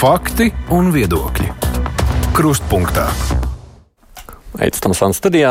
Fakti 0.00 0.46
un 0.72 0.86
viedokļi. 0.94 1.50
Krustpunktā. 2.32 3.02
Aizsmeļamies 4.56 5.18
studijā. 5.20 5.50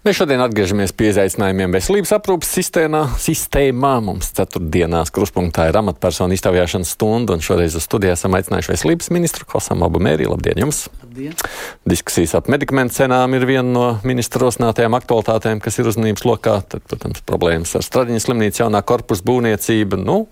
Mēs 0.00 0.16
šodien 0.16 0.40
atgriežamies 0.40 0.94
pie 0.96 1.10
izaicinājumiem 1.10 1.76
veselības 1.76 2.14
aprūpas 2.16 2.54
sistēmā. 2.56 3.02
sistēmā. 3.20 3.90
Mums 4.06 4.32
ceturtdienās 4.38 5.12
kruspunktā 5.12 5.68
ir 5.68 5.76
amatpersonu 5.76 6.38
iztaujāšanas 6.38 6.94
stunda, 6.96 7.36
un 7.36 7.44
šoreiz 7.44 7.76
uz 7.76 7.84
studiju 7.84 8.14
esam 8.14 8.38
aicinājuši 8.40 8.72
veselības 8.72 9.12
ministru 9.12 9.44
Kosam 9.44 9.84
Abumēri. 9.84 10.24
Labdien 10.32 10.64
jums! 10.64 10.86
Labdien. 11.04 11.36
Diskusijas 11.84 12.38
ap 12.40 12.48
medikamentu 12.48 13.02
cenām 13.02 13.36
ir 13.36 13.44
viena 13.44 13.68
no 13.68 13.86
ministra 14.08 14.46
rosinātajām 14.46 14.96
aktualitātēm, 15.02 15.60
kas 15.60 15.76
ir 15.76 15.92
uzmanības 15.92 16.24
lokā. 16.24 16.62
Tad, 16.64 16.88
protams, 16.88 17.20
problēmas 17.28 17.76
ar 17.76 17.84
Stradiņas 17.84 18.30
slimnīcu 18.30 18.64
jaunā 18.64 18.80
korpusa 18.88 19.28
būvniecību. 19.28 20.00
Nu, 20.00 20.22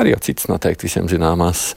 arī 0.00 0.14
jau 0.14 0.20
citas 0.24 0.48
noteikti 0.50 0.88
visiem 0.88 1.08
zināmās 1.10 1.74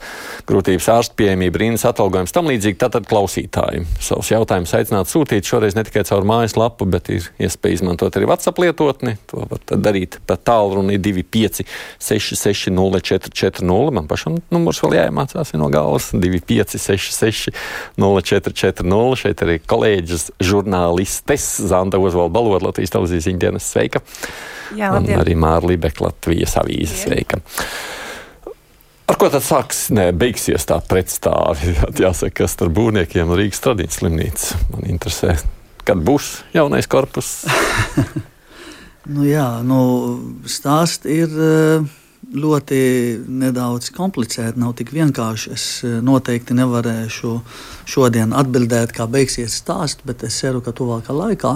grūtības 0.48 0.88
ārstu 0.94 1.18
pieejamība, 1.20 1.60
rindas 1.62 1.86
atalgojums, 1.88 2.32
tam 2.34 2.48
līdzīgi. 2.50 2.78
Tātad 2.80 3.06
klausītāji 3.08 3.84
savus 4.02 4.30
jautājumus 4.32 4.74
aicināt 4.78 5.10
sūtīt 5.10 5.48
šoreiz 5.48 5.76
ne 5.76 5.84
tikai 5.86 6.04
caur 6.08 6.26
mājaslapu, 6.28 6.88
bet 6.90 7.10
ir 7.14 7.28
iespēja 7.42 7.80
izmantot 7.80 8.16
arī 8.18 8.28
WhatsApp 8.30 8.60
lietotni. 8.64 9.16
To 9.32 9.46
var 9.50 9.62
darīt 9.70 10.18
pa 10.28 10.36
tālruni 10.40 10.98
25 11.02 11.64
66 11.98 12.72
0440. 12.74 13.94
Man 13.94 14.08
pašam 14.10 14.40
numurs 14.54 14.82
vēl 14.84 14.98
jāiemācās 15.00 15.54
no 15.60 15.70
galvas 15.72 16.10
25 16.14 16.78
66 16.78 17.54
0440. 18.00 19.20
Šeit 19.24 19.44
arī 19.44 19.60
kolēģis 19.62 20.30
žurnālistes 20.42 21.48
Zanda 21.70 22.00
Ozvalda 22.02 22.34
Balodla 22.34 22.70
Latvijas 22.70 22.94
televīzijas 22.94 23.28
ziņdienas 23.28 23.70
sveika. 23.74 24.02
Jā, 24.74 24.90
labdien. 24.94 25.18
Un 25.18 25.24
arī 25.24 25.36
Māra 25.38 25.68
Libeka 25.68 26.06
Latvijas 26.06 26.56
avīzes 26.60 27.04
sveika. 27.06 27.40
Ar 29.04 29.18
ko 29.20 29.28
tad 29.28 29.44
sāks, 29.44 29.90
ne, 29.92 30.06
beigsies 30.16 30.64
tā 30.64 30.78
pretstāvi? 30.88 31.74
Jāsaka, 32.04 32.38
kas 32.40 32.56
ar 32.64 32.70
būvniekiem 32.72 33.28
un 33.28 33.36
Rīgas 33.36 33.60
tradiņas 33.64 33.98
slimnīca. 34.00 34.60
Man 34.72 34.86
interesē, 34.88 35.34
kad 35.84 36.00
būs 36.00 36.38
jaunais 36.54 36.88
korpus. 36.88 37.34
nu, 39.12 39.26
jā, 39.28 39.48
nu, 39.66 39.80
stāsti 40.48 41.18
ir 41.20 41.34
eh, 41.36 41.84
ļoti 42.32 42.78
nedaudz 43.28 43.90
komplicēti, 43.92 44.62
nav 44.62 44.72
tik 44.78 44.94
vienkārši. 44.96 45.52
Es 45.52 45.66
eh, 45.84 45.98
noteikti 46.04 46.56
nevarēšu 46.56 47.34
šodien 47.84 48.32
atbildēt, 48.32 48.94
kā 48.96 49.04
beigsies 49.04 49.58
stāsts, 49.60 50.06
bet 50.08 50.24
es 50.24 50.38
ceru, 50.40 50.64
ka 50.64 50.72
tuvākā 50.72 51.12
laikā, 51.12 51.52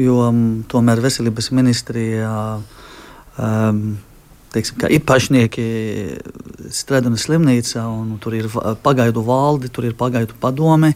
jo 0.00 0.16
mm, 0.30 0.64
tomēr 0.72 1.04
veselības 1.04 1.52
ministrijā 1.52 2.32
um, 3.36 3.84
teiksim, 4.52 4.78
ir 4.92 5.02
pašnieki 5.08 5.64
Stredanas 6.72 7.26
slimnīcā, 7.26 7.82
un 7.88 8.16
tur 8.22 8.36
ir 8.36 8.48
pagaidu 8.84 9.24
valde, 9.26 9.70
tur 9.72 9.88
ir 9.88 9.96
pagaidu 9.98 10.36
padome. 10.40 10.92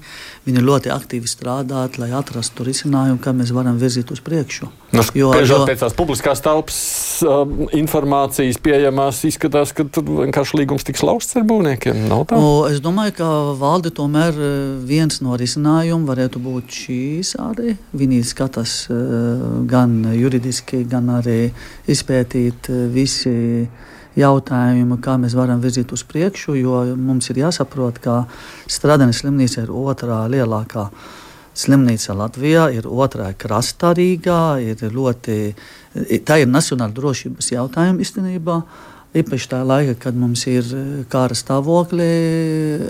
Viņi 0.47 0.65
ļoti 0.65 0.93
aktīvi 0.95 1.31
strādā, 1.31 1.87
lai 2.01 2.13
atrastu 2.17 2.67
risinājumu, 2.67 3.21
kā 3.23 3.35
mēs 3.37 3.55
varam 3.57 3.81
virzīt 3.81 4.13
uz 4.15 4.23
priekšu. 4.25 4.71
Nu, 4.97 5.05
jo, 5.19 5.31
jo 5.47 5.59
pēc 5.69 5.83
tās 5.85 5.97
publiskās 5.97 6.43
telpas 6.45 6.79
uh, 7.27 7.43
informācijas 7.77 8.59
pieejamās 8.63 9.23
izskatās, 9.29 9.75
ka 9.77 9.87
tur 9.93 10.07
vienkārši 10.25 10.61
līgums 10.61 10.87
tiks 10.87 11.05
lausts 11.07 11.39
ar 11.39 11.47
būvniekiem. 11.49 12.07
Nu, 12.09 12.53
es 12.71 12.81
domāju, 12.85 13.17
ka 13.21 13.31
valde 13.61 13.93
tomēr 13.95 14.39
viens 14.87 15.21
no 15.25 15.37
risinājumiem 15.39 16.07
varētu 16.09 16.43
būt 16.43 16.79
šīs 16.83 17.35
arī. 17.43 17.77
Viņi 17.97 18.23
skatās 18.27 18.79
uh, 18.91 19.43
gan 19.69 19.99
juridiski, 20.17 20.85
gan 20.89 21.13
arī 21.19 21.51
izpētīt 21.93 22.73
uh, 22.73 22.87
visi 22.93 23.37
jautājumu, 24.17 24.99
kā 25.05 25.19
mēs 25.21 25.37
varam 25.37 25.61
virzīt 25.61 25.93
uz 25.93 26.03
priekšu, 26.09 26.57
jo 26.57 26.81
mums 26.97 27.29
ir 27.33 27.45
jāsaprot, 27.45 28.01
ka 28.01 28.25
Stradaņas 28.71 29.23
slimnīca 29.23 29.67
ir 29.67 29.73
otrā 29.77 30.25
lielākā 30.33 30.89
slimnīca 31.57 32.17
Latvijā, 32.17 32.67
ir 32.77 32.89
otrā 32.89 33.31
krastā 33.39 33.95
Rīgā, 33.97 34.59
ir 34.61 34.83
ļoti, 34.93 35.39
tā 36.27 36.41
ir 36.43 36.51
nacionāla 36.51 36.95
drošības 36.97 37.53
jautājuma 37.55 38.05
īstenībā. 38.05 38.59
Īpaši 39.17 39.49
tā 39.49 39.63
laika, 39.65 39.95
kad 40.07 40.19
mums 40.19 40.43
ir 40.51 40.67
kara 41.09 41.37
stāvokļi 41.37 42.11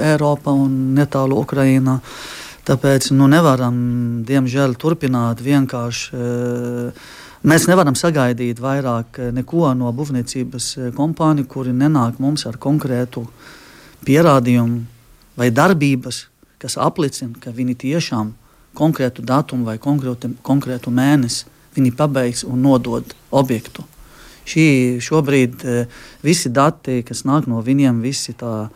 Eiropā 0.08 0.54
un 0.58 0.96
netālu 0.96 1.38
Ukrajinā. 1.44 2.00
Tāpēc 2.66 3.12
nu, 3.14 3.28
nevaram, 3.30 3.76
diemžēl, 4.26 4.74
turpināt 4.82 5.38
vienkārši 5.46 6.18
uh, 6.18 7.06
Mēs 7.46 7.68
nevaram 7.70 7.94
sagaidīt 7.94 8.58
vairāk 8.58 9.20
eh, 9.20 9.28
neko 9.34 9.68
no 9.78 9.92
būvniecības 9.94 10.72
kompāniju, 10.96 11.46
kuri 11.46 11.74
nenāk 11.76 12.18
mums 12.18 12.42
ar 12.48 12.56
konkrētu 12.58 13.22
pierādījumu 14.06 14.80
vai 15.38 15.52
darbības, 15.54 16.24
kas 16.58 16.74
apliecina, 16.80 17.36
ka 17.38 17.52
viņi 17.54 17.76
tiešām 17.84 18.32
konkrētu 18.76 19.24
datumu 19.26 19.68
vai 19.68 19.78
konkrētu, 19.82 20.34
konkrētu 20.46 20.92
mēnesi 20.94 21.46
viņi 21.76 21.92
pabeigs 21.96 22.44
un 22.48 22.62
nodod 22.64 23.12
objektu. 23.30 23.84
Šī, 24.46 24.68
šobrīd 25.02 25.66
eh, 25.66 25.98
visi 26.24 26.52
dati, 26.54 27.02
kas 27.06 27.24
nāk 27.28 27.50
no 27.50 27.64
viņiem, 27.64 28.00
visi 28.04 28.36
tā 28.38 28.68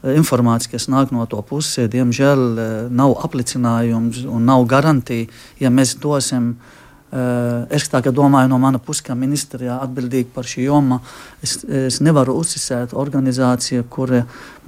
informācija, 0.00 0.72
kas 0.72 0.88
nāk 0.88 1.10
no 1.12 1.26
to 1.28 1.42
puses, 1.44 1.90
diemžēl 1.92 2.88
nav 2.88 3.18
apliecinājums 3.26 4.22
un 4.24 4.46
nav 4.48 4.64
garantija, 4.64 5.28
ja 5.60 5.68
mēs 5.68 5.98
dosim 6.00 6.54
es 7.10 7.88
tā 7.90 7.98
kā 8.04 8.12
domāju, 8.14 8.48
no 8.52 8.58
mana 8.62 8.78
puses, 8.78 9.02
kā 9.02 9.16
ministrijā 9.18 9.80
atbildīga 9.82 10.30
par 10.34 10.46
šī 10.46 10.68
joma, 10.68 11.00
es, 11.42 11.56
es 11.66 11.98
nevaru 12.00 12.36
uzticēt 12.38 12.94
organizāciju, 12.94 13.88
kur 13.90 14.12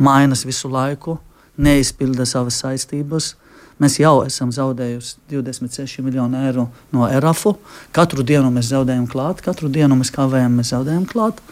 mainās 0.03 0.43
visu 0.45 0.71
laiku, 0.73 1.19
neizpilda 1.57 2.27
savas 2.27 2.59
saistības. 2.65 3.37
Mēs 3.83 3.99
jau 3.99 4.21
esam 4.27 4.53
zaudējuši 4.55 5.17
26 5.33 6.05
miljonu 6.07 6.39
eiro 6.47 6.69
no 6.95 7.09
ERAFU. 7.11 7.57
Katru 7.95 8.25
dienu 8.27 8.53
mēs 8.55 8.71
zaudējam 8.71 9.09
klāt, 9.11 9.43
katru 9.45 9.71
dienu 9.73 9.99
mēs 9.99 10.13
kavējam, 10.15 10.61
mēs 10.61 10.73
zaudējam 10.75 11.07
klāt. 11.11 11.43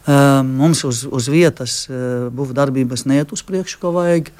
Uh, 0.00 0.40
mums 0.42 0.80
uz, 0.88 1.04
uz 1.04 1.26
vietas 1.28 1.84
uh, 1.86 2.28
būvniecības 2.32 2.56
darbības 2.56 3.04
neiet 3.06 3.34
uz 3.36 3.42
priekšu, 3.46 3.78
ko 3.82 3.92
vajag. 3.94 4.30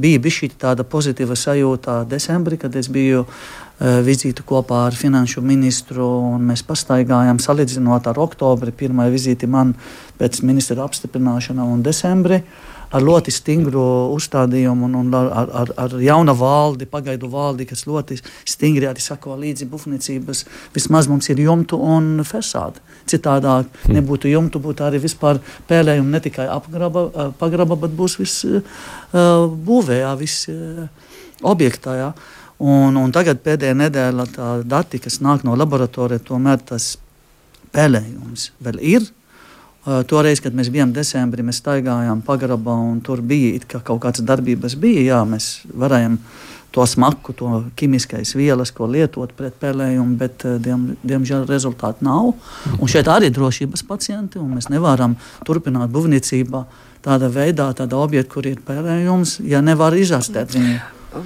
Bija 0.00 0.32
šī 0.32 0.48
tāda 0.58 0.86
pozitīva 0.88 1.36
sajūta 1.36 2.00
decembrī, 2.08 2.56
kad 2.58 2.76
es 2.80 2.88
biju 2.90 3.26
uh, 3.26 3.70
Eh, 3.80 4.02
vizīti 4.04 4.44
kopā 4.44 4.82
ar 4.90 4.92
finanšu 4.92 5.40
ministru. 5.40 6.04
Mēs 6.44 6.60
pastaigājām, 6.68 7.38
salīdzinot 7.40 8.10
ar 8.10 8.18
oktobri, 8.20 8.74
pirmā 8.76 9.06
vizīti 9.08 9.48
man 9.48 9.72
pēc 10.20 10.42
ministra 10.44 10.84
apstiprināšana 10.84 11.64
un 11.64 11.80
decembri. 11.80 12.42
Ar 12.90 13.04
ļoti 13.06 13.30
stingru 13.30 13.82
uzstādījumu 14.16 14.88
un, 14.88 14.96
un 14.98 15.14
ar, 15.14 15.50
ar, 15.62 15.72
ar 15.78 15.92
jaunu 16.02 16.34
valdi, 16.34 16.88
pagaidu 16.90 17.30
valdi, 17.30 17.66
kas 17.70 17.84
ļoti 17.86 18.18
stingri 18.48 18.88
arī 18.90 19.02
sako 19.04 19.36
līdzi 19.38 19.68
būvniecības. 19.70 20.44
Vismaz 20.74 21.06
mums 21.10 21.30
ir 21.30 21.42
jumtu 21.44 21.78
un 21.78 22.24
fasāde. 22.26 22.82
Citādāk 23.10 23.68
hmm. 23.68 23.94
nebūtu 23.94 24.30
jumtu, 24.32 24.62
būtu 24.62 24.86
arī 24.86 25.00
vispār 25.02 25.38
pēlējumi 25.70 26.14
ne 26.14 26.22
tikai 26.24 26.48
apgraba, 26.50 27.06
eh, 27.10 27.30
pagraba, 27.38 27.78
bet 27.78 27.94
būs 27.96 28.18
viss 28.20 28.44
uh, 28.48 28.60
būvējā, 29.70 30.10
viss 30.18 30.50
uh, 30.50 30.88
objektā. 31.46 31.96
Jā. 31.98 32.10
Un, 32.60 32.98
un 33.00 33.14
tagad 33.14 33.40
pēdējā 33.44 33.78
nedēļa 33.86 34.26
tā 34.34 34.50
dati, 34.68 35.00
kas 35.00 35.22
nāk 35.24 35.46
no 35.46 35.54
laboratorijas, 35.56 36.26
tomēr 36.28 36.60
tas 36.72 36.92
pēlējums 37.74 38.50
vēl 38.60 38.82
ir. 38.96 39.08
Uh, 39.80 40.02
toreiz, 40.04 40.42
kad 40.44 40.52
mēs 40.52 40.68
bijām 40.68 40.90
decembrī, 40.92 41.40
mēs 41.40 41.62
staigājām 41.62 42.18
pagrabā 42.26 42.74
un 42.84 42.98
tur 43.00 43.22
bija 43.24 43.62
ka 43.64 43.78
kaut 43.80 44.02
kādas 44.02 44.20
darbības. 44.28 44.74
Bija, 44.76 45.00
jā, 45.06 45.20
mēs 45.24 45.46
varējām 45.72 46.18
to 46.76 46.84
smaku, 46.84 47.32
to 47.32 47.62
ķīmiskais 47.80 48.34
vielas, 48.36 48.74
ko 48.76 48.90
lietot 48.92 49.32
pret 49.38 49.56
pēlējumu, 49.62 50.18
bet 50.20 50.44
diem, 50.60 50.84
diemžēl 51.00 51.48
rezultātu 51.48 52.04
nav. 52.04 52.34
Un 52.76 52.92
šeit 52.92 53.08
arī 53.08 53.30
ir 53.30 53.34
drošības 53.38 53.86
pacienti, 53.88 54.36
un 54.36 54.52
mēs 54.58 54.68
nevaram 54.68 55.16
turpināt 55.48 55.88
būvniecībā 55.96 56.62
tādā 57.00 57.32
veidā, 57.32 57.72
tādā 57.72 58.04
objekta, 58.04 58.34
kur 58.36 58.52
ir 58.52 58.60
pēlējums, 58.66 59.38
ja 59.48 59.64
nevar 59.64 59.96
izārstēt 59.96 60.58
viņu. 60.58 60.76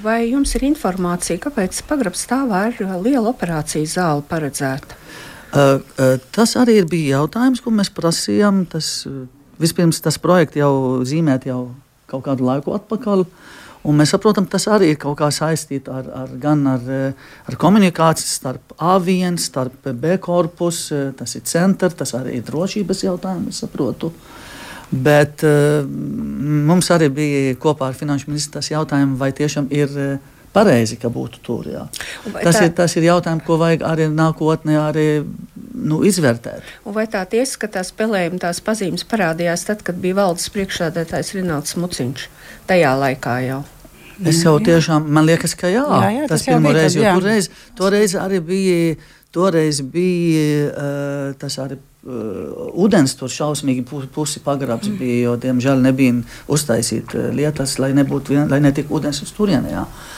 Vai 0.01 0.21
jums 0.31 0.55
ir 0.55 0.63
informācija, 0.71 1.43
kāpēc 1.43 1.83
pagrabā 1.91 2.17
stāvā 2.17 2.69
ir 2.71 2.87
liela 3.03 3.35
operācijas 3.35 3.99
zāle 3.99 4.23
paredzēta? 4.31 4.95
Uh, 4.95 5.34
tas 6.35 6.55
arī 6.59 6.81
bija 6.89 7.21
jautājums, 7.21 7.61
ko 7.63 7.73
mēs 7.73 7.91
prasījām. 7.95 8.65
Tas, 8.69 9.05
vispirms 9.61 10.01
tas 10.03 10.19
projekts 10.21 10.59
jau 10.59 11.03
zīmēt 11.07 11.47
jau 11.49 11.69
kaut 12.11 12.25
kādu 12.27 12.47
laiku 12.47 12.75
atpakaļ. 12.75 13.25
Un 13.85 13.99
mēs 13.99 14.15
saprotam, 14.15 14.47
tas 14.49 14.65
arī 14.73 14.89
ir 14.93 14.97
kaut 15.01 15.19
kā 15.19 15.27
saistīts 15.29 15.91
ar, 15.93 16.07
ar, 16.23 16.31
ar, 16.41 16.87
ar 17.45 17.57
komunikāciju 17.61 18.29
starp 18.31 18.73
A1, 18.81 19.37
starp 19.37 19.91
B 19.93 20.15
korpusu, 20.17 21.11
tas 21.17 21.37
ir 21.37 21.45
centrs, 21.45 21.97
tas 21.99 22.15
arī 22.17 22.39
ir 22.39 22.47
drošības 22.47 23.03
jautājums, 23.05 23.61
saprotu. 23.61 24.09
Bet 24.89 25.43
mums 25.45 26.89
arī 26.93 27.11
bija 27.13 27.53
kopā 27.61 27.91
ar 27.91 27.97
finanšu 27.97 28.31
ministru 28.31 28.57
tas 28.57 28.71
jautājums, 28.73 29.19
vai 29.21 29.29
tiešām 29.37 29.69
ir 29.73 29.93
pareizi, 30.55 30.97
ka 31.01 31.11
būtu 31.11 31.41
tur. 31.45 31.67
Tas, 32.39 32.55
tā... 32.55 32.65
ir, 32.67 32.73
tas 32.77 32.95
ir 32.95 33.09
jautājums, 33.09 33.43
ko 33.47 33.59
vajag 33.61 33.83
arī 33.87 34.07
nākotnē 34.13 34.79
arī 34.79 35.07
nu, 35.75 36.01
izvērtēt. 36.07 36.63
Un 36.87 36.95
vai 36.95 37.05
tā 37.11 37.23
tiesa, 37.29 37.59
ka 37.61 37.69
tās 37.77 37.91
spēlējuma 37.93 38.41
tās 38.47 38.61
pazīmes 38.65 39.05
parādījās 39.09 39.67
tad, 39.67 39.83
kad 39.85 39.99
bija 40.01 40.21
valdes 40.21 40.47
priekšsēdētājs 40.55 41.33
Rināls 41.37 41.75
Muciņš 41.79 42.27
tajā 42.69 42.93
laikā 43.01 43.39
jau? 43.49 43.63
Es 44.23 44.39
jau 44.45 44.55
tiešām, 44.63 45.09
man 45.11 45.27
liekas, 45.27 45.57
ka 45.59 45.67
jā, 45.67 45.83
Jā, 45.83 46.11
jā, 46.21 46.27
tas 46.29 46.39
tas 46.39 46.47
pirmo 46.47 46.71
reizi, 46.71 47.01
jo 47.03 47.17
toreiz, 47.19 47.49
toreiz 47.75 48.15
arī 48.15 48.39
bija, 48.47 48.95
toreiz 49.35 49.81
bija 49.83 50.71
uh, 50.71 51.35
tas 51.41 51.59
arī. 51.63 51.81
Uh, 52.05 52.67
ūdens 52.85 53.15
tur 53.17 53.31
šausmīgi 53.33 53.81
pu- 53.89 54.03
pusi 54.13 54.37
pagrabs 54.45 54.91
bija, 54.93 55.23
jo, 55.25 55.31
diemžēl, 55.41 55.79
nebija 55.81 56.19
uztaisīt 56.53 57.15
uh, 57.17 57.31
lietas, 57.33 57.79
lai 57.81 57.95
nebūtu 57.97 58.35
vien, 58.35 58.43
lai 58.51 58.61
netiktu 58.61 58.93
ūdens 58.99 59.23
uz 59.25 59.33
turieni. 59.33 59.73
jā. 59.73 59.81
Uh, 59.81 60.14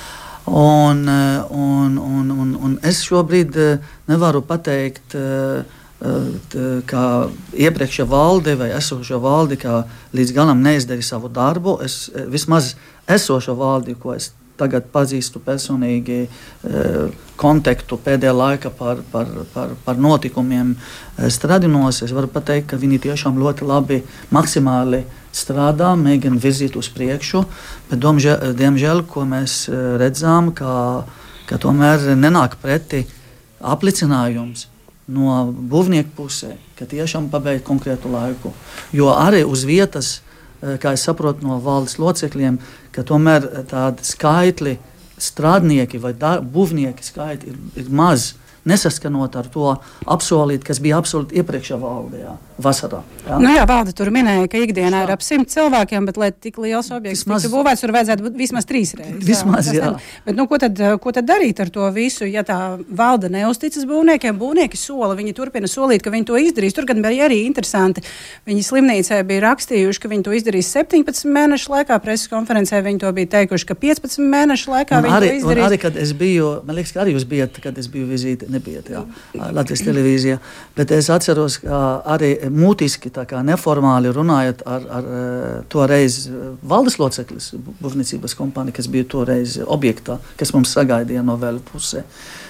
un, 0.47 1.97
un, 1.97 1.97
un, 2.31 2.55
un 2.55 2.77
es 2.87 3.01
šobrīd 3.05 3.57
uh, 3.59 3.91
nevaru 4.07 4.41
pateikt, 4.47 5.17
t- 6.51 6.65
ka 6.85 7.03
iepriekšējā 7.57 8.05
valde 8.09 8.55
vai 8.59 8.69
esošā 8.77 9.17
valde 9.21 9.57
kā 9.57 9.81
līdz 10.13 10.33
galam 10.35 10.61
neizdarīja 10.61 11.13
savu 11.13 11.29
darbu. 11.33 11.79
Es 11.85 12.09
eh, 12.13 12.27
vismaz 12.29 12.75
esošo 13.09 13.55
valdi, 13.57 13.95
ko 13.97 14.13
es 14.13 14.31
tagad 14.57 14.89
pazīstu 14.93 15.41
personīgi, 15.43 16.25
eh, 16.27 16.97
kontaktu 17.37 17.99
pēdējā 18.01 18.33
laikā 18.33 18.71
par, 18.73 19.01
par, 19.11 19.29
par, 19.53 19.75
par 19.85 19.99
notikumiem 20.01 20.73
eh, 20.75 21.29
stradinos, 21.33 22.01
es 22.05 22.13
varu 22.15 22.29
pateikt, 22.31 22.69
ka 22.71 22.81
viņi 22.81 23.01
tiešām 23.07 23.37
ļoti 23.39 23.67
labi, 23.67 24.01
maksimāli 24.33 25.03
strādā, 25.35 25.93
mēģina 25.99 26.41
virzīt 26.41 26.77
uz 26.79 26.89
priekšu, 26.93 27.43
bet 27.91 28.01
domžēl, 28.01 28.53
diemžēl, 28.57 29.05
ko 29.09 29.27
mēs 29.29 29.67
eh, 29.69 29.83
redzam, 30.01 30.51
ka, 30.57 31.05
ka 31.49 31.61
tomēr 31.61 32.15
nenāk 32.17 32.57
pretī 32.63 33.05
apliecinājums 33.61 34.67
no 35.07 35.41
būvnieka 35.49 36.11
pusē, 36.17 36.57
ka 36.75 36.85
tiešām 36.89 37.29
pabeigt 37.31 37.63
konkrētu 37.67 38.11
laiku. 38.11 38.51
Jo 38.91 39.13
arī 39.15 39.45
uz 39.47 39.63
vietas, 39.63 40.17
kā 40.57 40.93
es 40.97 41.05
saprotu 41.05 41.45
no 41.45 41.59
valdes 41.63 41.95
locekļiem, 42.01 42.57
ka 42.97 43.05
tomēr 43.05 43.45
eh, 43.45 43.63
tādi 43.69 44.05
skaitļi, 44.07 44.75
strādnieki 45.21 46.01
vai 46.01 46.13
būvnieki 46.41 47.05
skaitļi 47.05 47.53
ir, 47.53 47.61
ir 47.83 47.93
maz. 47.93 48.31
Nesaskanot 48.67 49.35
ar 49.39 49.47
to 49.53 49.73
apsolīt, 50.11 50.63
kas 50.67 50.79
bija 50.83 50.99
apsolīts 51.01 51.35
iepriekšējā 51.39 51.77
valdē, 51.81 52.19
jā, 52.25 52.33
vasarā. 52.63 52.99
Jā. 53.27 53.37
Nu 53.41 53.51
jā, 53.53 53.63
valde 53.69 53.93
tur 53.95 54.09
minēja, 54.13 54.47
ka 54.51 54.59
ikdienā 54.63 55.03
ir 55.05 55.11
ap 55.13 55.23
simt 55.25 55.49
cilvēkiem, 55.53 56.05
bet, 56.09 56.17
lai 56.19 56.29
tik 56.31 56.57
liels 56.63 56.89
objekts 56.91 57.23
Vismaz- 57.23 57.45
tiktu 57.45 57.53
būvēts, 57.55 57.83
tur 57.85 57.93
vajadzētu 57.95 58.25
būt 58.27 58.37
vismaz 58.41 58.67
trīs 58.69 58.93
reizes. 58.99 59.23
Vismaz, 59.27 59.69
jā. 59.73 59.91
tad- 59.93 60.01
Bet, 60.25 60.35
nu, 60.35 60.47
ko, 60.47 60.57
tad, 60.57 60.77
ko 61.03 61.11
tad 61.15 61.27
darīt 61.29 61.59
ar 61.63 61.69
to 61.69 61.87
visu? 61.95 62.25
Ja 62.27 62.43
tā 62.43 62.57
valde 62.89 63.29
neusticas 63.31 63.85
būvniekiem, 63.87 64.37
būvnieki 64.39 64.75
sola, 64.77 65.15
viņi 65.15 65.33
turpina 65.37 65.67
solīt, 65.71 66.01
ka 66.03 66.09
viņi 66.11 66.25
to 66.25 66.33
izdarīs. 66.41 66.73
Tur 66.75 66.85
gan 66.85 67.01
bija 67.01 67.27
arī 67.29 67.45
interesanti. 67.47 68.01
Viņi 68.47 68.65
slimnīcē 68.67 69.21
bija 69.27 69.41
rakstījuši, 69.47 69.99
ka 70.03 70.07
viņi 70.11 70.23
to 70.27 70.31
izdarīs 70.35 70.67
17 70.75 71.25
mēnešu 71.31 71.69
laikā. 71.71 71.99
Preses 72.03 72.27
konferencē 72.27 72.81
viņi 72.83 72.99
to 72.99 73.11
bija 73.13 73.27
teikuši, 73.37 73.65
ka 73.65 73.75
15 73.75 74.19
mēnešu 74.19 74.67
laikā 74.75 74.97
Un 74.97 75.03
viņi 75.07 75.15
arī, 75.19 75.29
to 75.29 75.39
izdarīs. 75.45 75.65
arī, 75.69 75.79
kad 75.81 75.95
es 75.97 76.11
biju, 76.13 76.63
man 76.65 76.75
liekas, 76.75 76.91
ka 76.93 77.03
arī 77.05 77.13
jūs 77.15 77.25
bijat, 77.29 77.61
kad 77.61 77.77
es 77.77 77.87
biju 77.87 78.07
vizīte, 78.09 78.49
nebijat, 78.57 78.91
jā, 78.91 79.03
Latvijas 79.55 79.85
televīzijā, 79.87 80.39
bet 80.77 80.91
es 80.97 81.09
atceros, 81.13 81.59
ka 81.63 81.83
arī 82.17 82.33
mūtiski, 82.53 83.13
tā 83.13 83.23
kā 83.29 83.39
neformāli 83.45 84.11
runājot 84.15 84.65
ar, 84.67 84.89
ar 84.99 85.07
toreiz 85.71 86.25
valdes 86.67 86.99
loceklis, 87.01 87.53
būvniecības 87.81 88.35
kompānija, 88.37 88.79
kas 88.81 88.91
bija 88.91 89.07
toreiz 89.15 89.57
objektā, 89.63 90.19
kas 90.39 90.53
mums 90.55 90.75
sagaidīja 90.75 91.23
no 91.25 91.37
vēl 91.39 91.61
pusē. 91.71 92.03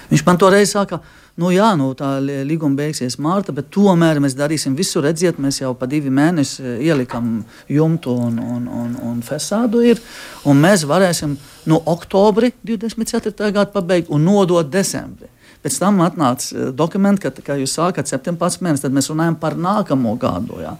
Viņš 0.08 0.24
man 0.24 0.38
toreiz 0.40 0.72
saka, 0.72 1.02
nu 1.38 1.50
jā, 1.52 1.68
nu 1.78 1.90
tā 1.98 2.16
līguma 2.22 2.78
beigsies 2.78 3.18
mārta, 3.22 3.52
bet 3.54 3.70
tomēr 3.74 4.20
mēs 4.24 4.36
darīsim 4.38 4.76
visu, 4.78 5.02
redziet, 5.04 5.38
mēs 5.42 5.60
jau 5.60 5.74
pa 5.78 5.86
divi 5.90 6.10
mēneši 6.14 6.78
ielikam 6.88 7.42
jumtu 7.70 8.14
un, 8.26 8.38
un, 8.42 8.68
un, 8.82 8.94
un 9.10 9.22
fesādu 9.24 9.84
ir, 9.86 10.00
un 10.48 10.60
mēs 10.64 10.86
varēsim 10.88 11.36
no 11.68 11.82
oktobri 11.92 12.52
24. 12.66 13.34
gada 13.52 13.68
pabeigt 13.74 14.10
un 14.10 14.24
nodot 14.26 14.70
decembrī. 14.72 15.30
Pēc 15.64 15.78
tam 15.82 16.00
atnāca 16.04 16.54
eh, 16.54 16.70
dokumenti, 16.76 17.26
ka, 17.26 17.44
kā 17.50 17.58
jūs 17.58 17.74
sākat 17.78 18.10
17 18.10 18.62
mēnešus, 18.64 18.86
tad 18.86 18.96
mēs 18.96 19.10
runājam 19.12 19.38
par 19.40 19.58
nākamo 19.58 20.14
gadu. 20.20 20.62
Jā. 20.62 20.76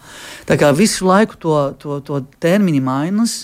Tā 0.48 0.58
kā 0.60 0.72
visu 0.76 1.08
laiku 1.08 1.38
to, 1.40 1.58
to, 1.82 2.00
to 2.06 2.22
termiņu 2.42 2.82
mainas, 2.86 3.36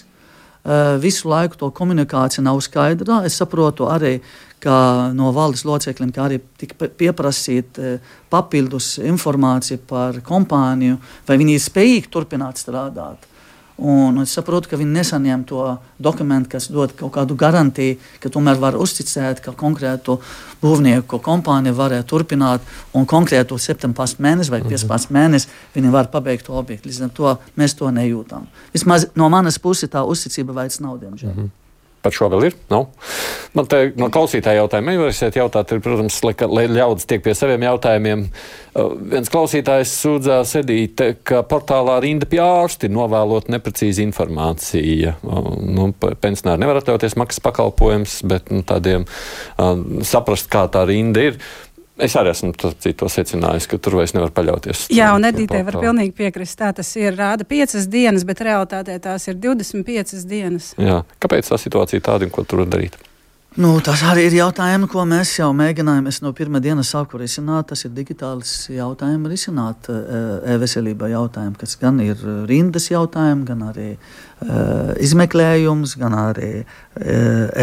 eh, 0.63 0.95
visu 1.03 1.29
laiku 1.33 1.59
to 1.61 1.71
komunikācija 1.75 2.45
nav 2.47 2.63
skaidra. 2.65 3.23
Es 3.27 3.41
saprotu 3.41 3.91
arī, 3.91 4.21
ka 4.65 5.11
no 5.13 5.29
valdes 5.37 5.67
locekļiem 5.69 6.15
arī 6.25 6.41
tika 6.61 6.79
pie- 6.81 6.93
pieprasīt 7.03 7.83
eh, 7.83 8.17
papildus 8.33 8.95
informāciju 9.03 9.83
par 9.91 10.23
kompāniju, 10.25 10.99
vai 11.29 11.39
viņi 11.41 11.59
ir 11.59 11.65
spējīgi 11.67 12.11
turpināt 12.15 12.63
strādāt. 12.63 13.31
Un 13.79 14.21
es 14.23 14.31
saprotu, 14.37 14.69
ka 14.71 14.79
viņi 14.79 15.01
nesaņem 15.01 15.41
to 15.51 15.63
dokumentu, 15.99 16.53
kas 16.53 16.69
dod 16.71 16.93
kaut 16.95 17.11
kādu 17.17 17.35
garantiju, 17.35 17.97
ka 18.23 18.31
tomēr 18.31 18.61
var 18.63 18.79
uzticēt, 18.79 19.41
ka 19.43 19.51
konkrētu 19.59 20.21
būvnieku 20.63 21.19
kompānija 21.19 21.75
varētu 21.75 22.07
turpināt 22.13 22.63
un 22.95 23.09
konkrētu 23.11 23.59
17 23.59 24.23
mēnesi 24.23 24.55
vai 24.55 24.63
15 24.63 25.11
mēnesi 25.11 25.51
viņi 25.75 25.91
var 25.91 26.07
pabeigt 26.13 26.47
to 26.47 26.55
objektu. 26.55 26.89
Līdz 26.89 27.03
ar 27.09 27.13
to 27.19 27.35
mēs 27.59 27.75
to 27.75 27.91
nejūtam. 27.91 28.47
Vismaz 28.77 29.09
no 29.19 29.29
manas 29.29 29.59
puses 29.59 29.91
tā 29.91 30.07
uzticība 30.07 30.55
vairs 30.63 30.79
nav, 30.81 31.01
diemžēl. 31.03 31.35
Mm 31.35 31.43
-hmm. 31.43 31.64
Par 32.05 32.13
šo 32.13 32.29
vēl 32.29 32.51
ir? 32.51 32.57
Nav. 32.69 32.91
Man 33.57 33.69
te 33.71 33.79
no 33.97 34.11
klausītāja 34.13 34.61
jautājuma 34.61 34.93
nevarēsiet 34.93 35.39
jautāt, 35.39 35.73
ir, 35.73 35.81
protams, 35.85 36.19
lai, 36.27 36.67
ļaudis 36.69 37.09
tiek 37.09 37.23
pie 37.25 37.33
saviem 37.39 37.65
jautājumiem. 37.65 38.27
Uh, 38.75 38.93
viens 39.15 39.31
klausītājs 39.33 39.95
sūdzās 40.03 40.53
Edīte, 40.61 41.15
ka 41.25 41.41
portālā 41.49 41.97
rinda 42.05 42.29
pie 42.29 42.43
ārsti 42.45 42.91
novēlot 42.93 43.49
neprecīzi 43.55 44.05
informācija. 44.05 45.17
Uh, 45.25 45.53
nu, 45.65 45.89
pensionāri 45.97 46.67
nevar 46.67 46.83
atļauties 46.83 47.17
maksas 47.21 47.41
pakalpojums, 47.47 48.21
bet 48.29 48.53
nu, 48.53 48.61
tādiem 48.69 49.09
uh, 49.09 49.79
saprast, 50.05 50.51
kā 50.53 50.67
tā 50.69 50.85
rinda 50.91 51.31
ir. 51.31 51.41
Es 51.95 52.17
arī 52.19 52.33
esmu 52.33 52.51
to, 52.59 52.73
secinājis, 53.13 53.69
ka 53.71 53.79
tur 53.79 54.01
vairs 54.01 54.17
nevar 54.17 54.33
paļauties. 54.35 54.89
Jā, 54.95 55.13
un 55.15 55.27
Edītē 55.29 55.61
var 55.67 55.79
pilnīgi 55.79 56.11
piekrist. 56.19 56.59
Tā 56.59 56.73
tas 56.75 56.91
ir. 56.99 57.15
Rāda 57.15 57.47
piecas 57.47 57.87
dienas, 57.91 58.27
bet 58.27 58.43
realitātē 58.43 58.99
tās 59.03 59.29
ir 59.31 59.39
25 59.39 60.25
dienas. 60.27 60.73
Jā. 60.81 61.05
Kāpēc 61.23 61.53
tā 61.53 61.61
situācija 61.63 62.03
tāda 62.03 62.27
un 62.27 62.35
ko 62.35 62.43
tur 62.43 62.65
darīt? 62.67 62.99
Nu, 63.55 63.77
tas 63.79 64.01
arī 64.03 64.25
ir 64.27 64.35
jautājums, 64.35 64.89
ko 64.91 65.05
mēs 65.07 65.37
jau 65.39 65.53
mēģinājām. 65.55 66.09
Es 66.11 66.17
no 66.25 66.33
pirmā 66.35 66.59
dienas 66.59 66.89
sāku 66.91 67.21
risināt. 67.21 67.69
Tas 67.71 67.85
ir 67.87 67.93
digitāls 67.95 68.51
jautājums, 68.67 69.31
risināt 69.31 69.87
e, 69.95 69.99
e-veselībā 70.57 71.13
jautājumu, 71.13 71.55
kas 71.61 71.77
gan 71.79 72.01
ir 72.03 72.19
rindas 72.51 72.91
jautājums, 72.91 73.47
gan 73.47 73.63
arī 73.69 73.93
e, 73.95 73.99
izmeklējums, 75.07 75.93
gan 76.01 76.17
arī 76.19 76.49
e, 76.57 76.65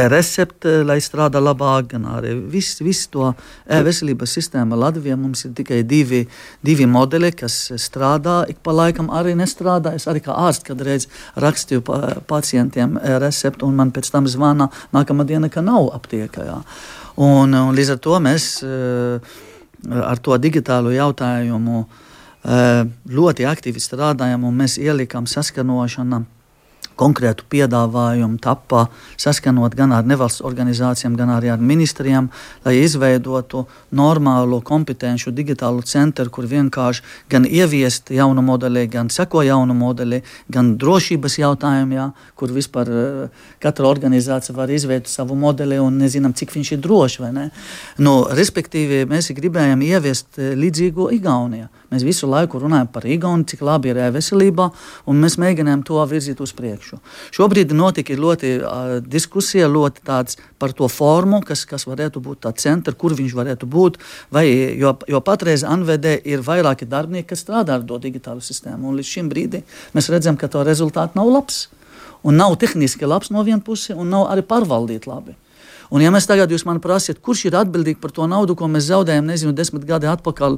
e-recepte, 0.06 0.78
lai 0.88 0.96
strādā 1.04 1.42
labāk, 1.44 1.90
gan 1.98 2.08
arī 2.14 2.38
viss 2.54 2.80
vis 2.80 3.04
to 3.12 3.34
e-veselības 3.68 4.38
sistēma 4.40 4.80
Latvijā. 4.80 5.20
Mums 5.20 5.44
ir 5.50 5.58
tikai 5.60 5.82
divi, 5.84 6.24
divi 6.64 6.88
modeļi, 6.88 7.34
kas 7.44 7.60
strādā, 7.76 8.46
ik 8.48 8.64
pa 8.64 8.78
laikam 8.78 9.12
arī 9.12 9.36
nestrādā. 9.36 9.98
Es 10.00 10.08
arī 10.08 10.24
kā 10.24 10.40
ārsts 10.40 10.72
kādreiz 10.72 11.10
rakstīju 11.36 11.84
pa, 11.92 12.02
pacientiem 12.32 12.96
e-recepti, 13.04 13.68
un 13.68 13.76
man 13.84 13.92
pēc 13.92 14.14
tam 14.16 14.32
zvana 14.32 14.72
nākamā 14.96 15.28
diena, 15.28 15.52
ka 15.52 15.60
nav 15.60 15.81
aptiekā. 15.96 16.46
jā. 16.46 16.60
Un, 17.22 17.54
un 17.54 17.76
līdz 17.76 17.96
ar 17.96 18.02
to 18.04 18.20
mēs 18.24 18.46
eh, 18.66 19.34
ar 19.90 20.22
to 20.24 20.38
digitālo 20.38 20.94
jautājumu 20.94 21.82
eh, 21.86 22.84
ļoti 23.10 23.48
aktīvi 23.50 23.82
strādājam, 23.84 24.46
un 24.48 24.62
mēs 24.62 24.78
ielikām 24.82 25.28
saskanošanu 25.28 26.24
konkrētu 27.02 27.48
piedāvājumu 27.52 28.40
tapā 28.42 28.86
saskanot 29.20 29.76
gan 29.78 29.96
ar 29.96 30.06
nevalsts 30.08 30.44
organizācijām, 30.46 31.18
gan 31.20 31.34
arī 31.34 31.52
ar 31.54 31.62
ministrijām, 31.62 32.30
lai 32.66 32.78
izveidotu 32.84 33.66
normālu 33.98 34.62
kompetenci 34.66 35.34
digitālu 35.36 35.84
centru, 35.88 36.30
kur 36.34 36.48
vienkārši 36.50 37.04
gan 37.32 37.48
ieviest 37.48 38.14
jaunu 38.14 38.44
modeli, 38.46 38.86
gan 38.92 39.10
seko 39.14 39.44
jaunu 39.48 39.76
modeli, 39.78 40.22
gan 40.52 40.76
drošības 40.82 41.40
jautājumu, 41.42 41.98
jā, 41.98 42.08
kur 42.38 42.54
vispār 42.56 42.92
eh, 42.92 43.44
katra 43.64 43.90
organizācija 43.90 44.56
var 44.58 44.72
izveidot 44.72 45.10
savu 45.12 45.38
modeli 45.40 45.80
un 45.82 46.00
nezinām, 46.02 46.36
cik 46.38 46.54
viņš 46.56 46.76
ir 46.76 46.84
drošs 46.86 47.20
vai 47.24 47.32
ne. 47.36 47.50
Nu, 48.02 48.22
respektīvi, 48.38 49.06
mēs 49.10 49.32
gribējām 49.38 49.86
ieviest 49.88 50.42
eh, 50.42 50.54
līdzīgu 50.60 51.12
Igauniju. 51.18 51.70
Mēs 51.92 52.06
visu 52.08 52.28
laiku 52.32 52.60
runājam 52.62 52.88
par 52.88 53.04
Igauniju, 53.04 53.50
cik 53.52 53.64
labi 53.68 53.90
ir 53.92 53.98
e-veselībā, 54.00 54.70
un 55.12 55.18
mēs 55.20 55.36
mēģinām 55.42 55.82
to 55.88 56.00
virzīt 56.08 56.40
uz 56.40 56.54
priekšu. 56.56 57.02
Šobrīd 57.36 57.74
notika 57.76 58.16
ļoti 58.16 58.52
uh, 58.60 58.94
diskusija 59.04 59.68
ļoti 59.68 60.06
tāds 60.08 60.40
par 60.62 60.72
to 60.78 60.88
formu, 60.88 61.42
kas, 61.44 61.66
kas 61.68 61.84
varētu 61.90 62.24
būt 62.24 62.46
tā 62.46 62.54
centra, 62.64 62.96
kur 62.96 63.12
viņš 63.18 63.36
varētu 63.36 63.68
būt. 63.68 64.00
Vai, 64.32 64.46
jo, 64.80 64.96
jo 65.12 65.20
patreiz 65.28 65.66
NVD 65.68 66.16
ir 66.32 66.48
vairāki 66.48 66.88
darbinieki, 66.88 67.34
kas 67.34 67.44
strādā 67.44 67.76
ar 67.76 67.84
to 67.84 68.00
digitālu 68.00 68.40
sistēmu, 68.40 68.88
un 68.88 68.96
līdz 69.02 69.12
šim 69.12 69.28
brīdim 69.34 69.68
mēs 69.92 70.08
redzam, 70.14 70.40
ka 70.40 70.48
to 70.48 70.64
rezultāts 70.64 71.20
nav 71.20 71.28
labs. 71.28 71.66
Un 72.24 72.38
nav 72.38 72.56
tehniski 72.62 73.04
labs 73.10 73.34
no 73.34 73.44
vienas 73.44 73.66
puses, 73.68 73.98
un 73.98 74.08
nav 74.14 74.30
arī 74.32 74.48
pārvaldīt 74.48 75.10
labi. 75.10 75.36
Un, 75.92 76.00
ja 76.00 76.12
mēs 76.14 76.28
tagad 76.30 76.52
jūs 76.52 76.64
man 76.68 76.80
prasiet, 76.84 77.20
kurš 77.20 77.46
ir 77.50 77.58
atbildīgs 77.60 78.00
par 78.00 78.14
to 78.16 78.28
naudu, 78.32 78.56
ko 78.56 78.70
mēs 78.72 78.88
zaudējam, 78.88 79.28
nezinu, 79.28 79.52
desmit 79.56 79.84
gadi 79.88 80.08
atpakaļ 80.08 80.58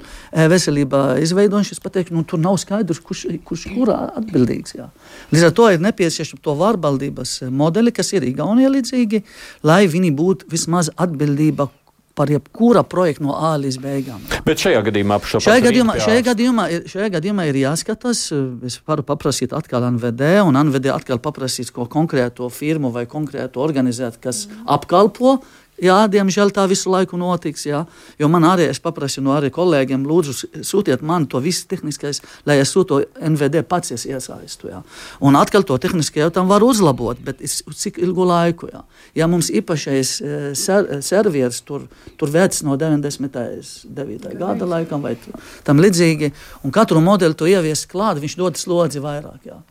veselībā 0.54 1.04
izveidojuši, 1.25 1.74
es 1.74 1.84
pateiktu, 1.84 2.13
nu, 2.13 2.22
tur 2.28 2.42
nav 2.42 2.60
skaidrs, 2.62 3.02
kurš, 3.02 3.25
kurš 3.48 3.68
kurā 3.74 4.00
atbildīgs. 4.22 4.78
Jā. 4.78 4.90
Līdz 5.34 5.50
ar 5.50 5.56
to 5.58 5.70
ir 5.74 5.82
nepieciešams 5.84 6.44
to 6.44 6.58
vārbaldības 6.60 7.40
modeli, 7.50 7.96
kas 7.96 8.13
ir 8.13 8.28
Igaunijā 8.30 8.70
līdzīgi, 8.75 9.24
lai 9.66 9.84
viņi 9.90 10.13
būtu 10.18 10.54
vismaz 10.54 10.94
atbildība 10.94 11.72
par 12.13 12.29
jebkura 12.29 12.84
projekta 12.84 13.25
no 13.25 13.34
A 13.38 13.55
līdz 13.58 13.79
beigām. 13.82 14.22
Bet 14.46 14.62
šajā 14.62 14.84
gadījumā 14.86 15.17
šajā 15.24 15.63
gadījumā, 15.65 15.98
šajā, 16.03 16.25
gadījumā 16.29 16.67
ir, 16.74 16.86
šajā 16.91 17.10
gadījumā 17.15 17.48
ir 17.50 17.60
jāskatās. 17.63 18.22
Es 18.67 18.77
varu 18.88 19.05
paprasīt 19.08 19.55
atkal 19.58 19.88
NVD, 19.96 20.36
un 20.46 20.60
NVD 20.62 20.93
atkal 20.93 21.22
paprasīs 21.24 21.74
ko 21.74 21.88
konkrēto 21.89 22.50
firmu 22.53 22.93
vai 22.93 23.08
konkrētu 23.10 23.63
organizāciju, 23.63 24.22
kas 24.24 24.46
apkalpo 24.70 25.39
Jā, 25.82 26.03
diemžēl 26.06 26.51
tā 26.53 26.68
visu 26.70 26.92
laiku 26.94 27.18
notiks. 27.18 27.65
Jā. 27.65 27.82
Jo 28.22 28.27
man 28.30 28.46
arī, 28.46 28.68
es 28.70 28.80
paprasu 28.84 29.24
no 29.25 29.34
arī 29.34 29.50
kolēģiem, 29.53 30.03
lūdzu, 30.06 30.62
sūtiet 30.62 31.01
man 31.01 31.25
to 31.27 31.42
visu 31.42 31.65
tehniskais, 31.72 32.22
lai 32.46 32.60
es 32.62 32.74
to 32.74 33.00
NVD 33.18 33.63
pats 33.65 33.92
iesaistu. 33.96 34.70
Jā. 34.70 34.84
Un 35.25 35.38
atkal 35.39 35.65
to 35.65 35.77
tehniski 35.82 36.22
jautājumu 36.22 36.53
var 36.53 36.63
uzlabot, 36.63 37.18
bet 37.25 37.42
uz 37.42 37.63
cik 37.80 37.98
ilgu 38.06 38.27
laiku? 38.30 38.70
Jā. 38.70 38.84
Ja 39.18 39.27
mums 39.27 39.50
īpašais 39.50 40.13
eh, 40.22 40.48
ser, 40.53 40.89
servieris 41.01 41.63
tur, 41.65 41.89
tur 42.22 42.30
vecs 42.30 42.62
no 42.68 42.77
99. 42.77 44.38
gada 44.38 44.70
laikam 44.70 45.01
vai 45.01 45.18
tam 45.65 45.82
līdzīgi, 45.82 46.32
un 46.63 46.74
katru 46.75 47.01
modeli 47.01 47.34
to 47.34 47.50
ievies 47.50 47.88
klāt, 47.89 48.22
viņš 48.22 48.38
dod 48.38 48.62
slodzi 48.62 49.01
vairāk. 49.01 49.42
Jā. 49.50 49.63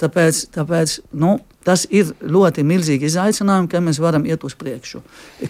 Tāpēc, 0.00 0.44
tāpēc 0.54 0.96
nu, 1.20 1.34
tas 1.66 1.84
ir 1.92 2.14
ļoti 2.24 2.64
milzīgi 2.64 3.08
izaicinājumi, 3.10 3.68
ka 3.68 3.82
mēs 3.84 4.00
varam 4.00 4.24
iet 4.28 4.44
uz 4.46 4.54
priekšu. 4.56 5.02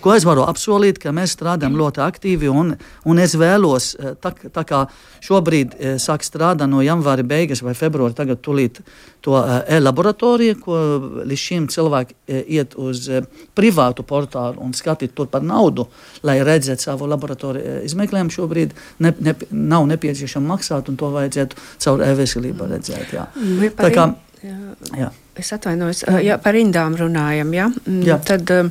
Ko 0.03 0.15
es 0.17 0.27
varu 0.27 0.43
apsolīt, 0.49 0.99
ka 1.03 1.13
mēs 1.15 1.37
strādājam 1.37 1.79
ļoti 1.79 2.03
aktīvi, 2.03 2.51
un, 2.51 2.75
un 3.07 3.23
es 3.23 3.37
vēlos, 3.39 3.93
eh, 3.95 4.17
tā, 4.19 4.35
tā 4.51 4.65
kā 4.67 4.83
šobrīd 5.23 5.77
eh, 5.79 5.95
sāk 6.03 6.27
strādāt 6.27 6.71
no 6.71 6.83
janvāra 6.83 7.23
beigas 7.27 7.63
vai 7.63 7.77
februāra, 7.79 8.17
tagad 8.17 8.43
tulīt 8.43 8.83
to 9.25 9.37
eh, 9.41 9.77
e-laboratoriju, 9.77 10.57
ko 10.63 10.79
līdz 11.25 11.45
šim 11.45 11.69
cilvēki 11.73 12.17
iet 12.57 12.77
uz 12.81 13.09
privātu 13.57 14.07
portālu 14.07 14.63
un 14.65 14.73
skatīt 14.77 15.15
tur 15.17 15.29
par 15.33 15.45
naudu, 15.47 15.89
lai 16.27 16.39
redzētu 16.47 16.89
savu 16.89 17.09
laboratoriju 17.11 17.81
izmeklējumu. 17.89 18.35
Šobrīd 18.35 18.75
ne, 19.05 19.15
ne, 19.21 19.37
nav 19.51 19.87
nepieciešams 19.91 20.51
maksāt, 20.55 20.91
un 20.91 20.99
to 21.01 21.13
vajadzētu 21.15 21.69
caur 21.85 22.05
e-veselību 22.09 22.73
redzēt. 22.75 23.15
Jā. 23.17 23.29
Kā 23.77 24.11
Jā. 24.41 24.57
Jā. 24.97 25.09
Es 25.39 25.53
atvainojos, 25.55 26.03
ja 26.25 26.37
par 26.43 26.57
rindām 26.57 26.97
runājam. 26.99 27.53
Ja? 27.55 27.69
Mm, 27.85 28.01
Jā. 28.05 28.17
Tad 28.27 28.51
um, 28.51 28.71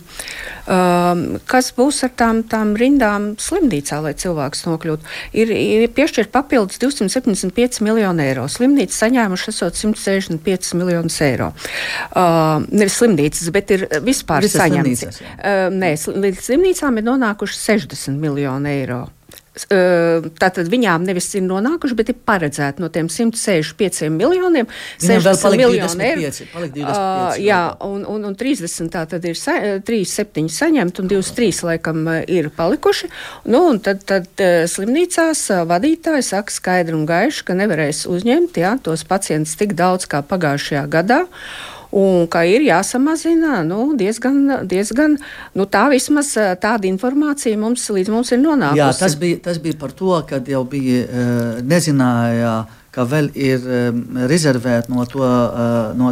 kas 1.49 1.69
būs 1.77 2.01
ar 2.05 2.11
tām, 2.19 2.41
tām 2.51 2.73
rindām 2.79 3.29
slimnīcā, 3.39 4.01
lai 4.03 4.11
cilvēks 4.19 4.65
nokļūtu? 4.67 5.07
Ir, 5.39 5.53
ir 5.55 5.85
piešķirt 5.95 6.33
papildus 6.33 6.81
275 6.83 7.79
miljonu 7.85 8.25
eiro. 8.25 8.47
Slimnīca 8.51 8.97
saņēmuši 9.05 9.53
esot 9.53 9.79
165 9.79 10.73
miljonus 10.79 11.21
eiro. 11.25 11.53
Uh, 12.11 12.59
nevis 12.69 12.99
slimnīcas, 12.99 13.53
bet 13.55 13.71
ir 13.77 13.87
vispār 14.05 14.43
Visas 14.43 14.59
saņemts. 14.59 15.21
Uh, 15.39 15.69
nē, 15.73 15.95
līdz 15.95 16.43
slimnīcām 16.49 16.99
ir 16.99 17.07
nonākuši 17.07 17.63
60 17.63 18.19
miljonu 18.19 18.73
eiro. 18.73 19.05
Tātad 19.69 20.69
viņām 20.71 21.05
nevis 21.07 21.29
ir 21.37 21.43
nonākuši, 21.45 21.97
bet 21.97 22.11
ir 22.13 22.17
paredzēti 22.27 22.83
no 22.83 22.89
tiem 22.93 23.09
165 23.11 24.09
miljoniem. 24.13 24.69
60 25.03 25.57
miljoni 25.59 26.07
eiro. 26.09 26.31
Uh, 26.79 27.39
jā, 27.41 27.61
un, 27.85 28.03
un, 28.07 28.27
un 28.29 28.37
30 28.39 28.91
tā 28.93 29.05
tad 29.09 29.25
ir 29.27 29.39
sa, 29.39 29.57
37 29.85 30.49
saņemt 30.53 31.01
un 31.03 31.11
23 31.11 31.63
laikam 31.71 32.05
ir 32.27 32.51
palikuši. 32.55 33.09
Nu, 33.49 33.65
un 33.73 33.81
tad, 33.83 34.05
tad 34.09 34.29
slimnīcās 34.71 35.45
vadītāji 35.69 36.29
saka 36.31 36.53
skaidri 36.53 36.97
un 36.97 37.07
gaiši, 37.09 37.45
ka 37.47 37.57
nevarēs 37.57 38.05
uzņemt 38.09 38.61
jā, 38.61 38.77
tos 38.83 39.05
pacientus 39.07 39.57
tik 39.59 39.75
daudz 39.79 40.09
kā 40.09 40.23
pagājušajā 40.25 40.85
gadā 40.91 41.25
un 41.91 42.27
ka 42.31 42.43
ir 42.45 42.65
jāsamazina 42.67 43.63
nu, 43.67 43.93
diezgan, 43.97 44.41
diezgan 44.69 45.15
nu, 45.57 45.65
tā 45.65 45.87
vismaz 45.93 46.35
tāda 46.61 46.89
informācija 46.89 47.57
mums 47.57 47.87
līdz 47.89 48.13
mums 48.13 48.33
ir 48.35 48.43
nonākusi. 48.43 48.81
Jā, 48.81 48.91
tas 48.99 49.15
bija, 49.19 49.39
tas 49.49 49.61
bija 49.63 49.79
par 49.79 49.95
to, 49.97 50.11
kad 50.29 50.49
jau 50.49 50.65
bija 50.69 51.07
nezināja 51.65 52.59
ka 52.93 53.05
vēl 53.07 53.29
ir 53.37 53.65
um, 53.69 54.01
rezervēta 54.29 54.91
no, 54.91 55.05
to, 55.09 55.21
uh, 55.23 55.91
no, 55.97 56.11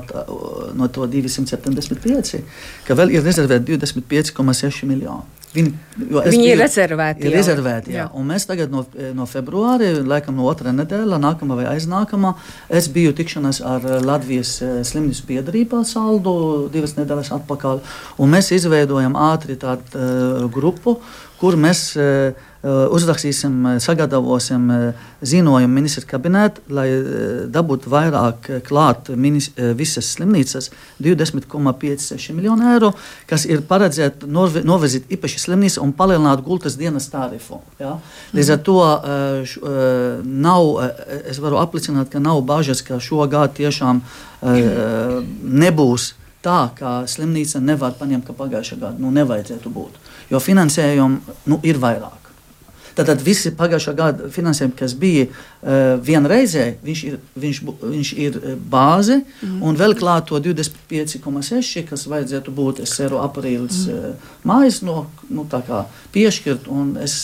no 0.78 0.90
to 0.94 1.08
275, 1.10 2.44
ka 2.88 2.98
vēl 2.98 3.16
ir 3.18 3.26
rezervēta 3.26 3.66
25,6 3.66 4.86
miljoni. 4.90 5.37
Viņi, 5.58 5.74
Viņi 5.98 6.50
ir 6.52 6.60
rezervēti. 6.62 7.26
Ir 7.28 7.36
rezervēti 7.38 7.96
jā. 7.96 8.06
Jā. 8.06 8.24
Mēs 8.32 8.46
tagad 8.50 8.74
no, 8.74 8.84
no 9.18 9.28
februāra, 9.30 9.90
laikam 10.06 10.38
no 10.38 10.48
otrā 10.50 10.74
nedēļa, 10.76 11.18
nākamā 11.24 11.58
vai 11.58 11.70
aiznākamā, 11.74 12.36
es 12.70 12.90
biju 12.94 13.16
tikšanās 13.18 13.62
ar 13.66 13.88
Latvijas 14.06 14.58
slimnīcu 14.88 15.26
piedarībā 15.32 15.82
saldu 15.88 16.36
divas 16.74 16.94
nedēļas 17.00 17.34
atpakaļ. 17.40 17.82
Mēs 18.36 18.54
izveidojam 18.60 19.18
ātri 19.18 19.58
tādu 19.60 19.98
uh, 19.98 20.46
grupu, 20.54 21.00
kur 21.42 21.58
mēs 21.60 21.90
uh, 21.98 22.06
Eh, 22.28 22.47
uzrakstīsim, 22.68 23.54
eh, 23.66 23.80
sagatavosim 23.80 24.72
eh, 24.72 25.06
ziņojumu 25.22 25.74
ministra 25.74 26.04
kabinetā, 26.08 26.62
lai 26.70 26.88
dabūtu 27.54 27.92
vairāk 27.92 28.50
klāt 28.68 29.10
visas 29.78 30.10
slimnīcas 30.16 30.70
20,56 31.04 32.36
miljonu 32.36 32.68
eiro, 32.74 32.92
kas 33.30 33.46
ir 33.46 33.64
paredzēta 33.68 34.28
novirzīt 34.28 35.10
īpaši 35.18 35.42
slimnīcu 35.46 35.82
un 35.84 35.94
palielināt 35.98 36.44
gultas 36.46 36.78
dienas 36.78 37.10
tarifu. 37.14 37.62
Ja? 37.80 37.98
Līdz 38.36 38.54
ar 38.54 38.62
to 38.68 38.78
nav, 40.24 40.70
es 41.30 41.42
varu 41.44 41.60
apliecināt, 41.62 42.12
ka 42.14 42.22
nav 42.24 42.42
bažas, 42.48 42.84
ka 42.86 43.00
šogad 43.04 43.58
tiešām 43.58 44.04
nebūs 44.44 46.14
tā, 46.46 46.60
ka 46.78 47.02
slimnīca 47.10 47.62
nevar 47.64 47.98
paņemt, 48.00 48.28
ka 48.28 48.38
pagājušajā 48.38 48.80
gadā 48.82 49.02
nu, 49.02 49.12
nevajadzētu 49.16 49.74
būt. 49.74 50.00
Jo 50.32 50.42
finansējumu 50.44 51.38
nu, 51.52 51.60
ir 51.68 51.82
vairāk. 51.82 52.27
Tātad 52.98 53.22
visi 53.22 53.52
pagājušā 53.54 53.94
gada 53.98 54.30
finansējumi, 54.34 54.76
kas 54.80 54.96
bija 54.98 55.28
uh, 55.28 55.98
vienreizē, 56.04 56.66
viņš 56.86 57.04
ir, 57.06 57.20
viņš, 57.38 57.62
viņš 57.84 58.14
ir 58.18 58.40
eh, 58.40 58.56
bāze, 58.58 59.20
mm. 59.22 59.62
un 59.70 59.78
vēl 59.78 59.94
klāt 60.00 60.32
to 60.32 60.42
25,6, 60.42 61.86
kas 61.90 62.08
vajadzētu 62.10 62.54
būt 62.58 62.82
SRO 62.90 63.22
aprīlis 63.26 63.86
mm. 63.86 64.18
uh, 64.18 64.36
mājas 64.50 64.82
no, 64.86 65.06
nu, 65.30 65.46
piešķirt, 66.16 66.70
un 66.74 66.96
es 67.04 67.18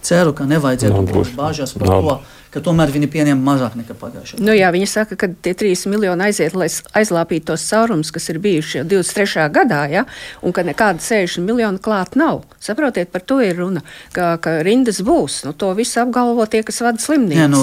ceru, 0.00 0.32
ka 0.36 0.48
nevajadzētu 0.48 1.04
būt 1.12 1.34
bāžās 1.36 1.76
par 1.76 1.92
to 1.92 2.20
ka 2.50 2.62
tomēr 2.64 2.90
viņi 2.94 3.08
pieņem 3.10 3.42
mazāk 3.44 3.76
nekā 3.78 3.94
pagājušajā 3.98 4.38
gadā. 4.38 4.46
Nu, 4.46 4.54
jā, 4.56 4.70
viņi 4.74 4.88
saka, 4.90 5.18
ka 5.18 5.28
tie 5.42 5.54
3 5.54 5.86
miljoni 5.92 6.26
aiziet, 6.26 6.56
lai 6.58 6.68
aizlāpītu 6.98 7.50
tos 7.52 7.66
caurumus, 7.70 8.10
kas 8.14 8.28
ir 8.32 8.40
bijuši 8.42 8.80
jau 8.80 8.86
23. 8.90 9.46
gadā, 9.54 9.82
ja, 9.92 10.04
un 10.42 10.54
ka 10.56 10.64
nekāda 10.66 11.02
60 11.04 11.46
miljonu 11.46 11.82
klāt 11.82 12.16
nav. 12.18 12.42
Saprotiet, 12.60 13.12
par 13.12 13.22
to 13.24 13.38
ir 13.44 13.56
runa, 13.60 13.84
ka, 14.16 14.34
ka 14.42 14.58
rindas 14.66 15.00
būs. 15.06 15.40
Nu, 15.46 15.54
to 15.56 15.70
visu 15.78 16.02
apgalvo 16.02 16.46
tie, 16.50 16.62
kas 16.66 16.82
vada 16.84 17.02
slimnīcas. 17.02 17.40
Nē, 17.40 17.48
nu, 17.52 17.62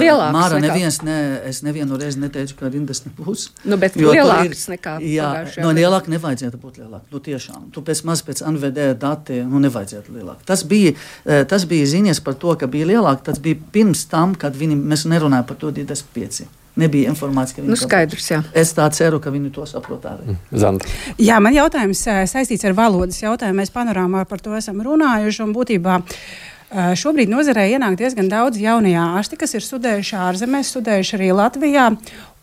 lielāks 0.00 0.36
Māra, 0.36 0.58
nekā... 0.58 0.72
neviens, 0.72 1.00
ne, 1.06 1.18
es 1.50 1.60
nevienu 1.66 1.98
reizi 2.00 2.22
neteicu, 2.22 2.56
ka 2.58 2.72
rindas 2.72 3.04
nebūs. 3.06 3.50
Nu, 3.68 3.78
bet 3.80 3.98
lielāks 4.00 4.66
ir, 4.66 4.74
nekā 4.74 4.96
jā, 5.04 5.30
no 5.62 5.74
lielāk 5.76 6.08
nevajadzētu 6.12 6.60
būt 6.60 6.80
lielāk. 6.82 7.04
Nu, 7.12 7.20
tiešām, 7.24 7.68
tu 7.74 7.84
pēc 7.84 8.02
maz 8.08 8.24
pēc 8.26 8.42
NVD 8.48 8.88
dati, 9.00 9.42
nu, 9.46 9.60
nevajadzētu 9.62 10.16
lielāk. 10.16 10.42
Tas 10.48 10.64
bija, 10.68 10.94
eh, 11.24 11.44
tas 11.48 11.66
bija 11.68 11.86
ziņas 11.92 12.22
par 12.24 12.38
to, 12.40 12.56
ka 12.58 12.68
bija 12.70 12.88
lielāk, 12.94 13.22
tas 13.26 13.38
bija 13.42 13.60
pirms 13.74 14.06
tam, 14.14 14.36
kad 14.38 14.54
viņi, 14.56 14.78
mēs 14.78 15.08
nerunājam 15.10 15.50
par 15.50 15.58
to 15.58 15.74
25. 15.74 16.46
Nebija 16.74 17.10
informācija, 17.12 17.54
ka 17.54 17.62
viņi 17.62 17.70
nu, 17.70 17.78
skaidrs, 17.78 18.24
jā. 18.32 18.40
Es 18.58 18.72
tā 18.74 18.88
ceru, 18.94 19.20
ka 19.22 19.30
viņi 19.30 19.52
to 19.54 19.66
saprot 19.70 20.08
arī. 20.10 20.32
Mm. 20.32 20.58
Zanda. 20.58 20.88
Jā, 21.22 21.38
man 21.42 21.54
jautājums 21.54 22.02
eh, 22.10 22.24
saistīts 22.30 22.66
ar 22.66 22.74
valodas 22.74 23.20
jautājumu. 23.22 23.60
Mēs 23.62 23.70
panorāmā 23.74 24.24
par 24.26 24.42
to 24.42 24.56
esam 24.58 24.82
runājuši 24.82 25.44
un 25.46 25.54
būtībā. 25.54 26.00
Eh, 26.00 26.90
šobrīd 26.98 27.30
nozarē 27.30 27.68
ienāk 27.76 27.94
diezgan 28.00 28.26
daudz 28.32 28.58
jaunie 28.58 28.96
ārsti, 28.98 29.38
kas 29.38 29.54
ir 29.54 29.62
studējuši 29.62 30.18
ārzemēs, 30.26 30.74
studējuši 30.74 31.18
arī 31.20 31.30
Latvijā. 31.38 31.88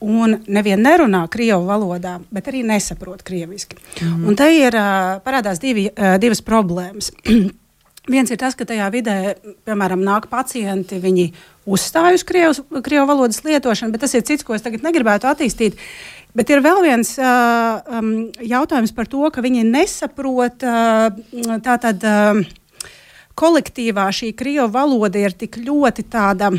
Un 0.02 0.40
nevien 0.48 0.80
nerunā 0.82 1.26
krievu 1.30 1.68
valodā, 1.68 2.16
bet 2.34 2.48
arī 2.50 2.64
nesaprot 2.66 3.28
krieviski. 3.28 3.76
Mm. 4.00 4.30
Un 4.32 4.40
te 4.40 4.48
ir 4.56 4.80
eh, 4.80 5.18
parādās 5.28 5.60
divi, 5.60 5.90
divas 6.24 6.40
problēmas. 6.40 7.12
Viens 8.10 8.32
ir 8.34 8.40
tas, 8.42 8.56
ka 8.58 8.66
tajā 8.66 8.88
vidē, 8.90 9.36
piemēram, 9.68 10.02
nāk 10.02 10.26
pacienti, 10.32 10.98
viņi 11.04 11.28
uzstāj 11.66 12.18
uz 12.18 12.24
krievu, 12.28 12.82
krievu 12.82 13.06
valodas 13.10 13.44
lietošanu, 13.46 13.94
bet 13.94 14.06
tas 14.06 14.16
ir 14.18 14.26
cits, 14.28 14.46
ko 14.46 14.56
es 14.58 14.66
tagad 14.66 14.86
negribētu 14.86 15.30
attīstīt. 15.30 15.78
Bet 16.38 16.50
ir 16.50 16.64
vēl 16.64 16.80
viens 16.86 17.12
uh, 17.20 17.82
um, 18.00 18.12
jautājums 18.40 18.94
par 18.96 19.10
to, 19.12 19.26
ka 19.34 19.44
viņi 19.44 19.66
nesaprot 19.68 20.64
uh, 20.64 21.10
tātad 21.64 22.06
uh, 22.08 22.40
kolektīvā 23.36 24.08
šī 24.16 24.32
krievu 24.38 24.70
valoda 24.72 25.20
ir 25.20 25.36
tik 25.36 25.60
ļoti 25.60 26.08
tāda. 26.12 26.54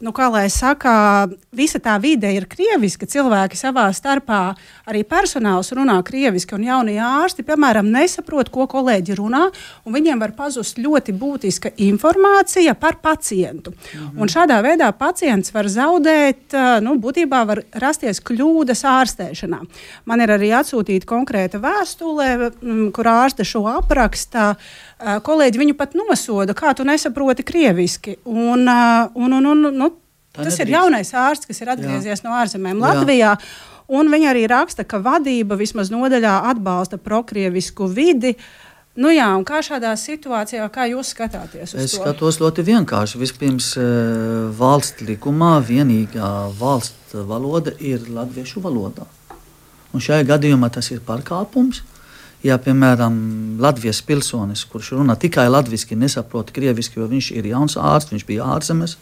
Nu, 0.00 0.12
kā 0.16 0.30
lai 0.32 0.46
saka, 0.52 1.28
visa 1.52 1.80
tā 1.82 1.96
vide 2.00 2.30
ir 2.32 2.46
krieviska, 2.50 3.08
cilvēki 3.10 3.58
savā 3.58 3.86
starpā, 3.94 4.40
arī 4.88 5.02
personāls 5.08 5.72
runā 5.76 5.98
krieviski, 6.06 6.56
un 6.56 6.64
jaunie 6.64 6.96
ārsti, 7.04 7.44
piemēram, 7.46 7.90
nesaprot, 7.92 8.48
ko 8.52 8.66
kolēģi 8.70 9.18
runā, 9.18 9.42
un 9.84 9.96
viņiem 9.96 10.22
var 10.22 10.34
pazust 10.38 10.80
ļoti 10.80 11.14
būtiska 11.20 11.74
informācija 11.86 12.74
par 12.80 13.00
pacientu. 13.04 13.74
Mhm. 13.74 14.20
Un 14.20 14.32
šādā 14.32 14.60
veidā 14.64 14.90
pacients 14.96 15.52
var 15.54 15.68
zaudēt, 15.68 16.56
nu, 16.84 16.96
būtībā 17.00 17.44
var 17.46 17.62
rasties 17.72 18.22
kļūdas 18.24 18.84
ārstēšanā. 18.88 19.60
Man 20.08 20.24
ir 20.24 20.32
arī 20.36 20.52
atsūtīta 20.56 21.08
konkrēta 21.08 21.60
vēstule, 21.60 22.50
kur 22.96 23.10
ārste 23.10 23.44
šo 23.44 23.66
apraksta. 23.70 24.54
Kolēģi 25.00 25.60
viņu 25.60 25.74
pat 25.78 25.94
nosoda, 25.96 26.52
kā 26.56 26.74
tu 26.76 26.84
nesaproti 26.84 27.44
krieviski. 27.46 28.18
Un, 28.28 28.68
un, 28.68 29.32
un, 29.32 29.46
un, 29.52 29.62
nu, 29.72 29.89
Tā 30.30 30.44
tas 30.44 30.54
nedrīkst. 30.54 30.66
ir 30.68 30.74
jaunais 30.76 31.12
ārsts, 31.12 31.48
kas 31.50 31.60
ir 31.60 31.72
atgriezies 31.74 32.20
Jā. 32.20 32.24
no 32.26 32.34
ārzemēm 32.38 32.80
Latvijā. 32.82 33.34
Jā. 33.34 33.78
Un 33.90 34.10
viņa 34.12 34.30
arī 34.30 34.44
raksta, 34.46 34.84
ka 34.86 35.00
vadība 35.02 35.58
vismaz 35.58 35.90
nodaļā 35.90 36.36
atbalsta 36.52 36.98
prokrievisku 37.02 37.88
vidi. 37.90 38.36
Nu 39.00 39.10
jā, 39.10 39.26
kā 39.46 39.58
šādā 39.62 39.90
situācijā, 39.98 40.66
kā 40.70 40.86
jūs 40.90 41.10
skatāties? 41.14 41.74
Es 41.74 41.94
to? 41.94 42.02
skatos 42.02 42.38
ļoti 42.42 42.62
vienkārši. 42.66 43.18
Vispirms, 43.18 43.72
valsts 44.58 45.02
likumā 45.06 45.56
vienīgā 45.66 46.30
valsts 46.58 47.14
valoda 47.14 47.74
ir 47.78 48.06
latviešu 48.10 48.62
valoda. 48.62 49.06
Un 49.90 50.02
šajā 50.02 50.26
gadījumā 50.28 50.70
tas 50.70 50.90
ir 50.94 51.02
pārkāpums. 51.06 51.82
Ja, 52.46 52.56
piemēram, 52.62 53.16
Latvijas 53.60 53.98
pilsonis, 54.06 54.62
kurš 54.64 54.94
runā 54.96 55.16
tikai 55.20 55.44
latviešu, 55.50 55.98
nesaprot 55.98 56.54
krieviski, 56.56 56.96
jo 57.02 57.08
viņš 57.10 57.32
ir 57.36 57.50
jauns 57.50 57.76
ārsts, 57.76 58.14
viņš 58.14 58.24
bija 58.24 58.46
ārzemēs, 58.54 58.94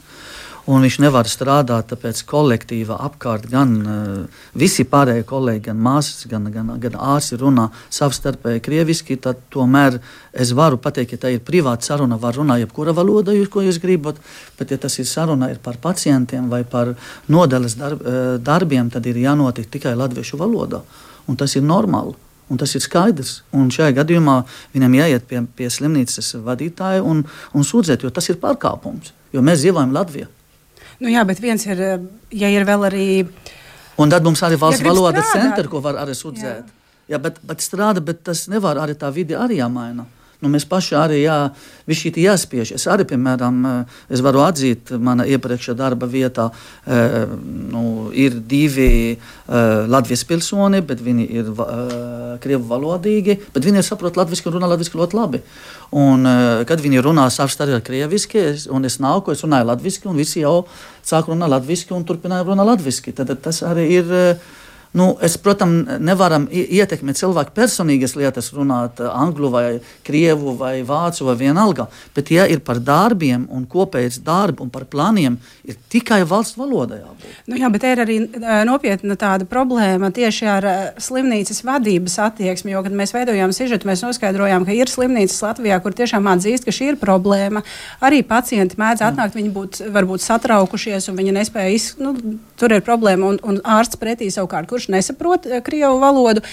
un 0.68 0.84
viņš 0.84 0.98
nevar 1.00 1.28
strādāt, 1.30 1.88
tāpēc 1.92 2.20
kolektīva 2.28 2.98
apkārt 3.06 3.46
gan 3.48 3.72
uh, 3.80 4.42
visi 4.58 4.84
pārējie 4.88 5.24
kolēģi, 5.28 5.62
gan 5.70 5.80
māsas, 5.80 6.26
gan, 6.28 6.50
gan, 6.52 6.74
gan 6.82 6.98
ārsti 7.14 7.38
runā 7.40 7.68
savstarpēji 7.94 8.62
krieviski, 8.66 9.16
tad 9.24 9.40
tomēr 9.54 9.96
es 10.32 10.52
varu 10.56 10.80
pateikt, 10.82 11.14
ka 11.14 11.22
tā 11.24 11.32
ir 11.34 11.44
privāta 11.44 11.88
saruna, 11.88 12.20
var 12.20 12.36
runāt 12.36 12.60
jebkura 12.62 12.92
valoda, 12.96 13.32
jūs, 13.36 13.48
ko 13.52 13.64
jūs 13.64 13.80
gribat, 13.82 14.20
bet 14.60 14.74
ja 14.74 14.80
tas 14.82 14.98
ir 15.00 15.08
saruna 15.08 15.48
ir 15.54 15.60
par 15.64 15.80
pacientiem 15.80 16.52
vai 16.52 16.64
par 16.68 16.94
nodeles 17.32 17.78
darb, 17.80 18.04
uh, 18.04 18.36
darbiem, 18.36 18.92
tad 18.92 19.08
ir 19.08 19.24
jānotiek 19.24 19.70
tikai 19.72 19.96
latviešu 19.96 20.40
valodā, 20.40 20.84
un 21.28 21.40
tas 21.40 21.56
ir 21.56 21.64
normāli. 21.64 22.16
Un 22.48 22.56
tas 22.56 22.70
ir 22.72 22.80
skaidrs. 22.80 23.42
Un 23.52 23.66
šajā 23.68 23.92
gadījumā 23.98 24.38
viņam 24.72 24.94
jāiet 24.96 25.26
pie, 25.28 25.42
pie 25.52 25.68
slimnīcas 25.68 26.32
vadītāja 26.46 27.04
un, 27.04 27.20
un 27.52 27.68
sūdzēt, 27.68 28.08
jo 28.08 28.12
tas 28.14 28.30
ir 28.32 28.40
pārkāpums. 28.40 29.12
Jo 29.36 29.44
mēs 29.44 29.60
dzīvojam 29.60 29.92
Latvijā. 29.92 30.30
Nu, 30.98 31.10
jā, 31.12 31.22
bet 31.26 31.40
viens 31.42 31.62
ir, 31.66 31.80
ja 32.34 32.50
ir 32.50 32.66
vēl 32.66 32.88
arī. 32.88 33.06
Un 33.98 34.10
tad 34.10 34.26
mums 34.26 34.42
arī 34.46 34.58
valsts 34.58 34.82
ja 34.82 34.90
valodas 34.90 35.30
centra, 35.30 35.66
ko 35.70 35.82
var 35.82 36.00
arī 36.02 36.14
sūdzēt. 36.18 36.66
Jā. 36.66 36.74
Jā, 37.08 37.18
bet, 37.22 37.38
bet 37.46 37.62
strādā, 37.64 38.02
bet 38.04 38.20
tas 38.26 38.44
nevar 38.52 38.80
arī 38.82 38.94
tā 38.98 39.08
vidi 39.14 39.36
arī 39.38 39.62
jāmaina. 39.62 40.04
Nu, 40.38 40.46
mēs 40.52 40.62
paši 40.70 40.94
arī 40.94 41.16
jā, 41.24 41.36
šī 41.90 42.12
jāspiež. 42.22 42.70
Es 42.76 42.84
arī, 42.86 43.02
piemēram, 43.10 43.56
es 44.06 44.20
varu 44.22 44.44
atzīt, 44.44 44.92
mana 45.02 45.24
iepriekšējā 45.26 45.74
darba 45.74 46.06
vietā 46.06 46.44
e, 46.86 47.24
nu, 47.72 47.82
ir 48.14 48.36
divi 48.46 48.86
e, 49.16 49.16
Latvijas 49.90 50.22
pilsoni, 50.28 50.78
bet 50.86 51.02
viņi 51.02 51.26
ir 51.40 51.50
e, 51.50 51.66
krievu 52.44 52.68
valodīgi, 52.70 53.34
bet 53.50 53.66
viņi 53.66 53.82
saprot 53.82 54.20
latviešu 54.20 54.46
un 54.52 54.56
runā 54.60 54.68
latviešu 54.70 55.02
ļoti 55.02 55.18
labi. 55.18 55.42
Un, 55.98 56.30
kad 56.68 56.84
viņi 56.84 57.02
runā 57.02 57.24
savstarpēji 57.34 57.86
krieviski, 57.88 58.44
es, 58.52 58.68
un 58.70 58.86
es 58.86 59.00
nāku, 59.02 59.34
es 59.34 59.42
runāju 59.42 59.72
latviešu, 59.72 60.06
un 60.12 60.22
visi 60.22 60.44
jau 60.44 60.68
sāk 61.02 61.32
runāt 61.32 61.50
latviešu 61.50 61.98
un 61.98 62.06
turpināja 62.06 62.46
runāt 62.46 62.76
latviešu. 62.76 63.16
Tad 63.16 63.34
tas 63.42 63.64
arī 63.66 63.88
ir 63.96 64.14
Nu, 64.92 65.18
es, 65.20 65.36
protams, 65.36 65.98
nevaram 66.00 66.46
ietekmēt 66.48 67.18
cilvēku 67.20 67.52
personīgas 67.56 68.14
lietas, 68.16 68.48
runāt 68.56 69.02
eh, 69.02 69.08
angļu, 69.08 69.50
vai 69.52 69.64
krievu, 70.06 70.54
vai 70.56 70.80
vācu, 70.86 71.26
vai 71.28 71.34
vienalga. 71.42 71.88
Bet, 72.16 72.32
ja 72.32 72.46
ir 72.48 72.62
par 72.64 72.80
darbiem 72.80 73.44
un 73.52 73.66
kopējas 73.68 74.22
darbu 74.24 74.64
un 74.64 74.72
par 74.72 74.86
plāniem, 74.88 75.36
ir 75.68 75.76
tikai 75.92 76.22
valsts 76.28 76.56
valodā 76.58 77.02
jābūt. 77.02 77.26
Nu, 77.50 77.58
jā, 77.60 77.70
bet 77.74 77.84
ir 77.84 78.02
arī 78.04 78.16
eh, 78.24 78.48
nopietna 78.68 79.18
tāda 79.20 79.48
problēma 79.48 80.10
tieši 80.14 80.48
ar 80.48 80.68
eh, 80.70 80.80
slimnīcas 81.04 81.60
vadības 81.68 82.16
attieksmi. 82.30 82.72
Jo, 82.72 82.82
kad 82.86 82.96
mēs 82.96 83.12
veidojām 83.16 83.52
sižetu, 83.56 83.90
mēs 83.90 84.06
noskaidrojām, 84.06 84.64
ka 84.64 84.76
ir 84.76 84.88
slimnīcas 84.88 85.44
Latvijā, 85.44 85.82
kur 85.84 85.96
tiešām 86.00 86.32
atzīst, 86.32 86.64
ka 86.64 86.74
šī 86.74 86.94
ir 86.94 87.00
problēma. 87.02 87.64
Arī 88.00 88.22
pacienti 88.24 88.80
mēdz 88.80 89.04
atnākt, 89.10 89.36
viņi 89.36 89.52
būt, 89.52 89.82
varbūt 89.92 90.24
satraukušies 90.24 91.10
un 91.12 91.20
viņi 91.20 91.36
nespēja 91.42 91.76
izsākt. 91.76 92.02
Nu, 92.02 92.14
tur 92.58 92.72
ir 92.72 92.82
problēma, 92.86 93.34
un, 93.34 93.38
un 93.44 93.60
ārsts 93.68 93.98
pretī 94.00 94.30
savukārt 94.32 94.68
kurš 94.78 94.88
nesaprot 94.94 95.50
uh, 95.50 95.58
krievu 95.64 95.98
valodu. 95.98 96.44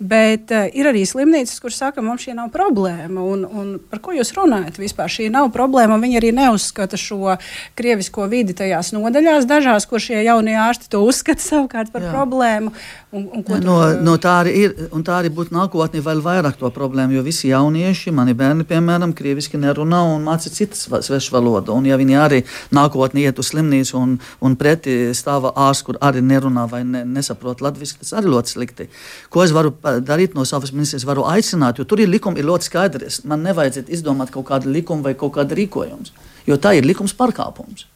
Bet 0.00 0.50
uh, 0.54 0.66
ir 0.72 0.88
arī 0.88 1.04
slimnīcas, 1.08 1.60
kuras 1.62 1.78
saka, 1.82 2.02
mums 2.04 2.24
šī 2.24 2.34
nav 2.38 2.50
problēma. 2.54 3.20
Un, 3.20 3.44
un 3.44 3.76
par 3.90 4.00
ko 4.04 4.16
jūs 4.16 4.32
runājat 4.36 4.80
vispār? 4.80 5.12
Šī 5.12 5.28
nav 5.32 5.52
problēma. 5.54 6.00
Viņi 6.00 6.20
arī 6.20 6.32
neuzskata 6.34 6.98
šo 7.00 7.36
krievisko 7.78 8.26
vidi 8.32 8.56
tajās 8.56 8.94
nodaļās, 8.96 9.48
dažās, 9.50 9.86
kur 9.90 10.02
šie 10.02 10.24
jaunie 10.24 10.56
ārsti 10.58 10.90
to 10.92 11.04
uzskata 11.04 11.44
savukārt 11.50 11.92
par 11.94 12.06
Jā. 12.06 12.14
problēmu. 12.14 12.72
Un, 13.14 13.28
un 13.30 13.44
ja, 13.46 13.60
no, 13.62 13.76
no 14.02 14.16
tā 14.18 14.40
arī 14.42 14.54
ir, 14.64 14.72
un 14.94 15.04
tā 15.06 15.20
arī 15.20 15.30
būtu 15.34 15.54
nākotnē 15.54 16.00
vēl 16.02 16.22
vairāk 16.24 16.56
to 16.58 16.70
problēmu, 16.74 17.14
jo 17.14 17.22
visi 17.26 17.52
jaunieši, 17.52 18.10
mani 18.14 18.34
bērni, 18.34 18.66
piemēram, 18.66 19.12
krieviski 19.14 19.60
nerunā 19.60 20.00
un 20.16 20.24
māca 20.26 20.50
citas 20.50 20.88
svešu 20.88 21.36
valodu. 21.36 21.76
Un 21.76 21.86
ja 21.86 21.98
viņi 22.00 22.18
arī 22.18 22.40
nākotnē 22.74 23.28
iet 23.28 23.38
uz 23.38 23.52
slimnīcu 23.52 24.00
un, 24.00 24.16
un 24.42 24.56
pretī 24.58 24.96
stāva 25.14 25.52
ārsts, 25.68 25.86
kur 25.86 26.00
arī 26.02 26.24
nerunā 26.26 26.66
vai 26.70 26.82
ne, 26.88 27.04
nesaprot 27.06 27.62
latviešu, 27.62 27.73
latviešu, 27.74 28.00
tas 28.00 28.14
arī 28.18 28.32
ļoti 28.32 28.54
slikti. 28.54 28.88
Ko 29.34 29.44
es 29.44 29.54
varu 29.54 29.74
darīt 29.82 30.36
no 30.38 30.46
savas 30.48 30.72
ministrijas? 30.72 31.06
Varu 31.08 31.26
aicināt, 31.30 31.78
jo 31.78 31.88
tur 31.88 32.00
ir 32.00 32.12
likumi 32.12 32.40
ir 32.40 32.48
ļoti 32.48 32.70
skaidri. 32.70 33.10
Man 33.28 33.44
nevajadzētu 33.48 33.92
izdomāt 33.92 34.32
kaut 34.34 34.48
kādu 34.52 34.72
likumu 34.72 35.04
vai 35.04 35.16
kaut 35.18 35.34
kādu 35.36 35.58
rīkojumu, 35.58 36.14
jo 36.48 36.60
tā 36.60 36.76
ir 36.78 36.86
likums 36.86 37.16
pārkāpums. 37.18 37.88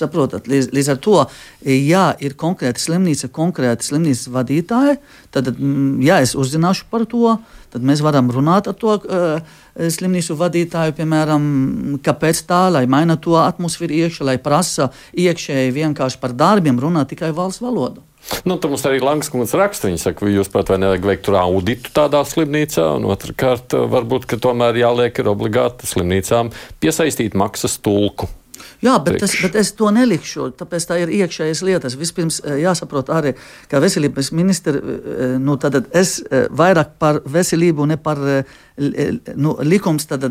Saprotat, 0.00 0.46
līdz, 0.48 0.70
līdz 0.72 0.88
ar 0.92 0.98
to, 1.02 1.16
ja 1.66 2.04
ir 2.22 2.36
konkrēta 2.38 2.78
slimnīca, 2.80 3.28
konkrēta 3.34 3.84
slimnīcas 3.84 4.30
vadītāja, 4.32 4.94
tad, 5.34 5.50
ja 6.06 6.20
es 6.22 6.36
uzzināšu 6.38 6.86
par 6.92 7.04
to, 7.10 7.34
tad 7.74 7.84
mēs 7.86 8.02
varam 8.04 8.30
runāt 8.32 8.70
ar 8.70 8.76
to 8.78 8.94
uh, 8.96 9.56
slimnīcu 9.74 10.36
vadītāju, 10.38 10.94
piemēram, 10.98 11.42
kāpēc 12.06 12.44
tā, 12.48 12.62
lai 12.72 12.84
maina 12.90 13.18
to 13.20 13.34
atmosfēru 13.42 13.98
iekšā, 14.04 14.28
lai 14.30 14.38
prasa 14.42 14.92
iekšēji 15.10 15.74
vienkārši 15.80 16.22
par 16.22 16.38
darbiem 16.38 16.78
runāt 16.80 17.10
tikai 17.12 17.34
valsts 17.34 17.64
valodu. 17.64 18.06
Nu, 18.44 18.56
tur 18.56 18.72
mums 18.72 18.84
arī 18.88 19.00
Lankskundze 19.02 19.58
raksta, 19.58 19.88
viņa 19.88 20.00
saka, 20.00 20.22
ka 20.22 20.32
jūs 20.32 20.50
pat 20.52 20.72
vai 20.72 20.80
nevajag 20.82 21.06
veikt 21.10 21.24
tur 21.28 21.38
auditu 21.40 21.92
tādā 21.96 22.22
slimnīcā, 22.28 22.86
un 22.98 23.08
otrkārt, 23.10 23.76
varbūt, 23.92 24.28
ka 24.30 24.40
tomēr 24.40 24.78
jāliek 24.80 25.22
ir 25.22 25.32
obligāti 25.32 25.88
slimnīcām 25.90 26.52
piesaistīt 26.82 27.36
maksas 27.38 27.78
tulku. 27.84 28.30
Jā, 28.80 28.94
bet, 29.04 29.18
tas, 29.20 29.34
bet 29.42 29.56
es 29.60 29.74
to 29.76 29.90
nelikšu. 29.92 30.50
Tāpēc 30.56 30.86
tā 30.88 30.96
ir 31.02 31.12
iekšējas 31.18 31.60
lietas. 31.68 31.96
Vispirms 32.00 32.40
eh, 32.40 32.62
jāsaprot 32.62 33.12
arī, 33.12 33.34
ka 33.68 33.80
veselības 33.82 34.30
ministra, 34.36 34.80
eh, 34.80 35.34
nu, 35.40 35.58
tad 35.60 35.82
es 35.96 36.16
eh, 36.24 36.46
vairāk 36.48 36.96
par 37.00 37.20
veselību, 37.28 37.90
ne 37.90 38.00
par 38.00 38.20
nu, 38.80 39.50
likums 39.60 40.06
tad, 40.08 40.24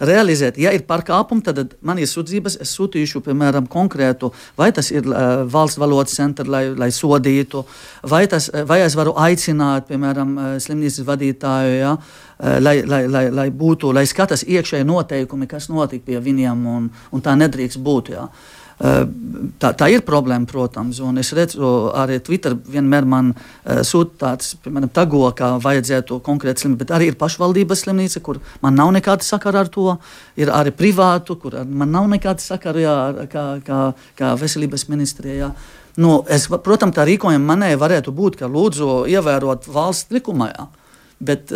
realizēt. 0.00 0.56
Ja 0.56 0.70
ir 0.72 0.86
pārkāpumi, 0.88 1.44
tad 1.44 1.74
man 1.84 1.98
ir 2.00 2.08
sūdzības, 2.08 2.56
es 2.64 2.72
sūtīšu, 2.78 3.20
piemēram, 3.26 3.66
konkrētu, 3.68 4.30
vai 4.56 4.70
tas 4.72 4.88
ir 4.94 5.04
valsts 5.52 5.76
valodas 5.82 6.16
centra, 6.16 6.48
lai, 6.48 6.62
lai 6.72 6.88
sodītu, 6.94 7.60
vai, 8.08 8.22
tas, 8.32 8.48
vai 8.64 8.80
es 8.86 8.96
varu 8.96 9.12
aicināt, 9.20 9.90
piemēram, 9.90 10.32
slimnīcas 10.64 11.04
vadītāju. 11.04 11.76
Ja, 11.82 11.92
lai, 12.38 12.80
lai, 12.86 13.04
lai, 13.06 13.28
lai 13.30 13.48
būtu, 13.54 13.92
lai 13.94 14.06
skatās 14.10 14.44
iekšēji 14.46 14.86
noteikumi, 14.88 15.48
kas 15.50 15.70
notika 15.70 16.10
pie 16.10 16.20
viņiem, 16.24 16.66
un, 16.66 16.90
un 17.12 17.24
tā 17.24 17.36
nedrīkst 17.38 17.82
būt. 17.84 18.14
Jā. 18.14 18.28
Tā, 18.74 19.68
tā 19.78 19.86
ir 19.92 20.02
problēma, 20.02 20.48
protams, 20.50 20.98
un 21.04 21.20
es 21.22 21.28
redzu, 21.36 21.68
arī 21.94 22.16
Twitter 22.26 22.56
vienmēr 22.58 23.06
man 23.06 23.28
uh, 23.30 23.84
sūta 23.86 24.16
tāds, 24.24 24.56
piemēram, 24.64 24.90
tago, 24.90 25.22
kā 25.36 25.52
vajadzētu 25.62 26.18
konkrēti 26.26 26.64
slimnīca, 26.64 26.80
bet 26.80 26.94
arī 26.96 27.12
ir 27.12 27.18
pašvaldības 27.20 27.84
slimnīca, 27.84 28.22
kur 28.26 28.40
man 28.64 28.74
nav 28.80 28.90
nekāda 28.96 29.22
sakara 29.22 29.62
ar 29.62 29.70
to, 29.70 29.94
ir 30.34 30.50
arī 30.50 30.74
privātu, 30.74 31.38
kur 31.38 31.60
man 31.62 31.94
nav 31.94 32.10
nekāda 32.16 32.42
sakara 32.42 32.82
jā, 32.82 32.96
kā, 33.30 33.46
kā, 33.62 33.80
kā 34.18 34.34
veselības 34.42 34.88
ministrijā. 34.90 35.52
Nu, 36.02 36.18
es, 36.26 36.48
protams, 36.50 36.96
tā 36.96 37.06
rīkojuma 37.06 37.54
manēja 37.54 37.78
varētu 37.78 38.10
būt, 38.10 38.40
ka 38.42 38.50
lūdzu 38.50 39.04
ievērot 39.14 39.70
valsts 39.70 40.10
likumā, 40.18 40.50
jā. 40.50 40.66
bet 41.22 41.54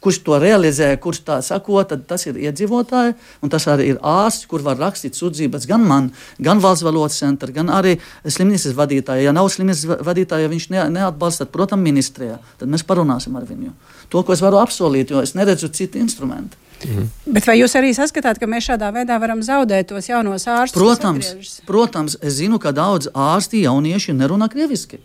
Kurš 0.00 0.22
to 0.24 0.38
realizē, 0.40 0.94
kurš 0.96 1.18
tā 1.26 1.36
sako, 1.44 1.82
tad 1.84 2.06
tas 2.08 2.24
ir 2.24 2.38
iedzīvotāji, 2.40 3.12
un 3.44 3.52
tas 3.52 3.66
arī 3.68 3.90
ir 3.92 3.98
ārsts, 4.00 4.46
kur 4.48 4.64
var 4.64 4.78
rakstīt 4.80 5.18
sūdzības 5.18 5.66
gan 5.68 5.84
man, 5.84 6.08
gan 6.40 6.62
valsts 6.64 6.86
valodas 6.86 7.18
centra, 7.20 7.52
gan 7.52 7.68
arī 7.68 7.98
slimnīcas 8.24 8.72
vadītāja. 8.78 9.26
Ja 9.28 9.34
nav 9.36 9.50
slimnīcas 9.52 10.00
vadītāja, 10.06 10.46
ja 10.46 10.52
viņš 10.52 10.70
ne, 10.72 10.86
neatbalsta, 10.96 11.44
tad, 11.44 11.52
protams, 11.52 11.84
ministrijā, 11.84 12.38
tad 12.60 12.72
mēs 12.72 12.86
parunāsim 12.88 13.36
ar 13.36 13.44
viņu. 13.44 13.74
To, 14.08 14.24
ko 14.24 14.32
es 14.32 14.40
varu 14.40 14.62
apsolīt, 14.62 15.12
jo 15.12 15.20
es 15.20 15.36
neredzu 15.36 15.68
citu 15.68 16.00
instrumentu. 16.00 16.56
Mhm. 16.80 17.10
Bet 17.36 17.44
vai 17.44 17.58
jūs 17.60 17.74
arī 17.76 17.92
saskatāt, 17.96 18.40
ka 18.40 18.48
mēs 18.48 18.70
šādā 18.70 18.88
veidā 18.94 19.18
varam 19.20 19.42
zaudēt 19.44 19.90
tos 19.92 20.08
jaunos 20.08 20.46
ārstus? 20.48 20.78
Protams, 20.78 21.60
protams, 21.68 22.16
es 22.22 22.38
zinu, 22.40 22.58
ka 22.62 22.72
daudz 22.72 23.10
ārsti 23.12 23.66
jaunieši 23.66 24.16
nerunā 24.16 24.48
krieviski. 24.48 25.00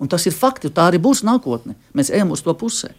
Un 0.00 0.08
tas 0.08 0.24
ir 0.24 0.32
fakti, 0.32 0.72
tā 0.72 0.88
arī 0.88 1.00
būs 1.02 1.20
nākotne. 1.28 1.76
Mēs 1.92 2.08
ejam 2.08 2.32
uz 2.32 2.40
to 2.40 2.54
pusē. 2.56 2.94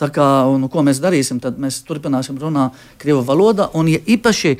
Tā 0.00 0.08
kā, 0.14 0.26
un, 0.48 0.64
ko 0.72 0.84
mēs 0.86 1.00
darīsim, 1.02 1.42
tad 1.44 1.58
mēs 1.60 1.82
turpināsim 1.84 2.38
runāt 2.40 2.76
krievu 3.00 3.20
valodā. 3.28 3.68
Un, 3.76 3.90
ja 3.92 4.00
īpaši 4.00 4.54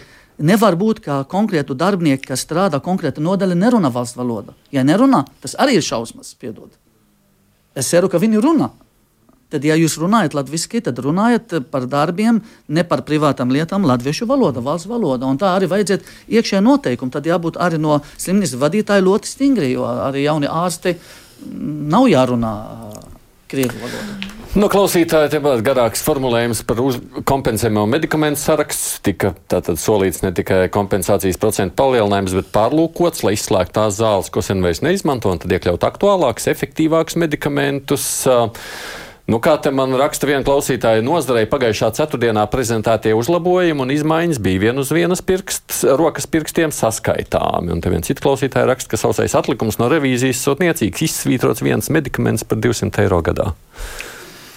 nevar 0.44 0.76
būt, 0.80 1.00
ka 1.04 1.22
konkrētu 1.28 1.76
darbinieku, 1.78 2.26
kas 2.28 2.44
strādā 2.44 2.80
konkrēta 2.84 3.24
nodaļa, 3.24 3.56
nerunā 3.56 3.92
valsts 3.94 4.18
valodā. 4.20 4.52
Ja 4.74 4.84
nerunā, 4.84 5.24
tas 5.40 5.56
arī 5.60 5.78
ir 5.78 5.86
šausmas, 5.86 6.34
piedod. 6.36 6.68
Es 7.72 7.88
ceru, 7.88 8.10
ka 8.12 8.20
viņi 8.20 8.42
runā. 8.44 8.68
Tad, 9.50 9.64
ja 9.66 9.74
jūs 9.74 9.96
runājat 9.98 10.36
latviešu, 10.38 10.82
tad 10.86 11.00
runājiet 11.02 11.56
par 11.72 11.88
darbiem, 11.90 12.38
ne 12.70 12.84
par 12.86 13.02
privātām 13.06 13.50
lietām, 13.50 13.86
latviešu 13.88 14.28
valoda, 14.30 14.62
valsts 14.62 14.86
valoda. 14.90 15.26
Un 15.26 15.40
tā 15.40 15.56
arī 15.56 15.66
vajadzētu 15.72 16.36
iekšējā 16.36 16.60
noteikuma. 16.62 17.16
Tad 17.16 17.26
jābūt 17.26 17.58
arī 17.58 17.80
no 17.82 17.98
slimnīcas 18.14 18.60
vadītāja 18.60 19.06
ļoti 19.08 19.32
stingri, 19.32 19.72
jo 19.74 19.88
arī 19.90 20.28
jauni 20.28 20.50
ārsti 20.50 20.94
nav 21.90 22.06
jārunā 22.12 22.52
krievu 23.50 23.82
valodā. 23.82 24.29
No 24.50 24.66
klausītāja 24.66 25.28
te 25.30 25.38
bija 25.38 25.60
garāks 25.62 26.00
formulējums 26.02 26.64
par 26.66 26.80
kompensējumu 27.28 27.84
medikamentu 27.86 28.40
sarakstu. 28.42 28.98
Tika 29.06 29.30
tātad 29.52 29.78
solīts 29.78 30.24
ne 30.24 30.32
tikai 30.34 30.64
kompensācijas 30.74 31.38
procentu 31.38 31.76
palielinājums, 31.78 32.34
bet 32.34 32.48
pārlūkots, 32.56 33.22
lai 33.22 33.36
izslēgtu 33.36 33.76
tās 33.78 34.00
zāles, 34.00 34.32
ko 34.34 34.42
sen 34.42 34.64
vairs 34.64 34.82
neizmanto, 34.82 35.30
un 35.30 35.38
tad 35.38 35.54
iekļaut 35.54 35.86
aktuālākus, 35.86 36.50
efektīvākus 36.50 37.20
medikamentus. 37.22 38.08
Uh, 38.26 38.50
Nu, 39.30 39.38
kā 39.38 39.52
te 39.62 39.70
man 39.70 39.92
raksta 39.94 40.26
viena 40.26 40.42
klausītāja, 40.42 41.04
nozarei 41.06 41.44
pagājušā 41.46 41.92
ceturtdienā 41.94 42.42
prezentētie 42.50 43.12
uzlabojumi 43.14 43.84
un 43.84 43.92
izmaiņas 43.94 44.40
bija 44.42 44.62
vien 44.64 44.82
uz 44.82 44.90
vienas 44.90 45.22
pirkst, 45.22 45.84
rokas 46.00 46.26
pirkstiem 46.26 46.72
saskaitāmi. 46.74 47.70
Un 47.70 47.84
te 47.84 47.92
viens 47.92 48.10
cits 48.10 48.24
klausītājs 48.24 48.66
raksta, 48.72 48.90
ka 48.90 48.98
sausais 48.98 49.36
atlikums 49.38 49.78
no 49.78 49.86
revīzijas 49.92 50.42
sotniecīgs 50.42 51.06
izsvītrots 51.06 51.62
viens 51.62 51.92
medikaments 51.94 52.42
par 52.42 52.58
200 52.58 53.04
eiro 53.04 53.22
gadā. 53.22 53.52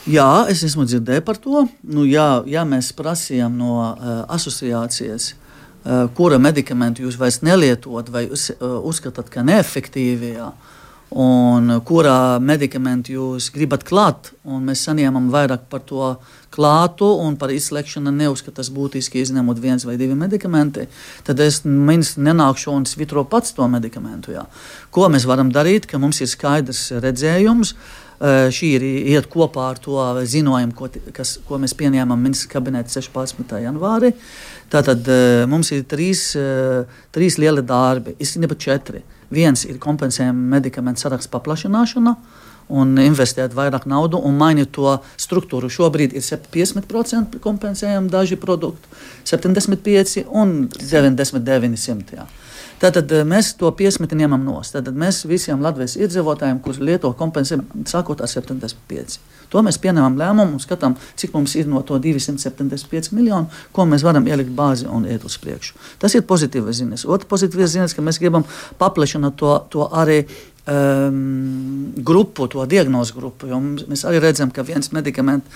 Jā, 0.09 0.45
es 0.51 0.65
esmu 0.67 0.83
dzirdējis 0.89 1.23
par 1.23 1.39
to. 1.39 1.65
Nu, 1.83 2.03
jā, 2.09 2.43
jā, 2.49 2.65
mēs 2.67 2.91
prasījām 2.97 3.55
no 3.55 3.77
uh, 3.79 4.13
asociācijas, 4.35 5.31
uh, 5.33 6.05
kura 6.17 6.39
medikamentu 6.43 7.05
jūs 7.05 7.19
vairs 7.19 7.39
nelietot 7.45 8.11
vai 8.11 8.25
uz, 8.27 8.49
uh, 8.57 8.81
uzskatāt, 8.83 9.31
ka 9.31 9.45
neefektīvi. 9.47 10.35
Jā. 10.35 10.51
Uh, 10.51 10.71
un 11.13 11.69
kurā 11.85 12.39
medikamentu 12.41 13.13
jūs 13.13 13.49
gribat 13.53 13.85
klāt. 13.85 14.31
Mēs 14.43 14.83
saņēmām 14.87 15.29
vairāk 15.33 15.67
par 15.69 15.83
to 15.85 16.13
klātu 16.53 17.07
un 17.21 17.37
par 17.37 17.53
izslēgšanu 17.53 18.13
neuzskatu 18.13 18.59
tas 18.59 18.69
būtiski 18.73 19.21
izņemot 19.21 19.61
viens 19.61 19.85
vai 19.85 19.97
divi 19.97 20.17
medikamenti. 20.17 20.87
Tad 21.25 21.41
es 21.43 21.61
ministrs 21.65 22.21
nenākšu 22.21 22.73
un 22.73 22.87
svitro 22.89 23.25
pats 23.29 23.53
to 23.57 23.67
medikamentu. 23.69 24.33
Jā. 24.35 24.45
Ko 24.93 25.09
mēs 25.09 25.27
varam 25.29 25.51
darīt, 25.53 25.87
ka 25.89 26.01
mums 26.01 26.21
ir 26.21 26.31
skaidrs 26.31 26.89
redzējums. 27.03 27.73
Uh, 27.73 28.02
šī 28.23 28.69
ir 28.77 28.83
iet 28.87 29.27
kopā 29.31 29.65
ar 29.73 29.79
to 29.83 29.99
ziņojumu, 30.29 30.75
ko, 30.77 30.87
kas, 31.15 31.35
ko 31.47 31.59
mēs 31.59 31.75
pieņēmām 31.79 32.21
ministra 32.23 32.53
kabinetā 32.55 32.93
16. 33.01 33.57
janvārī. 33.65 34.13
Tātad 34.73 35.05
uh, 35.11 35.43
mums 35.49 35.69
ir 35.75 35.83
trīs, 35.89 36.31
uh, 36.39 36.87
trīs 37.13 37.37
lieli 37.41 37.61
darbi, 37.67 38.15
īstenībā 38.23 38.57
četri. 38.57 39.03
Viens 39.33 39.65
ir 39.67 39.81
kompensējuma 39.81 40.55
medikamentu 40.55 41.03
sarakstu 41.03 41.33
paplašināšana 41.33 42.15
un 42.73 42.95
investēt 43.01 43.53
vairāk 43.57 43.85
naudas 43.89 44.23
un 44.23 44.37
mainīt 44.39 44.71
to 44.75 44.95
struktūru. 45.19 45.69
Šobrīd 45.73 46.15
ir 46.15 46.23
50% 46.23 47.41
kompensējami 47.43 48.11
daži 48.13 48.39
produkti, 48.39 48.87
75 49.29 50.23
un 50.31 50.55
99. 50.71 52.15
Jā. 52.15 52.27
Tātad 52.83 53.11
eh, 53.15 53.23
mēs 53.27 53.53
to 53.59 53.69
piesmeti 53.71 54.17
ņemam 54.19 54.43
nost. 54.43 54.75
Tad 54.75 54.91
mēs 54.99 55.21
visiem 55.29 55.61
Latvijas 55.63 55.95
iedzīvotājiem, 56.01 56.59
kurus 56.63 56.81
lieto 56.83 57.13
kompensējumu, 57.15 57.85
sākot 57.87 58.23
ar 58.23 58.31
75. 58.31 59.19
To 59.53 59.61
mēs 59.63 59.77
pieņemam 59.79 60.17
lēmumu 60.19 60.57
un 60.57 60.61
skatām, 60.61 60.97
cik 61.19 61.35
mums 61.35 61.53
ir 61.55 61.69
no 61.69 61.83
to 61.87 61.99
275 62.01 63.13
miljonu, 63.15 63.47
ko 63.71 63.85
mēs 63.87 64.03
varam 64.03 64.25
ielikt 64.27 64.51
bāzi 64.57 64.89
un 64.89 65.05
iet 65.07 65.23
uz 65.27 65.37
priekšu. 65.39 65.77
Tas 66.01 66.15
ir 66.17 66.25
pozitīvs 66.27 66.81
ziņas. 66.81 67.05
Otrs 67.05 67.29
pozitīvs 67.29 67.75
ziņas, 67.77 67.95
ka 67.95 68.03
mēs 68.03 68.19
gribam 68.19 68.47
paplašināt 68.81 69.37
to, 69.39 69.53
to 69.71 69.87
arī 69.93 70.23
um, 70.65 71.93
grupu, 71.95 72.47
to 72.47 72.65
diagnozu 72.69 73.17
grupu. 73.17 73.49
Mēs 73.89 74.05
arī 74.07 74.21
redzam, 74.23 74.51
ka 74.53 74.65
viens 74.67 74.91
medikaments 74.95 75.47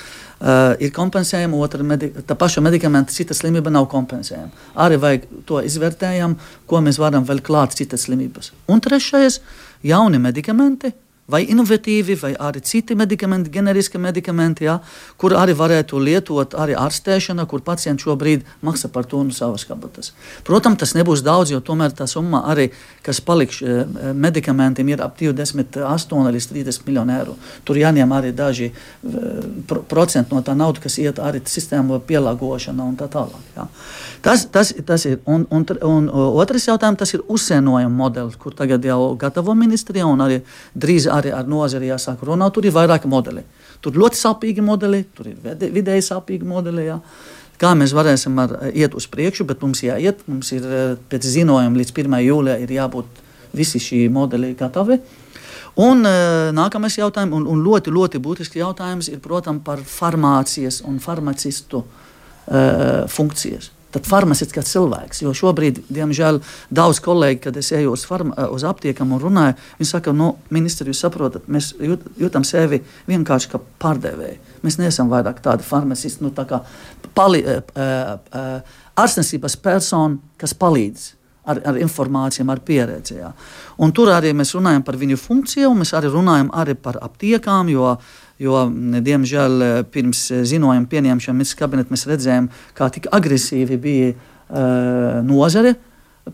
uh, 0.42 0.76
ir 0.84 0.92
kompensējams, 0.96 1.58
otra 1.64 1.86
medi 1.88 2.12
tā 2.28 2.38
paša 2.40 2.64
medikamenta, 2.66 3.16
cita 3.16 3.38
slimība 3.38 3.74
nav 3.74 3.90
kompensējama. 3.94 4.70
Arī 4.86 5.00
vajag 5.02 5.28
to 5.48 5.64
izvērtējam, 5.66 6.38
ko 6.68 6.84
mēs 6.84 7.00
varam 7.02 7.28
vēl 7.28 7.44
klāt 7.46 7.78
citas 7.80 8.08
slimības. 8.08 8.54
Un 8.68 8.84
trešais- 8.84 9.42
jauni 9.94 10.20
medikamenti 10.20 10.94
vai 11.28 11.44
inovatīvi, 11.52 12.16
vai 12.22 12.32
arī 12.40 12.62
citi 12.64 12.96
medikamenti, 12.96 13.52
generiski 13.52 14.00
medikamenti, 14.00 14.68
ja, 14.68 14.78
kur 15.20 15.36
arī 15.36 15.56
varētu 15.58 16.00
lietot 16.00 16.56
arī 16.56 16.76
ārstēšana, 16.80 17.46
kur 17.52 17.64
pacients 17.66 18.06
šobrīd 18.08 18.46
maksā 18.64 18.90
par 18.94 19.08
to 19.10 19.20
no 19.28 19.36
savas 19.36 19.66
kabatas. 19.68 20.14
Protams, 20.48 20.80
tas 20.80 20.96
nebūs 20.96 21.24
daudz, 21.26 21.52
jo 21.52 21.60
tomēr 21.60 21.92
tā 21.98 22.08
summa 22.08 22.46
arī, 22.48 22.70
kas 23.04 23.20
paliks 23.24 23.60
eh, 23.62 23.84
medikamentiem, 24.16 24.94
ir 24.94 25.04
ap 25.04 25.20
28 25.20 26.32
līdz 26.38 26.50
30 26.54 26.88
miljonu 26.88 27.18
eiro. 27.18 27.36
Tur 27.68 27.80
jāņem 27.82 28.16
arī 28.16 28.32
daži 28.36 28.72
eh, 28.72 29.76
procenti 29.92 30.36
no 30.36 30.44
tā 30.46 30.56
naudas, 30.56 30.86
kas 30.86 30.98
iet 31.04 31.20
arī 31.20 31.44
sistēmu 31.44 32.00
pielāgošana 32.08 32.88
un 32.88 32.96
tā 33.00 33.10
tālāk. 33.12 33.52
Ja. 33.58 33.68
Tas, 34.24 34.48
tas, 34.52 34.72
tas 34.86 35.06
ir. 35.06 35.20
Un, 35.28 35.44
un, 35.52 35.66
un, 35.84 36.08
otrs 36.40 36.68
jautājums, 36.70 37.00
tas 37.00 37.14
ir 37.16 37.24
uzsienojuma 37.28 37.92
modelis, 37.94 38.38
kur 38.40 38.56
tagad 38.56 38.86
jau 38.86 39.12
gatavo 39.20 39.54
ministrija 39.58 40.08
un 40.08 40.24
arī 40.24 40.40
drīz 40.78 41.08
arī 41.18 41.34
ar 41.36 41.50
nozari 41.50 41.92
jāsāk 41.92 42.24
runāt. 42.28 42.54
Tur 42.56 42.68
ir 42.68 42.76
vairāki 42.76 43.10
modeļi. 43.12 43.44
Tur 43.84 44.00
ļoti 44.00 44.20
sāpīgi 44.20 44.64
modeļi, 44.66 45.04
tur 45.18 45.30
ir 45.32 45.70
vidēji 45.76 46.06
sāpīgi 46.08 46.48
modeļi. 46.48 46.88
Jā. 46.88 46.98
Kā 47.62 47.74
mēs 47.78 47.94
varēsim 47.98 48.38
ar, 48.42 48.56
iet 48.70 48.98
uz 48.98 49.08
priekšu, 49.10 49.48
bet 49.50 49.62
mums 49.66 49.84
jāiet. 49.86 50.22
Mums 50.30 50.52
ir 50.56 50.66
pēc 51.12 51.30
ziņojuma 51.38 51.82
līdz 51.82 51.94
1. 51.94 52.20
jūlijam 52.26 52.76
jābūt 52.80 53.24
visi 53.58 53.82
šī 53.82 54.04
modeļi 54.14 54.54
gatavi. 54.60 55.00
Un 55.78 56.02
uh, 56.10 56.50
nākamais 56.58 56.96
jautājums, 56.98 57.36
un, 57.38 57.46
un 57.52 57.62
ļoti, 57.62 57.94
ļoti 57.94 58.22
būtisks 58.26 58.58
jautājums, 58.58 59.12
ir, 59.14 59.22
protams, 59.22 59.62
par 59.66 59.84
farmācijas 59.86 60.82
un 60.90 60.98
farmacistu 61.04 61.84
uh, 61.84 63.04
funkcijas 63.14 63.76
tad 63.98 64.08
farmaceits 64.10 64.54
kā 64.54 64.64
cilvēks. 64.66 65.24
Jo 65.26 65.34
šobrīd, 65.36 65.82
diemžēl, 65.94 66.40
daudz 66.74 67.02
kolēģi, 67.04 67.42
kad 67.48 67.58
es 67.60 67.72
eju 67.76 67.96
uz, 67.96 68.06
farma, 68.08 68.48
uz 68.54 68.66
aptiekam 68.68 69.16
un 69.16 69.24
runāju, 69.24 69.58
viņi 69.80 69.90
saka, 69.90 70.14
nu, 70.16 70.36
ministra, 70.54 70.88
jūs 70.90 71.02
saprotat, 71.04 71.50
mēs 71.52 71.74
jūt, 71.82 72.06
jūtam 72.22 72.46
sevi 72.48 72.84
vienkārši 73.10 73.54
kā 73.54 73.62
pārdevēji. 73.82 74.40
Mēs 74.66 74.80
neesam 74.82 75.12
vairāk 75.12 75.42
tādi 75.46 75.66
farmacisti, 75.68 76.26
nu, 76.26 76.34
tā 76.36 76.48
kā 76.50 76.62
pali, 77.18 77.44
uh, 77.44 77.62
uh, 78.16 78.82
ārstniecības 78.98 79.60
persona, 79.64 80.20
kas 80.40 80.58
palīdz. 80.58 81.14
Ar, 81.48 81.62
ar 81.64 81.78
informācijām, 81.80 82.50
ar 82.52 82.60
pieredzi. 82.60 83.22
Tur 83.96 84.10
arī 84.12 84.34
mēs 84.36 84.50
runājam 84.52 84.82
par 84.84 84.98
viņu 85.00 85.16
funkciju, 85.16 85.70
un 85.72 85.80
mēs 85.80 85.94
arī 85.96 86.10
runājam 86.12 86.50
arī 86.52 86.74
par 86.76 86.98
aptiekām, 87.00 87.70
jo 87.72 87.94
Jo, 88.38 88.68
diemžēl, 89.02 89.86
pirms 89.90 90.28
ziņojuma 90.46 90.86
pieņemšanas 90.92 91.56
kabinetā 91.58 91.94
mēs 91.94 92.06
redzējām, 92.06 92.52
kā 92.78 92.90
tik 92.94 93.08
agresīvi 93.18 93.80
bija 93.82 94.12
uh, 94.14 95.24
nozare 95.26 95.74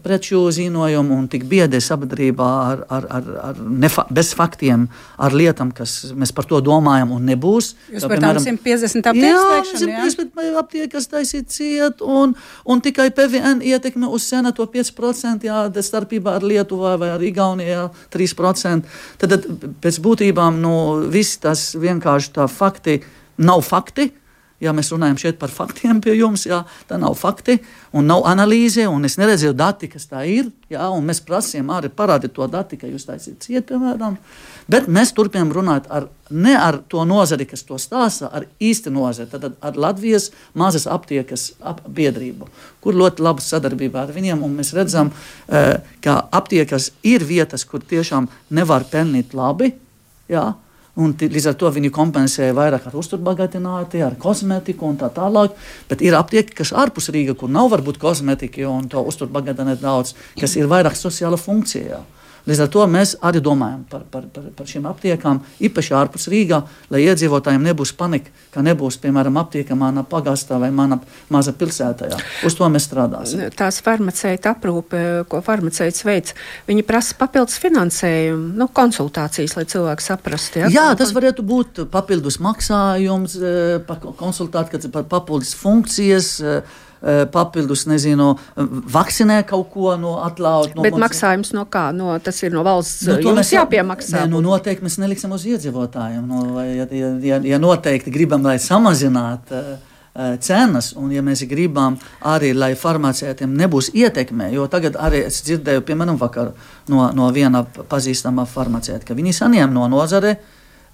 preču 0.04 0.42
ziņojumu 0.54 1.16
un 1.18 1.28
tik 1.32 1.46
biedē 1.50 1.80
sabiedrībā 1.84 2.50
ar, 2.72 2.84
ar, 2.90 3.08
ar, 3.18 3.28
ar 3.50 3.60
nefa, 3.60 4.06
bez 4.14 4.32
faktiem, 4.38 4.88
ar 5.18 5.36
lietām, 5.36 5.74
kas 5.76 6.14
mēs 6.18 6.34
par 6.36 6.48
to 6.50 6.62
domājam 6.64 7.14
un 7.16 7.28
nebūs. 7.30 7.74
Jūs 7.94 8.08
par 8.10 8.24
tām 8.24 8.40
150 8.42 9.12
aptiekas 9.12 9.84
150 9.84 10.60
aptiekas 10.64 11.10
taisīt 11.12 11.52
ciet 11.54 12.02
un, 12.02 12.36
un 12.66 12.84
tikai 12.84 13.10
PVN 13.16 13.62
ietekme 13.66 14.10
uz 14.10 14.26
sena 14.30 14.54
to 14.56 14.66
5%, 14.70 15.48
jā, 15.50 15.66
starpībā 15.84 16.38
ar 16.40 16.48
Lietuvā 16.48 16.96
vai 17.02 17.14
ar 17.14 17.24
Igaunijā 17.24 17.86
3%. 18.14 18.98
Tad, 19.22 19.38
tad 19.38 19.70
pēc 19.84 20.02
būtībām, 20.04 20.60
nu, 20.64 20.76
viss 21.14 21.40
tas 21.44 21.72
vienkārši 21.80 22.36
tā 22.40 22.50
fakti 22.52 23.02
nav 23.38 23.64
fakti 23.66 24.12
ja 24.64 24.74
mēs 24.76 24.92
runājam 24.94 25.20
šeit 25.20 25.40
par 25.42 25.52
faktiem 25.54 26.00
pie 26.04 26.16
jums, 26.18 26.46
jā, 26.48 26.64
tā 26.90 26.98
nav 27.02 27.18
fakti 27.20 27.58
un 27.94 28.08
nav 28.10 28.24
analīze, 28.30 28.86
un 28.90 29.06
es 29.06 29.18
neredzēju 29.20 29.56
dati, 29.58 29.90
kas 29.92 30.08
tā 30.10 30.24
ir. 30.30 30.50
Jā, 30.72 30.88
mēs 31.04 31.22
prasījām 31.28 31.70
arī 31.76 31.92
parādīt 31.94 32.34
to 32.34 32.48
dati, 32.50 32.80
ka 32.80 32.90
jūs 32.90 33.06
taisāt 33.10 33.44
ciet, 33.46 33.68
piemēram. 33.70 34.18
Bet 34.72 34.88
mēs 34.88 35.12
turpinām 35.16 35.52
runāt 35.54 35.90
ar, 35.92 36.08
ne 36.32 36.56
ar 36.56 36.80
to 36.90 37.04
nozari, 37.08 37.46
kas 37.50 37.66
to 37.68 37.78
stāsta, 37.82 38.32
ar 38.32 38.48
īsti 38.64 38.94
nozari, 38.96 39.30
tad 39.30 39.60
ar 39.60 39.78
Latvijas 39.78 40.30
mazas 40.58 40.88
aptiekas 40.90 41.52
ap 41.62 41.84
biedrību, 41.84 42.48
kur 42.82 42.98
ļoti 42.98 43.26
laba 43.26 43.44
sadarbība 43.44 44.06
ar 44.06 44.16
viņiem. 44.16 44.48
Mēs 44.56 44.74
redzam, 44.78 45.12
eh, 45.50 45.82
ka 46.02 46.22
aptiekas 46.32 46.92
ir 47.04 47.28
vietas, 47.28 47.68
kur 47.68 47.84
tiešām 47.84 48.30
nevar 48.50 48.88
pelnīt 48.88 49.36
labi. 49.36 49.74
Jā, 50.32 50.54
Un 50.94 51.16
līdz 51.18 51.48
ar 51.50 51.56
to 51.58 51.70
viņi 51.74 51.90
kompensē 51.90 52.52
vairāk 52.54 52.84
ar 52.86 52.98
uzturbagātināti, 53.00 54.04
ar 54.06 54.14
kosmetiku 54.22 54.86
un 54.92 55.00
tā 55.02 55.10
tālāk. 55.14 55.56
Bet 55.90 56.04
ir 56.06 56.14
aptieki, 56.14 56.54
kas 56.60 56.70
ārpus 56.70 57.10
Rīgas, 57.14 57.40
kur 57.40 57.50
nav 57.50 57.72
varbūt 57.74 57.98
kosmetika 58.02 58.68
un 58.70 58.86
to 58.92 59.02
uzturbagātināti 59.02 59.82
daudz, 59.82 60.14
kas 60.38 60.54
ir 60.60 60.70
vairāk 60.70 60.94
sociāla 61.00 61.40
funkcijā. 61.42 62.04
Līdz 62.48 62.62
ar 62.66 62.70
to 62.74 62.86
mēs 62.92 63.16
arī 63.24 63.42
domājam 63.44 63.82
par, 63.90 64.04
par, 64.12 64.28
par, 64.34 64.50
par 64.58 64.70
šīm 64.70 64.86
aptiekām, 64.90 65.42
īpaši 65.64 65.96
ārpus 65.98 66.28
Rīgā, 66.32 66.60
lai 66.94 67.04
iedzīvotājiem 67.08 67.66
nebūs 67.70 67.94
panika, 67.98 68.34
ka 68.54 68.64
nebūs, 68.66 69.00
piemēram, 69.04 69.40
aptieka 69.42 69.78
manā 69.80 70.06
pagastā 70.08 70.60
vai 70.62 70.70
manā 70.76 71.00
maza 71.34 71.56
pilsētā. 71.58 72.12
Uz 72.46 72.58
to 72.60 72.70
mēs 72.72 72.88
strādāsim. 72.90 73.46
Tās 73.58 73.80
farmaceita 73.86 74.54
aprūpe, 74.54 75.04
ko 75.32 75.42
farmaceits 75.46 76.06
veids, 76.06 76.38
viņi 76.70 76.86
prasa 76.88 77.18
papildus 77.20 77.58
finansējumu, 77.64 78.54
nu, 78.60 78.70
konsultācijas, 78.76 79.58
lai 79.58 79.66
cilvēki 79.74 80.08
saprastu. 80.08 80.64
Ja? 80.64 80.72
Jā, 80.74 80.88
tas 81.00 81.16
varētu 81.16 81.46
būt 81.48 81.84
papildus 81.94 82.40
maksājums, 82.44 83.40
eh, 83.40 83.96
konsultācijas, 84.20 84.92
papildus 85.10 85.56
funkcijas 85.58 86.34
Eh, 86.44 86.62
papildus, 87.32 87.84
nezinu, 87.90 88.34
vakcinē 88.94 89.42
kaut 89.48 89.70
ko 89.74 89.96
no 90.00 90.16
atlaut. 90.24 90.72
No 90.76 90.86
Bet 90.86 90.96
maksājums 91.00 91.52
no 91.56 91.66
kā? 91.70 91.90
No, 91.96 92.14
tas 92.24 92.40
ir 92.46 92.54
no 92.56 92.64
valsts. 92.64 93.08
Nu, 93.10 93.18
to 93.24 93.34
mēs 93.36 93.52
jāpiemaksā. 93.56 94.22
Nē, 94.22 94.30
nu, 94.32 94.44
noteikti 94.46 94.86
mēs 94.86 95.00
neliksim 95.02 95.34
uz 95.36 95.44
iedzīvotājiem. 95.50 96.24
Nu, 96.30 96.62
ja, 96.64 96.88
ja, 97.28 97.42
ja 97.44 97.60
noteikti 97.62 98.14
gribam, 98.14 98.46
lai 98.48 98.60
samazinātu. 98.64 99.60
Uh, 99.60 99.90
cenas, 100.46 100.92
un 100.94 101.10
ja 101.10 101.24
mēs 101.26 101.42
gribam 101.50 101.96
arī, 102.30 102.52
lai 102.54 102.76
farmaceitiem 102.78 103.56
nebūs 103.58 103.90
ietekme, 103.98 104.52
jo 104.54 104.68
tagad 104.70 105.00
arī 105.02 105.24
es 105.26 105.42
dzirdēju, 105.48 105.82
piemēram, 105.88 106.22
vakar 106.22 106.54
no, 106.94 107.08
no 107.18 107.32
viena 107.34 107.64
pazīstama 107.66 108.46
farmaceita, 108.46 109.08
ka 109.10 109.18
viņi 109.18 109.34
saņem 109.42 109.74
no 109.74 109.90
nozare 109.90 110.36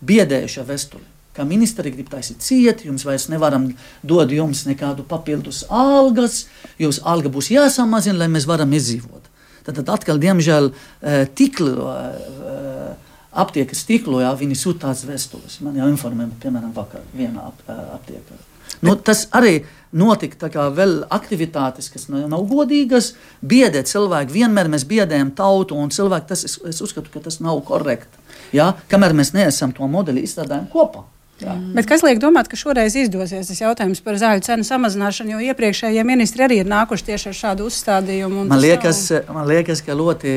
biedējuša 0.07 0.63
vestuli 0.71 1.18
ka 1.39 1.47
ministri 1.47 1.93
grib 1.93 2.11
taisīt 2.11 2.43
ciet, 2.43 2.83
jums 2.87 3.05
vairs 3.07 3.29
nevaram 3.31 3.69
dot 4.03 4.33
jums 4.35 4.65
nekādu 4.67 5.05
papildus 5.07 5.63
algas, 5.71 6.43
jūsu 6.81 7.05
alga 7.07 7.31
būs 7.31 7.51
jāsamazina, 7.53 8.25
lai 8.25 8.29
mēs 8.33 8.47
varam 8.49 8.75
izdzīvot. 8.75 9.29
Tad, 9.63 9.77
tad 9.79 9.93
atkal, 9.95 10.19
diemžēl, 10.19 10.71
eh, 11.01 11.23
tiklu, 11.35 11.87
eh, 11.87 12.93
aptiekas 13.39 13.85
tiklo, 13.87 14.19
jā, 14.23 14.33
viņi 14.35 14.57
sūta 14.57 14.87
tādas 14.87 15.05
vēstules. 15.07 15.59
Man 15.63 15.79
jau 15.79 15.87
informēja, 15.91 16.31
piemēram, 16.43 16.73
vakar 16.75 17.05
vienā 17.15 17.47
ap, 17.51 17.61
eh, 17.67 17.83
aptiekā. 17.95 18.39
Nu, 18.81 18.95
tas 18.95 19.25
arī 19.35 19.65
notika 19.91 20.49
vēl 20.75 21.07
aktivitātes, 21.09 21.91
kas 21.91 22.07
nav 22.09 22.47
godīgas, 22.47 23.13
biedē 23.43 23.83
cilvēki. 23.83 24.31
Vienmēr 24.31 24.69
mēs 24.71 24.85
biedējam 24.85 25.31
tautu, 25.35 25.75
un 25.75 25.89
cilvēki 25.89 26.27
tas, 26.27 26.43
es, 26.43 26.59
es 26.65 26.81
uzskatu, 26.81 27.09
ka 27.11 27.19
tas 27.19 27.39
nav 27.39 27.63
korekti. 27.65 28.17
Ja? 28.53 28.73
Kamēr 28.89 29.13
mēs 29.13 29.33
neesam 29.33 29.73
to 29.75 29.87
modeli 29.87 30.23
izstrādājuši 30.23 30.71
kopā. 30.71 31.03
Jā. 31.39 31.55
Bet 31.75 31.87
kas 31.87 32.03
liek 32.03 32.19
domāt, 32.19 32.49
ka 32.51 32.57
šoreiz 32.59 32.95
izdosies 32.99 33.47
tas 33.47 33.61
jautājums 33.61 34.01
par 34.03 34.17
zāļu 34.19 34.43
cenu 34.43 34.65
samazināšanu, 34.67 35.37
jo 35.37 35.53
iepriekšējie 35.53 36.03
ministri 36.07 36.43
arī 36.45 36.59
ir 36.63 36.69
nākuši 36.69 37.07
tieši 37.11 37.29
ar 37.31 37.37
šādu 37.37 37.69
uzstādījumu? 37.69 38.43
Man 38.49 38.59
liekas, 38.59 39.05
nav... 39.15 39.29
man 39.37 39.47
liekas, 39.47 39.83
ka 39.85 39.95
ļoti 39.95 40.33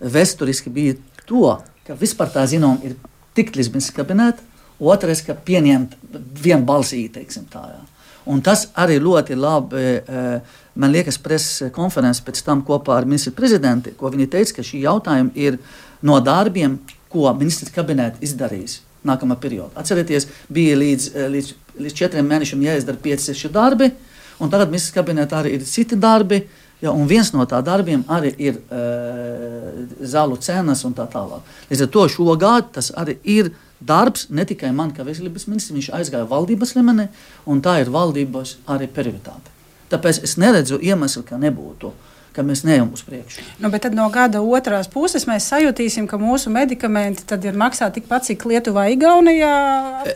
vēsturiski 0.00 0.72
bija 0.72 0.96
to, 1.28 1.58
ka 1.86 1.98
vispār 1.98 2.32
tā 2.32 2.46
zinām 2.48 2.80
ir 2.86 2.96
tik 3.36 3.52
līdz 3.58 3.72
ministrs 3.74 3.98
kabinetā, 3.98 4.44
otrais, 4.78 5.20
ka 5.26 5.36
pieņemt 5.36 5.98
vienbalsīgi, 6.42 7.12
teiksim 7.18 7.44
tā. 7.52 7.66
Jā. 7.74 7.84
Un 8.28 8.42
tas 8.44 8.66
arī 8.76 8.98
ļoti 9.00 9.36
labi, 9.36 9.84
eh, 10.00 10.58
man 10.76 10.92
liekas, 10.92 11.20
preses 11.20 11.72
konferences 11.72 12.24
pēc 12.24 12.42
tam 12.44 12.64
kopā 12.64 12.98
ar 12.98 13.08
ministru 13.08 13.32
prezidentu, 13.36 13.92
ko 13.96 14.12
viņi 14.12 14.28
teica, 14.32 14.58
ka 14.58 14.62
šī 14.62 14.84
jautājuma 14.84 15.32
ir 15.34 15.58
no 16.02 16.20
darbiem, 16.20 16.78
ko 17.08 17.32
ministrs 17.34 17.72
kabinets 17.72 18.20
izdarīs 18.20 18.82
nākamā 19.08 19.38
periodā. 19.40 19.72
Atcerieties, 19.80 20.28
bija 20.52 20.76
līdz, 20.78 21.10
eh, 21.14 21.28
līdz, 21.34 21.52
līdz 21.84 21.98
četriem 22.00 22.28
mēnešiem 22.28 22.64
jāizdara 22.66 23.00
5-6 23.02 23.52
darbi, 23.52 23.90
un 24.38 24.50
tagad 24.50 24.70
ministrs 24.70 24.94
kabinetā 24.94 25.42
arī 25.42 25.54
ir 25.58 25.64
citi 25.66 25.96
darbi. 25.96 26.42
Ja, 26.80 26.92
un 26.92 27.08
viens 27.10 27.32
no 27.34 27.42
tādiem 27.42 27.64
darbiem 27.66 28.02
arī 28.06 28.30
ir 28.38 28.54
e, 28.70 28.82
zālu 30.06 30.36
cenas 30.38 30.84
un 30.86 30.92
tā 30.94 31.08
tālāk. 31.10 31.42
Līdz 31.72 31.82
ar 31.82 31.88
to 31.90 32.04
šogad 32.06 32.68
tas 32.76 32.92
arī 32.94 33.16
ir 33.24 33.50
darbs 33.82 34.28
ne 34.30 34.44
tikai 34.46 34.70
man, 34.70 34.92
kā 34.94 35.02
veselības 35.02 35.48
ministrs, 35.50 35.74
viņš 35.74 35.88
aizgāja 35.98 36.28
valdības 36.30 36.76
līmenī, 36.76 37.08
un 37.50 37.58
tā 37.60 37.80
ir 37.82 37.90
valdības 37.90 38.60
arī 38.70 38.86
prioritāte. 38.86 39.50
Tāpēc 39.90 40.22
es 40.22 40.36
neredzu 40.38 40.78
iemeslu, 40.78 41.24
ka 41.26 41.34
nebūtu 41.34 41.90
uh, 41.90 42.17
ka 42.38 42.46
mēs 42.46 42.62
neejam 42.66 42.92
uz 42.94 43.02
priekšu. 43.06 43.44
Nu, 43.58 43.70
bet 43.74 43.88
no 43.94 44.06
gada 44.14 44.40
otrās 44.40 44.90
puses 44.90 45.26
mēs 45.28 45.48
sajutīsim, 45.50 46.06
ka 46.10 46.20
mūsu 46.20 46.52
medikamenti 46.54 47.26
ir 47.50 47.58
maksā 47.58 47.90
tikpat, 47.94 48.28
cik 48.30 48.46
Lietuvā, 48.48 48.88
Igaunijā. 48.94 49.56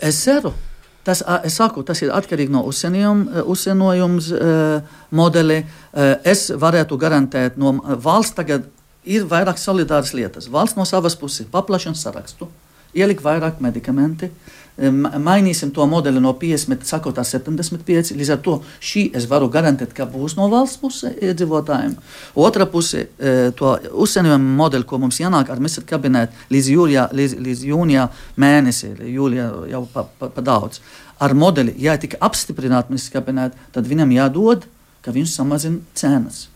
Es 0.00 0.22
ceru. 0.22 0.54
Tas, 1.02 1.18
es 1.42 1.56
saku, 1.58 1.82
tas 1.82 1.98
ir 2.04 2.12
atkarīgi 2.14 2.52
no 2.54 2.60
uzsienojuma 2.62 4.20
uh, 4.22 5.00
modeļa. 5.10 5.56
Uh, 5.58 6.12
es 6.30 6.46
varētu 6.54 6.98
garantēt, 7.02 7.58
no 7.58 7.74
valsts 8.04 8.36
tagad 8.38 8.68
ir 9.02 9.26
vairāk 9.26 9.58
solidāras 9.58 10.14
lietas. 10.14 10.46
Valsts 10.46 10.78
no 10.78 10.86
savas 10.86 11.18
puses 11.18 11.48
paplašina 11.50 11.98
sarakstu, 11.98 12.46
ielikt 12.94 13.24
vairāk 13.26 13.58
medikamentu 13.64 14.30
mainīsim 14.78 15.70
to 15.74 15.84
modeli 15.86 16.20
no 16.20 16.32
50, 16.32 16.84
sakot, 16.88 17.18
75. 17.18 18.14
Līdz 18.16 18.32
ar 18.32 18.38
to 18.40 18.54
šī 18.80 19.10
es 19.16 19.26
varu 19.28 19.50
garantēt, 19.52 19.92
ka 19.92 20.06
būs 20.08 20.36
no 20.38 20.48
valsts 20.48 20.80
puses 20.80 21.12
iedzīvotājiem. 21.20 21.96
Otra 22.34 22.66
puse, 22.66 23.08
e, 23.18 23.50
to 23.56 23.74
uzsienojuma 23.92 24.56
modeli, 24.56 24.84
ko 24.84 24.98
mums 24.98 25.20
jānāk 25.20 25.50
ar 25.50 25.60
ministru 25.60 25.84
kabinetu 25.86 26.32
līdz, 26.50 26.70
jūlijā, 26.72 27.08
līdz, 27.12 27.36
līdz 27.38 27.64
jūnijā 27.68 28.08
mēnesī, 28.36 28.94
jūlijā 29.12 29.50
jau 29.74 29.84
pa, 29.92 30.06
pa, 30.18 30.30
pa 30.32 30.40
daudz. 30.40 30.80
Ar 31.20 31.34
modeli, 31.34 31.74
ja 31.78 31.98
tika 32.00 32.16
apstiprināta 32.20 32.90
ministra 32.90 33.20
kabineta, 33.20 33.58
tad 33.72 33.86
viņam 33.86 34.16
jādod, 34.16 34.66
ka 35.04 35.12
viņš 35.12 35.36
samazina 35.36 35.84
cenas. 35.94 36.48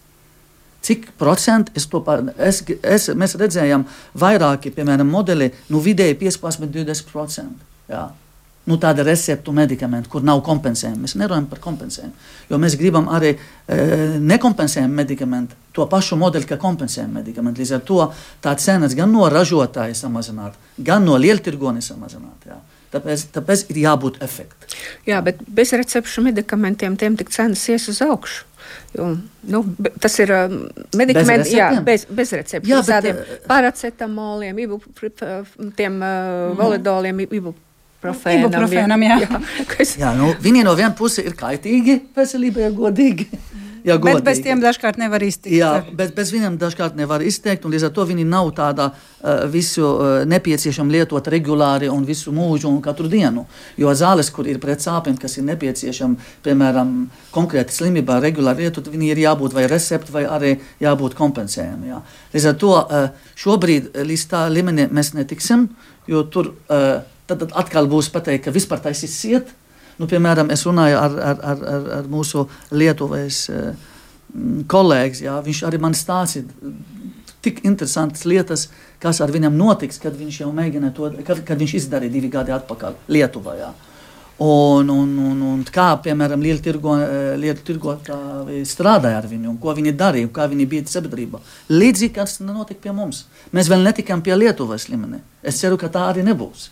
Cik 0.87 1.11
procentu 1.19 1.73
es 1.75 1.85
to 1.91 2.01
pār, 2.01 2.23
es, 2.39 2.63
es, 2.81 3.09
mēs 3.19 3.35
redzējām, 3.37 3.85
vairāki, 4.17 4.71
piemēram, 4.73 5.09
modeli, 5.11 5.51
nu 5.69 5.83
vidēji 5.83 6.15
15, 6.21 6.71
20%. 6.73 7.76
Jā. 7.91 8.07
Nu, 8.67 8.81
tāda 8.83 9.05
receptu 9.07 9.53
medikamentu, 9.55 10.11
kur 10.11 10.25
nav 10.27 10.41
kompensējumi. 10.47 11.05
Mēs 11.05 11.15
nerunājam 11.15 11.45
par 11.47 11.61
kompensējumu. 11.63 12.25
Jo 12.51 12.59
mēs 12.59 12.75
gribam 12.79 13.07
arī 13.15 13.31
e, 13.31 13.77
nekompensējumu 14.19 15.03
medikamentu, 15.03 15.55
to 15.77 15.85
pašu 15.87 16.19
modeli, 16.19 16.49
kā 16.51 16.59
kompensējumu 16.59 17.21
medikamentu. 17.21 17.63
Līdz 17.63 17.77
ar 17.77 17.85
to 17.87 18.01
tā 18.43 18.57
cenas 18.59 18.97
gan 18.99 19.13
no 19.15 19.29
ražotāja 19.31 19.95
samazināt, 19.95 20.57
gan 20.83 21.07
no 21.07 21.15
lieltirgoni 21.15 21.85
samazināt. 21.85 22.49
Jā. 22.51 22.59
Tāpēc, 22.97 23.23
tāpēc 23.37 23.63
ir 23.71 23.79
jābūt 23.85 24.19
efektam. 24.27 24.75
Jā, 25.07 25.21
bet 25.23 25.45
bez 25.47 25.71
recepšu 25.79 26.25
medikamentiem 26.27 26.97
tiem 26.99 27.19
tik 27.21 27.31
cenas 27.35 27.63
ies 27.71 27.87
uz 27.93 28.01
augšu. 28.03 28.49
Jo, 28.97 29.13
nu, 29.47 29.61
tas 30.03 30.17
ir 30.19 30.33
uh, 30.35 30.57
medikamenti, 30.99 31.53
bez 31.53 31.55
jā, 31.55 31.69
bez, 31.87 32.07
bez 32.11 32.35
receptes. 32.35 32.71
Jā, 32.71 32.81
tādiem 32.89 33.21
uh, 33.21 33.37
paracetamoliem, 33.47 34.59
ibuprofēniem, 34.65 36.01
uh, 36.03 36.57
validoliem, 36.59 37.23
ibuprofēniem 37.29 37.63
Ibuprofēnam. 38.07 38.47
Ibuprofēnam 38.47 39.07
jā. 39.07 39.21
Jā, 39.25 39.67
kas... 39.75 39.97
jā, 40.03 40.15
nu, 40.19 40.33
viņi 40.43 40.65
no 40.67 40.75
vienas 40.79 40.97
puses 40.99 41.27
ir 41.27 41.37
kaitīgi 41.39 42.01
veselībai, 42.17 42.71
godīgi. 42.77 43.31
Jā, 43.87 43.95
godīgi. 44.03 44.19
bet 44.19 44.25
bez 44.27 44.41
tiem 44.43 44.63
dažkārt 44.63 44.97
nevar 44.99 45.23
izteikt. 45.23 45.55
Jā, 45.55 45.71
bet 45.95 46.11
bez 46.17 46.33
viņiem 46.35 46.57
dažkārt 46.59 46.97
nevar 46.99 47.23
izteikt, 47.23 47.67
un 47.67 47.75
līdz 47.75 47.87
ar 47.87 47.93
to 47.95 48.07
viņi 48.09 48.25
nav 48.27 48.51
tādā 48.57 48.89
uh, 48.91 49.45
visu 49.53 49.85
uh, 49.87 50.07
nepieciešama 50.27 50.97
lietot 50.97 51.31
regulāri 51.31 51.91
un 51.93 52.03
visu 52.09 52.35
mūžu 52.35 52.67
un 52.67 52.81
katru 52.83 53.07
dienu. 53.13 53.47
Jo 53.79 53.95
zāles, 53.95 54.33
kur 54.35 54.51
ir 54.51 54.59
pret 54.63 54.83
sāpēm, 54.83 55.15
kas 55.23 55.39
ir 55.39 55.47
nepieciešama, 55.53 56.19
piemēram, 56.43 56.95
konkrēti 57.35 57.79
slimībā, 57.79 58.19
regulāri 58.27 58.67
lietot, 58.67 58.91
viņi 58.91 59.13
ir 59.15 59.23
jābūt 59.23 59.55
vai 59.55 59.69
recepti, 59.71 60.15
vai 60.19 60.27
arī 60.27 60.57
jābūt 60.83 61.15
kompensējami. 61.19 61.93
Jā. 61.95 62.03
Līdz 62.35 62.51
ar 62.51 62.63
to 62.65 62.79
uh, 62.81 63.11
šobrīd 63.39 63.93
līdz 64.03 64.31
tā 64.35 64.49
līmenī 64.51 64.91
mēs 64.91 65.15
netiksim, 65.15 65.69
jo 66.11 66.27
tur. 66.27 66.57
Uh, 66.67 67.05
tad, 67.27 67.43
tad 67.43 67.55
atkal 67.59 67.89
būs 67.91 68.11
pateikt, 68.15 68.47
ka 68.47 68.55
vispār 68.55 68.83
taisīs 68.85 69.19
ciet. 69.21 69.53
Nu, 69.97 70.09
piemēram, 70.11 70.51
es 70.53 70.67
runāju 70.69 70.99
ar, 71.01 71.15
ar, 71.31 71.39
ar, 71.53 71.63
ar, 71.75 71.87
ar 72.01 72.09
mūsu 72.13 72.45
Lietuvas 72.77 73.47
uh, 73.49 73.71
kolēģi. 74.69 75.31
Viņš 75.47 75.63
arī 75.69 75.81
man 75.81 75.97
stāstīja 75.97 76.75
tik 77.47 77.63
interesantas 77.65 78.27
lietas, 78.27 78.69
kas 79.03 79.23
ar 79.23 79.33
viņam 79.33 79.57
notiks, 79.57 80.01
kad 80.03 80.17
viņš 80.19 80.41
jau 80.43 80.53
mēģināja 80.55 80.95
to, 80.97 81.11
kad, 81.27 81.43
kad 81.47 81.61
viņš 81.63 81.77
izdarīja 81.81 82.13
divi 82.13 82.31
gadi 82.33 82.55
atpakaļ 82.57 82.99
Lietuvā. 83.17 83.55
Jā. 83.61 83.71
Un, 84.43 84.91
un, 84.93 85.13
un, 85.17 85.37
un 85.49 85.61
kā, 85.73 85.95
piemēram, 86.05 86.43
liela 86.45 86.61
eh, 86.61 87.63
tirgotāji 87.65 88.67
strādāja 88.69 89.23
ar 89.23 89.29
viņu, 89.31 89.55
ko 89.63 89.73
viņi 89.79 89.95
darīja, 89.97 90.29
kā 90.29 90.45
viņi 90.53 90.67
bija 90.69 90.89
sabiedrībā. 90.93 91.41
Līdzīgi 91.73 92.19
tas 92.19 92.37
notika 92.45 92.83
pie 92.85 92.93
mums. 92.93 93.25
Mēs 93.57 93.71
vēl 93.73 93.87
netikām 93.87 94.21
pie 94.21 94.37
Lietuvas 94.37 94.91
līmenī. 94.93 95.23
Es 95.41 95.63
ceru, 95.63 95.79
ka 95.81 95.89
tā 95.89 96.11
arī 96.11 96.27
nebūs. 96.27 96.69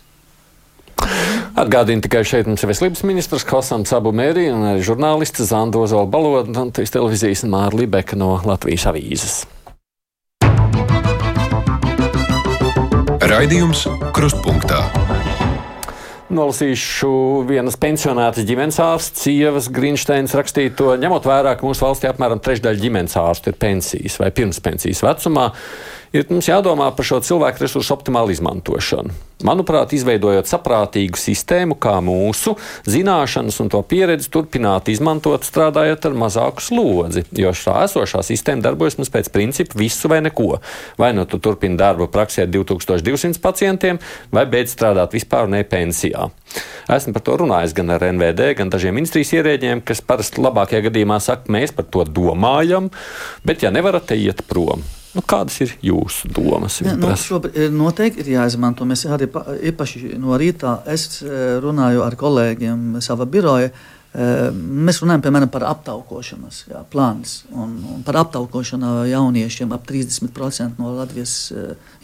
Atgādini 1.55 2.03
tikai 2.03 2.23
šeit 2.27 2.49
mums 2.49 2.63
ir 2.63 2.71
veselības 2.71 3.03
ministrs 3.07 3.45
Kosams 3.47 3.93
Abu 3.95 4.11
Mērī 4.15 4.49
un 4.51 4.65
arī 4.73 4.83
žurnālisti 4.83 5.45
Zanda 5.47 5.79
Ozola 5.79 6.07
Balota 6.09 6.51
un 6.65 6.73
televīzijas 6.75 7.45
Māra 7.47 7.75
Libeka 7.79 8.19
no 8.19 8.33
Latvijas 8.43 8.87
avīzes. 8.91 9.43
Raidījums 13.25 13.87
Krustpunktā. 14.15 14.83
Nolasīšu 16.35 17.09
vienas 17.49 17.77
pensionētas 17.81 18.45
ģimenes 18.47 18.79
ārstas, 18.83 19.25
sievas 19.25 19.69
Grīnsteins 19.73 20.35
rakstīto, 20.37 20.91
ņemot 21.01 21.27
vērā, 21.27 21.55
ka 21.57 21.67
mūsu 21.67 21.87
valstī 21.87 22.09
apmēram 22.11 22.43
trešdaļa 22.43 22.81
ģimenes 22.83 23.17
ārstu 23.21 23.51
ir 23.51 23.59
pensijas 23.61 24.19
vai 24.21 24.31
pirmspensijas 24.35 25.03
vecumā 25.05 25.51
ir 26.15 26.25
mums 26.29 26.47
jādomā 26.47 26.87
par 26.95 27.07
šo 27.07 27.19
cilvēku 27.25 27.65
resursu 27.65 27.93
optimālu 27.95 28.33
izmantošanu. 28.35 29.13
Manuprāt, 29.45 29.91
izveidojot 29.93 30.47
saprātīgu 30.47 31.19
sistēmu, 31.19 31.75
kā 31.81 31.97
mūsu 32.03 32.55
zināšanas 32.87 33.57
un 33.61 33.71
to 33.73 33.81
pieredzi 33.83 34.31
turpināt 34.31 34.87
izmantot, 34.93 35.43
strādājot 35.43 36.07
ar 36.07 36.15
mazāku 36.21 36.63
slodzi, 36.63 37.25
jo 37.35 37.51
šā 37.51 37.81
esošā 37.89 38.23
sistēma 38.25 38.63
darbojas 38.69 38.95
mums 38.99 39.11
pēc 39.11 39.29
principa 39.33 39.79
visu 39.79 40.11
vai 40.11 40.21
neko. 40.23 40.61
Vai 41.01 41.11
nu 41.17 41.27
tu 41.27 41.41
turpini 41.43 41.77
darbu 41.79 42.07
praksē 42.13 42.47
2200 42.47 43.43
pacientiem, 43.43 43.99
vai 44.31 44.47
beidz 44.47 44.71
strādāt 44.77 45.17
vispār 45.17 45.51
ne 45.51 45.65
pensijā. 45.67 46.24
Esmu 46.95 47.15
par 47.15 47.23
to 47.25 47.37
runājis 47.41 47.73
gan 47.77 47.95
ar 47.95 48.03
NVD, 48.11 48.51
gan 48.59 48.69
dažiem 48.73 48.95
ministrijas 48.97 49.33
ierēģiem, 49.39 49.81
kas 49.85 50.03
parasti 50.05 50.43
labākajā 50.45 50.85
gadījumā 50.89 51.17
saka, 51.23 51.49
mēs 51.53 51.73
par 51.75 51.89
to 51.89 52.05
domājam, 52.05 52.91
bet 53.45 53.65
ja 53.65 53.73
nevarat, 53.73 54.07
te 54.11 54.19
iet 54.19 54.45
prom. 54.49 54.85
Nu, 55.15 55.23
kādas 55.23 55.61
ir 55.63 55.71
jūsu 55.85 56.27
domas? 56.35 56.81
Ja, 56.83 56.93
nu, 56.99 57.13
šobrīd 57.15 57.55
eh, 57.55 57.69
noteikti 57.71 58.25
ir 58.25 58.33
jāizmanto. 58.33 58.87
Mēs 58.87 59.05
arī 59.07 59.29
īpaši 59.71 60.17
no 60.19 60.35
rīta 60.39 60.81
es 60.91 61.21
eh, 61.23 61.55
runāju 61.63 62.03
ar 62.03 62.17
kolēģiem 62.19 62.97
savā 63.03 63.27
biroja. 63.31 63.69
Eh, 63.71 64.49
mēs 64.51 64.99
runājam 64.99 65.23
piemēram, 65.23 65.51
par 65.53 65.69
aptaukošanas 65.69 66.65
jā, 66.67 66.83
plānus. 66.91 67.37
Un, 67.55 67.77
un 67.95 68.03
par 68.03 68.19
aptaukošanu 68.25 69.05
jauniešiem 69.13 69.71
ap 69.75 69.87
30% 69.87 70.83
no 70.83 70.91
Latvijas 70.97 71.37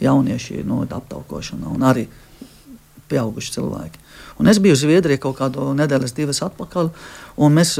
jaunieši 0.00 0.62
ir 0.62 0.68
no 0.68 0.80
aptaukošana 0.88 1.68
un 1.68 1.84
arī 1.92 2.06
pieauguši 3.12 3.58
cilvēki. 3.58 4.01
Un 4.42 4.50
es 4.50 4.58
biju 4.58 4.74
Zviedrijā 4.74 5.22
kaut 5.22 5.38
kādu 5.38 5.70
nedēļas, 5.78 6.16
divas 6.16 6.42
atpakaļ, 6.42 6.88
un 7.38 7.54
mēs, 7.54 7.76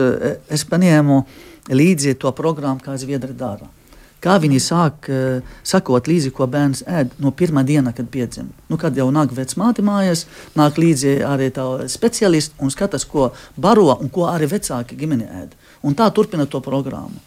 es 0.46 0.62
paņēmu 0.70 1.16
līdzi 1.75 2.14
to 2.22 2.31
programmu, 2.38 2.83
kā 2.85 2.94
Zviedri 3.01 3.35
dara 3.35 3.66
kā 4.22 4.37
viņi 4.38 4.61
sāk 4.62 5.09
uh, 5.11 5.55
sakot 5.66 6.07
līdzi, 6.07 6.31
ko 6.35 6.46
bērns 6.51 6.85
ēd 6.87 7.16
no 7.22 7.33
pirmā 7.35 7.64
diena, 7.66 7.90
kad 7.96 8.07
piedzima. 8.12 8.53
Nu, 8.70 8.79
kad 8.79 8.96
jau 8.96 9.09
nāk 9.14 9.35
vecmāte 9.35 9.83
mājās, 9.83 10.27
nāk 10.59 10.79
līdzi 10.79 11.18
arī 11.27 11.51
tā 11.55 11.66
speciālisti 11.90 12.62
un 12.62 12.70
skatās, 12.70 13.07
ko 13.09 13.33
baro 13.57 13.90
un 13.98 14.12
ko 14.12 14.29
arī 14.31 14.46
vecāki 14.53 14.98
ģimene 14.98 15.29
ēd. 15.42 15.57
Un 15.83 15.98
tā 15.98 16.07
turpina 16.14 16.46
to 16.46 16.62
programmu. 16.62 17.18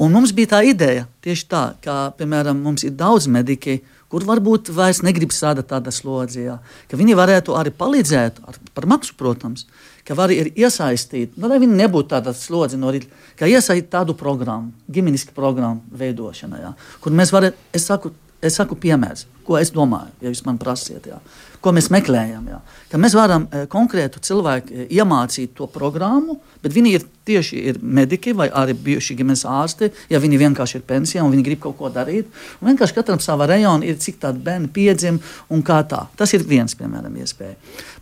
Un 0.00 0.14
mums 0.14 0.30
bija 0.32 0.54
tā 0.54 0.62
ideja, 0.64 1.04
tieši 1.20 1.48
tā, 1.50 1.64
ka, 1.84 1.96
piemēram, 2.16 2.62
mums 2.64 2.86
ir 2.86 2.94
daudz 2.96 3.26
mediķi, 3.28 3.80
kur 4.10 4.26
varbūt 4.26 4.72
vairs 4.74 5.02
negrib 5.06 5.32
strādāt 5.34 5.70
tādā 5.70 5.92
slodzē, 5.94 6.58
ka 6.90 6.98
viņi 6.98 7.16
varētu 7.18 7.54
arī 7.58 7.72
palīdzēt, 7.78 8.40
ar, 8.46 8.58
par 8.74 8.88
maksu, 8.90 9.14
protams, 9.18 9.66
ka 10.06 10.16
var 10.18 10.32
arī 10.34 10.50
iesaistīt, 10.58 11.36
nu, 11.38 11.50
lai 11.50 11.60
viņi 11.62 11.78
nebūtu 11.78 12.10
tāda 12.10 12.34
slodze 12.36 12.80
no 12.80 12.90
rīta, 12.90 13.10
ka 13.38 13.48
iesaistīt 13.50 13.90
tādu 13.92 14.16
programmu, 14.18 14.74
ģimenisku 14.90 15.36
programmu 15.36 16.00
veidošanā, 16.02 16.64
jā, 16.64 16.72
kur 17.04 17.14
mēs 17.14 17.32
varam, 17.34 17.54
es 17.76 17.86
saku, 17.86 18.12
es 18.42 18.58
saku 18.58 18.78
piemērs, 18.82 19.28
ko 19.50 19.58
es 19.58 19.74
domāju, 19.74 20.14
ja 20.22 20.30
jūs 20.30 20.44
man 20.46 20.62
prasiet. 20.62 21.10
Jā 21.10 21.18
ko 21.60 21.72
mēs 21.76 21.90
meklējam. 21.92 22.48
Jā. 22.50 22.58
Ka 22.90 22.98
mēs 23.00 23.14
varam 23.16 23.46
e, 23.46 23.64
konkrētu 23.70 24.22
cilvēku 24.24 24.72
e, 24.72 24.86
iemācīt 24.96 25.52
to 25.56 25.68
programmu, 25.70 26.38
bet 26.64 26.74
viņi 26.74 26.94
ir 26.96 27.04
tieši 27.28 27.60
ir 27.70 27.78
mediķi 27.84 28.32
vai 28.34 28.48
arī 28.48 28.74
bijuši 28.74 29.14
ģimenes 29.20 29.44
ārsti, 29.46 29.90
ja 30.10 30.18
viņi 30.22 30.40
vienkārši 30.40 30.80
ir 30.80 30.86
pensijā 30.88 31.22
un 31.22 31.30
viņi 31.34 31.44
grib 31.46 31.60
kaut 31.62 31.76
ko 31.78 31.90
darīt. 31.92 32.30
Un 32.58 32.72
vienkārši 32.72 32.96
katram 32.96 33.20
savā 33.22 33.46
rajonā 33.52 33.86
ir 33.86 34.00
cik 34.00 34.18
tādi 34.24 34.42
bērni 34.46 34.70
piedzim 34.72 35.20
un 35.52 35.62
kā 35.66 35.82
tā. 35.86 36.06
Tas 36.18 36.32
ir 36.34 36.46
viens, 36.48 36.74
piemēram, 36.78 37.14
iespēja. 37.20 37.54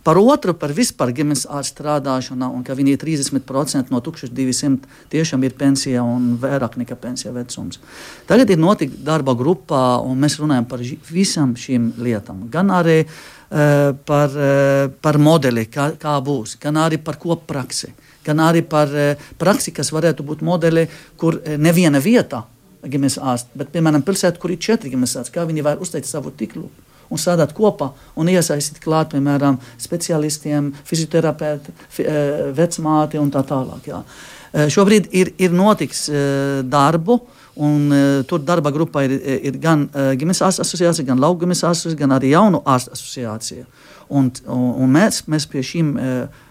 Par 0.07 0.17
otru, 0.17 0.55
par 0.57 0.71
vispār 0.73 1.11
ģimenes 1.13 1.43
ārstu 1.51 1.75
strādāšanu, 1.75 2.47
un 2.55 2.63
ka 2.65 2.73
viņi 2.79 2.95
ir 2.95 3.03
30% 3.03 3.91
no 3.93 3.99
1200 4.01 5.11
tiešām 5.11 5.43
ir 5.45 5.53
pensija 5.59 6.01
un 6.07 6.31
vairāk 6.39 6.79
nekā 6.79 6.97
pensija 6.97 7.35
vecums. 7.35 7.81
Tagad 8.29 8.49
ir 8.49 8.61
notika 8.61 8.95
darba 9.11 9.35
grupā, 9.37 9.99
un 10.01 10.17
mēs 10.23 10.39
runājam 10.39 10.65
par 10.71 10.81
visām 11.39 11.55
šīm 11.55 11.93
lietām. 12.03 12.49
Gan 12.51 12.69
arī 12.71 13.05
uh, 13.05 13.95
par, 14.05 14.29
uh, 14.29 14.91
par 15.01 15.17
modeli, 15.17 15.67
kā, 15.67 15.95
kā 15.97 16.19
būs, 16.21 16.57
gan 16.59 16.77
arī 16.77 16.97
par 16.97 17.17
kopraksi, 17.17 17.93
gan 18.25 18.39
arī 18.39 18.61
par 18.61 18.89
uh, 18.89 19.15
praksi, 19.37 19.71
kas 19.71 19.91
varētu 19.91 20.23
būt 20.23 20.41
modeli, 20.41 20.87
kur 21.17 21.39
neviena 21.57 21.99
vieta 21.99 22.45
ģimenes 22.83 23.19
ārsts, 23.19 23.49
bet, 23.55 23.71
piemēram, 23.71 24.03
pilsēta, 24.03 24.39
kur 24.39 24.51
ir 24.51 24.59
četri 24.59 24.89
ģimenes 24.89 25.17
ārsti, 25.19 25.33
kā 25.35 25.45
viņi 25.45 25.63
var 25.63 25.79
uzteikt 25.79 26.07
savu 26.07 26.31
tīklu 26.31 26.69
un 27.09 27.17
strādāt 27.17 27.55
kopā 27.57 27.91
un 28.15 28.29
iesaistīt 28.29 28.79
klāt, 28.83 29.11
piemēram, 29.15 29.57
speciālistiem, 29.81 30.73
fizioterapeiti, 30.85 31.73
vecmāti 32.55 33.17
un 33.19 33.31
tā 33.33 33.41
tālāk. 33.49 33.89
Jā. 33.89 34.03
Šobrīd 34.69 35.09
ir, 35.17 35.33
ir 35.41 35.51
notiks 35.57 36.05
darbu. 36.69 37.17
Un, 37.59 37.89
uh, 37.91 38.19
tur 38.27 38.39
darba 38.39 38.71
grupā 38.71 39.03
ir, 39.07 39.17
ir 39.49 39.57
gan 39.59 39.87
uh, 39.89 40.11
ģimenes 40.19 40.39
ārstu 40.47 40.63
asociācija, 40.63 41.07
gan 41.09 41.19
lauku 41.19 41.43
ģimenes 41.43 41.65
ārstu, 41.67 41.91
gan 41.99 42.13
arī 42.15 42.31
jaunu 42.31 42.61
ārstu 42.63 42.93
asociācija. 42.95 43.65
Un, 44.09 44.29
un, 44.47 44.69
un 44.85 44.93
mēs, 44.93 45.25
mēs 45.27 45.47
pie 45.51 45.63
šīm 45.65 45.89
uh, 45.97 46.45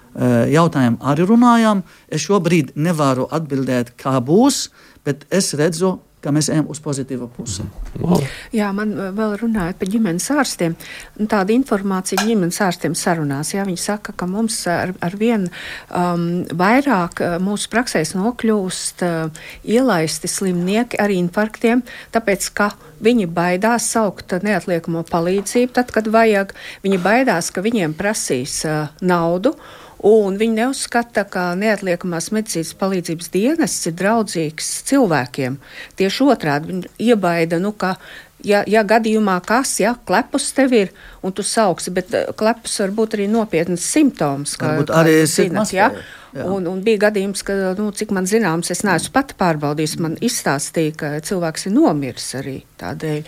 jautājumiem 0.53 0.99
arī 1.05 1.25
runājam. 1.29 1.83
Es 2.11 2.25
šobrīd 2.27 2.75
nevaru 2.77 3.29
atbildēt, 3.33 3.95
kā 4.01 4.19
būs, 4.25 4.67
bet 5.07 5.25
es 5.31 5.53
redzu 5.59 5.97
ka 6.29 6.35
mēs 6.37 6.51
ejam 6.53 6.67
uz 6.69 6.81
pozitīvu 6.85 7.31
pusi. 7.33 7.65
Wow. 8.03 8.21
Jā, 8.53 8.69
man 8.77 8.93
vēl 9.17 9.39
runājot 9.41 9.79
par 9.81 9.89
ģimenes 9.89 10.27
ārstiem. 10.35 10.75
Tāda 11.17 11.55
informācija 11.55 12.21
ģimenes 12.29 12.61
ārstiem 12.67 12.97
sarunās. 12.99 13.55
Jā, 13.55 13.65
viņi 13.65 13.81
saka, 13.81 14.13
ka 14.13 14.29
mums 14.29 14.61
ar, 14.69 14.93
ar 15.05 15.17
vien 15.17 15.47
um, 15.49 16.29
vairāk 16.53 17.25
uh, 17.25 17.39
mūsu 17.41 17.73
praksēs 17.73 18.13
nokļūst 18.19 19.07
uh, 19.07 19.43
ielaisti 19.65 20.29
slimnieki 20.29 21.01
ar 21.01 21.17
infarktiem, 21.17 21.81
tāpēc, 22.13 22.53
ka 22.53 22.75
viņi 23.05 23.31
baidās 23.33 23.89
saukt 23.95 24.37
neatliekamo 24.45 25.07
palīdzību, 25.09 25.73
tad, 25.81 25.95
kad 25.95 26.13
vajag. 26.13 26.53
Viņi 26.85 27.01
baidās, 27.01 27.49
ka 27.55 27.65
viņiem 27.65 27.97
prasīs 27.97 28.61
uh, 28.69 28.91
naudu. 29.01 29.57
Un 30.07 30.37
viņi 30.39 30.61
neuzskata, 30.61 31.25
ka 31.27 31.51
neatliekamās 31.59 32.31
medicīnas 32.35 32.71
palīdzības 32.79 33.33
dienests 33.35 33.91
ir 33.91 33.97
draudzīgs 33.99 34.71
cilvēkiem. 34.87 35.59
Tieši 35.99 36.29
otrādi 36.31 36.73
viņi 36.73 36.93
iebaida, 37.11 37.59
nu, 37.63 37.73
ka 37.75 37.97
ja, 38.47 38.63
ja 38.69 38.85
gadījumā 38.87 39.39
kas, 39.47 39.75
ja 39.83 39.95
klepus 40.07 40.53
tev 40.57 40.75
ir, 40.77 40.95
un 41.25 41.35
tu 41.35 41.43
sauksi, 41.47 41.93
bet 41.95 42.15
eh, 42.15 42.31
klepus 42.39 42.79
var 42.85 42.95
būt 42.95 43.19
arī 43.19 43.27
nopietnas 43.33 43.87
simptoms. 43.91 44.55
Kā, 44.61 44.77
kā 44.87 45.03
arī 45.03 45.21
zinat, 45.27 45.75
ja? 45.75 45.91
Jā. 46.37 46.45
Un, 46.45 46.67
un 46.69 46.81
bija 46.85 47.07
gadījums, 47.07 47.43
ka, 47.47 47.55
nu, 47.79 47.89
cik 47.97 48.13
man 48.15 48.29
zināms, 48.29 48.69
es 48.71 48.85
neesmu 48.85 49.15
pati 49.15 49.35
pārbaudījis. 49.41 49.97
Man 50.05 50.19
izstāstīja, 50.23 50.95
ka 51.01 51.13
cilvēks 51.25 51.67
ir 51.67 51.75
nomiris 51.75 52.29
arī 52.39 52.59
tādēļ. 52.79 53.23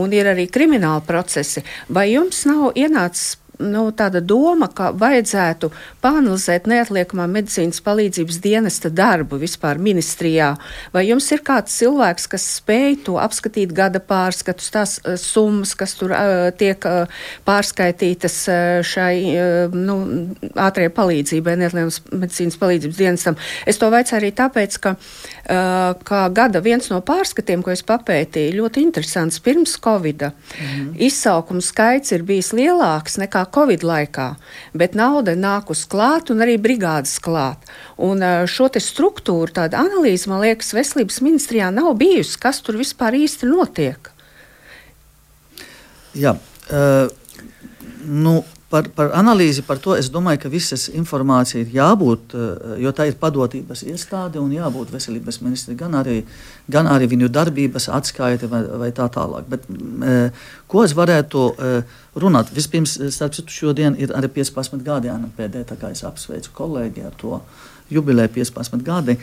Un 0.00 0.14
ir 0.16 0.30
arī 0.32 0.48
krimināli 0.50 1.04
procesi. 1.06 1.62
Vai 1.92 2.08
jums 2.14 2.46
nav 2.48 2.72
ienācis 2.72 3.36
nu, 3.62 3.86
tāda 3.96 4.20
doma, 4.20 4.68
ka 4.72 4.90
vajadzētu 4.96 5.70
pāanalizēt 6.04 6.68
neatliekamā 6.70 7.26
medicīnas 7.30 7.80
palīdzības 7.84 8.40
dienesta 8.44 8.90
darbu 8.92 9.38
vispār 9.40 9.80
ministrijā. 9.82 10.52
Vai 10.94 11.06
jums 11.08 11.28
ir 11.32 11.42
kāds 11.46 11.76
cilvēks, 11.80 12.28
kas 12.32 12.46
spēj 12.60 12.98
to 13.06 13.16
apskatīt 13.22 13.72
gada 13.76 14.00
pārskatus, 14.02 14.70
tās 14.74 14.96
uh, 15.02 15.16
summas, 15.20 15.74
kas 15.78 15.96
tur 15.98 16.14
uh, 16.16 16.48
tiek 16.56 16.82
uh, 16.88 17.22
pārskaitītas 17.46 18.38
uh, 18.50 18.64
šai 18.86 19.14
nu, 19.72 19.96
ātrajai 20.52 20.92
palīdzībai, 20.96 21.56
neatliekamās 21.60 22.00
medicīnas 22.12 22.58
palīdzības 22.60 23.00
dienestam? 23.00 23.38
Es 23.66 23.80
to 23.80 23.90
vaicu 23.92 24.16
arī 24.18 24.32
tāpēc, 24.36 24.76
ka, 24.82 24.94
ka 26.06 26.20
gada 26.34 26.60
viens 26.64 26.88
no 26.92 27.00
pārskatiem, 27.04 27.62
ko 27.64 27.72
es 27.74 27.82
papētīju, 27.86 28.56
ļoti 28.60 28.84
interesants 28.84 29.40
pirms 29.44 29.76
Covid-a. 29.82 30.32
Mm. 30.60 30.92
Izsaukumu 31.08 31.64
skaits 31.64 32.14
ir 32.16 32.24
bijis 32.26 32.52
lielāks 32.56 33.18
nekā 33.22 33.45
Covid 33.54 33.84
laikā, 33.86 34.26
bet 34.74 34.96
nauda 34.98 35.36
nāk 35.38 35.70
uz 35.72 35.84
klāt 35.88 36.32
un 36.34 36.42
arī 36.44 36.56
brigādes 36.62 37.16
klāt. 37.22 37.62
Un 37.96 38.22
šo 38.50 38.68
te 38.72 38.82
struktūru, 38.82 39.52
tāda 39.56 39.80
analīze, 39.84 40.28
man 40.30 40.42
liekas, 40.44 40.74
veselības 40.76 41.22
ministrijā 41.24 41.70
nav 41.74 41.94
bijusi, 42.00 42.38
kas 42.42 42.60
tur 42.64 42.78
vispār 42.80 43.16
īsti 43.18 43.48
notiek. 43.48 44.10
Jā, 46.16 46.32
uh, 46.72 47.08
nu, 48.06 48.38
par, 48.70 48.88
par 48.94 49.12
analīzi 49.14 49.62
par 49.66 49.78
to 49.82 49.94
es 49.98 50.08
domāju, 50.12 50.40
ka 50.42 50.50
visas 50.50 50.88
informācija 50.90 51.62
ir 51.62 51.74
jābūt, 51.76 52.34
eh, 52.34 52.72
jo 52.82 52.92
tā 52.96 53.08
ir 53.08 53.18
padotības 53.20 53.84
iestāde 53.86 54.42
un 54.42 54.50
jābūt 54.54 54.90
veselības 54.94 55.40
ministri, 55.44 55.76
gan 55.78 55.94
arī, 56.00 56.22
gan 56.70 56.90
arī 56.90 57.08
viņu 57.14 57.30
darbības 57.32 57.88
atskaite 57.98 58.50
vai, 58.50 58.64
vai 58.82 58.90
tā 58.96 59.06
tālāk. 59.12 59.46
Bet, 59.48 59.68
eh, 59.70 60.30
ko 60.66 60.82
es 60.84 60.96
varētu 60.98 61.46
eh, 61.58 61.82
runāt? 62.16 62.50
Vispirms, 62.50 62.98
starp 63.14 63.38
citu, 63.38 63.54
šodien 63.54 63.98
ir 63.98 64.08
arī 64.08 64.32
15 64.40 64.82
gadi 64.82 65.14
NMPD, 65.14 65.64
tā 65.70 65.78
kā 65.78 65.92
es 65.94 66.02
apsveicu 66.02 66.50
kolēģi 66.54 67.06
ar 67.06 67.14
to 67.16 67.40
jubileju 67.90 68.34
15 68.34 68.82
gadi. 68.82 69.16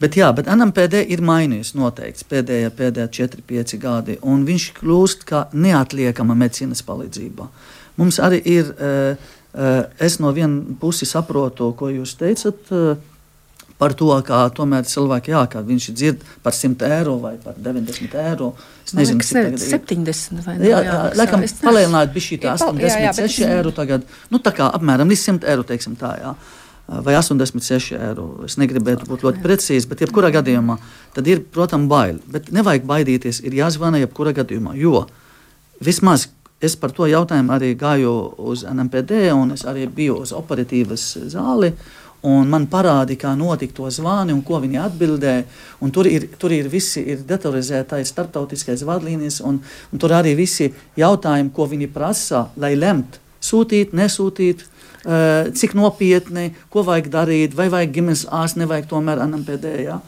Bet, 0.00 0.14
jā, 0.14 0.32
bet 0.34 0.46
NMPD 0.46 1.04
ir 1.10 1.22
mainījies 1.22 1.74
noteikti 1.74 2.26
pēdējie, 2.30 2.70
pēdējie 2.70 3.08
4-5 3.30 3.78
gadi, 3.82 4.18
un 4.22 4.44
viņš 4.46 4.66
kļūst 4.78 5.26
kā 5.26 5.46
neatliekama 5.54 6.34
medicīnas 6.38 6.82
palīdzība. 6.86 7.46
Uh, 7.46 7.77
Mums 7.98 8.20
arī 8.22 8.38
ir 8.46 8.70
uh, 8.76 9.34
Es 9.98 10.18
no 10.18 10.30
vienas 10.32 10.76
puses 10.78 11.10
saprotu, 11.10 11.72
ko 11.74 11.88
jūs 11.90 12.12
teicat 12.20 12.68
par 13.78 13.94
to, 13.94 14.10
kā 14.26 14.40
tomēr 14.54 14.86
cilvēki, 14.90 15.32
jā, 15.32 15.40
kā 15.50 15.62
viņš 15.64 15.86
dzird 15.94 16.22
par 16.42 16.54
100 16.54 16.88
eiro 16.98 17.14
vai 17.22 17.36
par 17.42 17.56
90 17.62 18.16
eiro. 18.20 18.52
Es 18.84 18.94
nezinu, 18.98 19.22
kas 19.22 19.32
ir 19.38 19.58
70 19.62 20.44
vai 20.46 20.56
ne. 20.58 20.68
Jā, 20.68 20.80
jā, 20.84 20.96
laikam 21.18 21.44
palielināt 21.62 22.14
bija 22.14 22.26
šī 22.26 22.40
86 22.42 23.46
eiro 23.48 23.74
tagad, 23.74 24.06
nu 24.34 24.42
tā 24.42 24.52
kā 24.54 24.68
apmēram 24.78 25.10
līdz 25.10 25.26
100 25.30 25.52
eiro, 25.54 25.66
teiksim 25.66 25.94
tā, 25.98 26.14
jā. 26.20 26.34
Vai 27.04 27.18
86 27.18 27.98
eiro. 27.98 28.28
Es 28.46 28.56
negribētu 28.60 29.06
būt 29.08 29.26
ļoti 29.26 29.42
precīzi, 29.44 29.88
bet 29.90 30.06
jebkurā 30.06 30.30
gadījumā 30.38 30.78
tad 31.14 31.26
ir, 31.28 31.42
protams, 31.54 31.88
bail. 31.90 32.22
Bet 32.32 32.48
nevajag 32.54 32.86
baidīties, 32.88 33.42
ir 33.44 33.58
jāzvana 33.58 34.00
jebkurā 34.00 34.32
gadījumā, 34.38 34.72
jo 34.80 35.04
vismaz 35.84 36.26
es 36.60 36.74
par 36.76 36.92
to 36.94 37.06
jautājumu 37.06 37.54
arī 37.54 37.74
gāju 37.78 38.12
uz 38.50 38.64
NMPD 38.66 39.28
un 39.34 39.54
es 39.54 39.64
arī 39.68 39.86
biju 39.86 40.20
uz 40.24 40.34
operatīvas 40.36 41.06
zāli. 41.34 41.72
Man 42.22 42.64
parādīja, 42.66 43.20
kā 43.22 43.32
notika 43.38 43.76
to 43.76 43.90
zvani 43.94 44.34
un 44.34 44.40
ko 44.42 44.58
viņi 44.58 44.80
atbildēja. 44.82 45.44
Tur 45.94 46.08
ir, 46.10 46.26
tur 46.34 46.50
ir 46.50 46.66
visi 46.68 47.04
ir 47.14 47.22
datorizētais 47.28 48.10
starptautiskais 48.10 48.82
vadlīnijas, 48.82 49.38
un, 49.46 49.60
un 49.62 50.02
tur 50.02 50.16
arī 50.16 50.34
visi 50.34 50.72
jautājumi, 50.98 51.54
ko 51.54 51.68
viņi 51.70 51.86
prasa, 51.94 52.48
lai 52.58 52.74
lemtu 52.74 53.22
sūtīt, 53.38 53.94
nesūtīt, 53.94 54.64
uh, 54.64 55.46
cik 55.54 55.76
nopietni, 55.78 56.50
ko 56.74 56.82
vajag 56.86 57.10
darīt, 57.12 57.54
vai 57.54 57.68
vajag 57.70 57.94
ģimenes 57.94 58.26
ārstu, 58.34 58.64
nevajag 58.64 58.90
tomēr 58.90 59.22
NMPD. 59.28 59.74
Ja? 59.86 60.00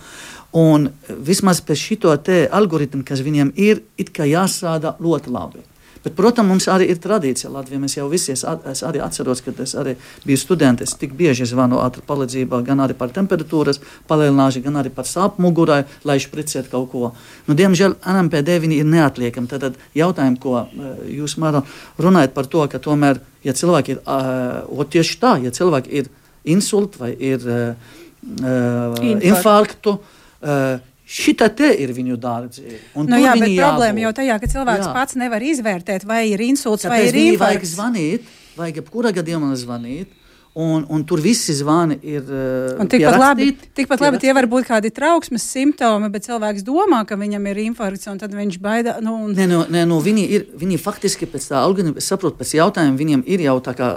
Un 0.58 0.90
vismaz 1.06 1.62
pēc 1.62 1.78
šito 1.78 2.14
algoritmu, 2.50 3.04
kas 3.06 3.22
viņiem 3.22 3.54
ir, 3.54 3.84
it 3.96 4.10
kā 4.10 4.26
jāstrādā 4.26 4.96
ļoti 4.98 5.30
labi. 5.30 5.69
Bet, 6.00 6.14
protams, 6.16 6.48
mums 6.48 6.66
arī 6.72 6.86
ir 6.88 7.00
tradīcija 7.02 7.50
Latvijā. 7.52 7.80
Mēs 7.82 7.98
jau 7.98 8.06
visi 8.08 8.32
es, 8.32 8.40
es 8.70 8.80
arī 8.88 9.02
atceros, 9.04 9.42
kad 9.44 9.58
es 9.60 9.74
arī 9.76 9.96
biju 10.24 10.40
students. 10.40 10.86
Es 10.86 10.94
tik 10.96 11.12
bieži 11.16 11.44
zvanu 11.48 11.82
ātri 11.84 12.00
palīdzībā, 12.08 12.62
gan 12.64 12.80
arī 12.80 12.96
par 12.96 13.12
temperatūras 13.12 13.82
palielināšanu, 14.08 14.64
gan 14.64 14.80
arī 14.80 14.92
par 14.96 15.08
sāpju 15.08 15.44
mugurai, 15.44 15.82
lai 16.08 16.16
špricētu 16.24 16.72
kaut 16.72 16.88
ko. 16.94 17.12
Nu, 17.48 17.56
diemžēl 17.58 17.98
NMPD 18.00 18.56
viņi 18.64 18.80
ir 18.80 18.88
neatliekami. 18.88 19.50
Tad 19.52 19.76
jautājumi, 19.96 20.40
ko 20.40 20.56
eh, 20.64 21.04
jūs 21.20 21.36
Mara, 21.40 21.60
runājat 22.00 22.32
par 22.36 22.48
to, 22.48 22.64
ka 22.72 22.80
tomēr, 22.80 23.20
ja 23.44 23.52
cilvēki 23.56 23.96
ir, 23.96 24.00
uh, 24.08 24.84
tieši 24.92 25.20
tā, 25.20 25.36
ja 25.44 25.52
cilvēki 25.52 26.00
ir 26.00 26.08
insulti 26.48 27.00
vai 27.00 27.12
ir 27.12 27.44
uh, 27.44 27.92
uh, 28.40 29.00
infarktu, 29.20 29.96
uh, 30.00 30.80
Šita 31.10 31.48
te 31.58 31.72
ir 31.82 31.90
viņu 31.90 32.14
dārgi. 32.22 32.76
Nu, 32.94 33.18
jā, 33.18 33.34
bet 33.34 33.56
problēma 33.56 34.04
jau 34.04 34.12
tajā, 34.20 34.36
ka 34.38 34.48
cilvēks 34.52 34.86
jā. 34.86 34.94
pats 34.94 35.16
nevar 35.18 35.42
izvērtēt, 35.42 36.06
vai 36.06 36.22
ir 36.30 36.42
insults 36.46 36.86
Tāpēc 36.86 36.92
vai 36.92 37.08
ir 37.08 37.18
infarkts. 37.24 37.42
Vajag 37.42 37.66
zvanīt, 37.72 38.28
vajag 38.60 38.78
jebkurā 38.78 39.10
gadījumā 39.18 39.50
zvanīt. 39.58 40.16
Un, 40.60 40.82
un 40.90 41.02
tur 41.06 41.20
visi 41.22 41.54
zvani 41.54 41.96
ir. 42.02 42.24
Uh, 42.26 42.86
tikpat 42.90 43.18
labi, 43.18 43.52
tikpat 43.74 44.00
labi 44.02 44.18
tie 44.22 44.32
var 44.34 44.48
būt 44.50 44.66
kādi 44.66 44.90
trauksmes 44.90 45.44
simptomi, 45.46 46.08
bet 46.10 46.26
cilvēks 46.26 46.64
domā, 46.66 47.04
ka 47.06 47.18
viņam 47.18 47.44
ir 47.52 47.60
infarkts, 47.68 48.08
un 48.10 48.18
tad 48.18 48.34
viņš 48.34 48.58
baidās. 48.62 48.98
Nu, 49.02 49.14
un... 49.26 49.36
Nē, 49.38 49.46
no, 49.50 49.60
nē, 49.70 49.84
no 49.86 50.00
viņi, 50.02 50.24
ir, 50.26 50.48
viņi 50.58 50.80
faktiski 50.82 51.30
pēc 51.30 51.46
tā 51.52 51.60
algoritma, 51.62 52.02
es 52.02 52.10
saprotu, 52.10 52.38
pēc 52.40 52.56
jautājuma 52.58 52.98
viņiem 52.98 53.22
ir 53.30 53.46
jau 53.46 53.58
tā 53.62 53.76
kā. 53.78 53.92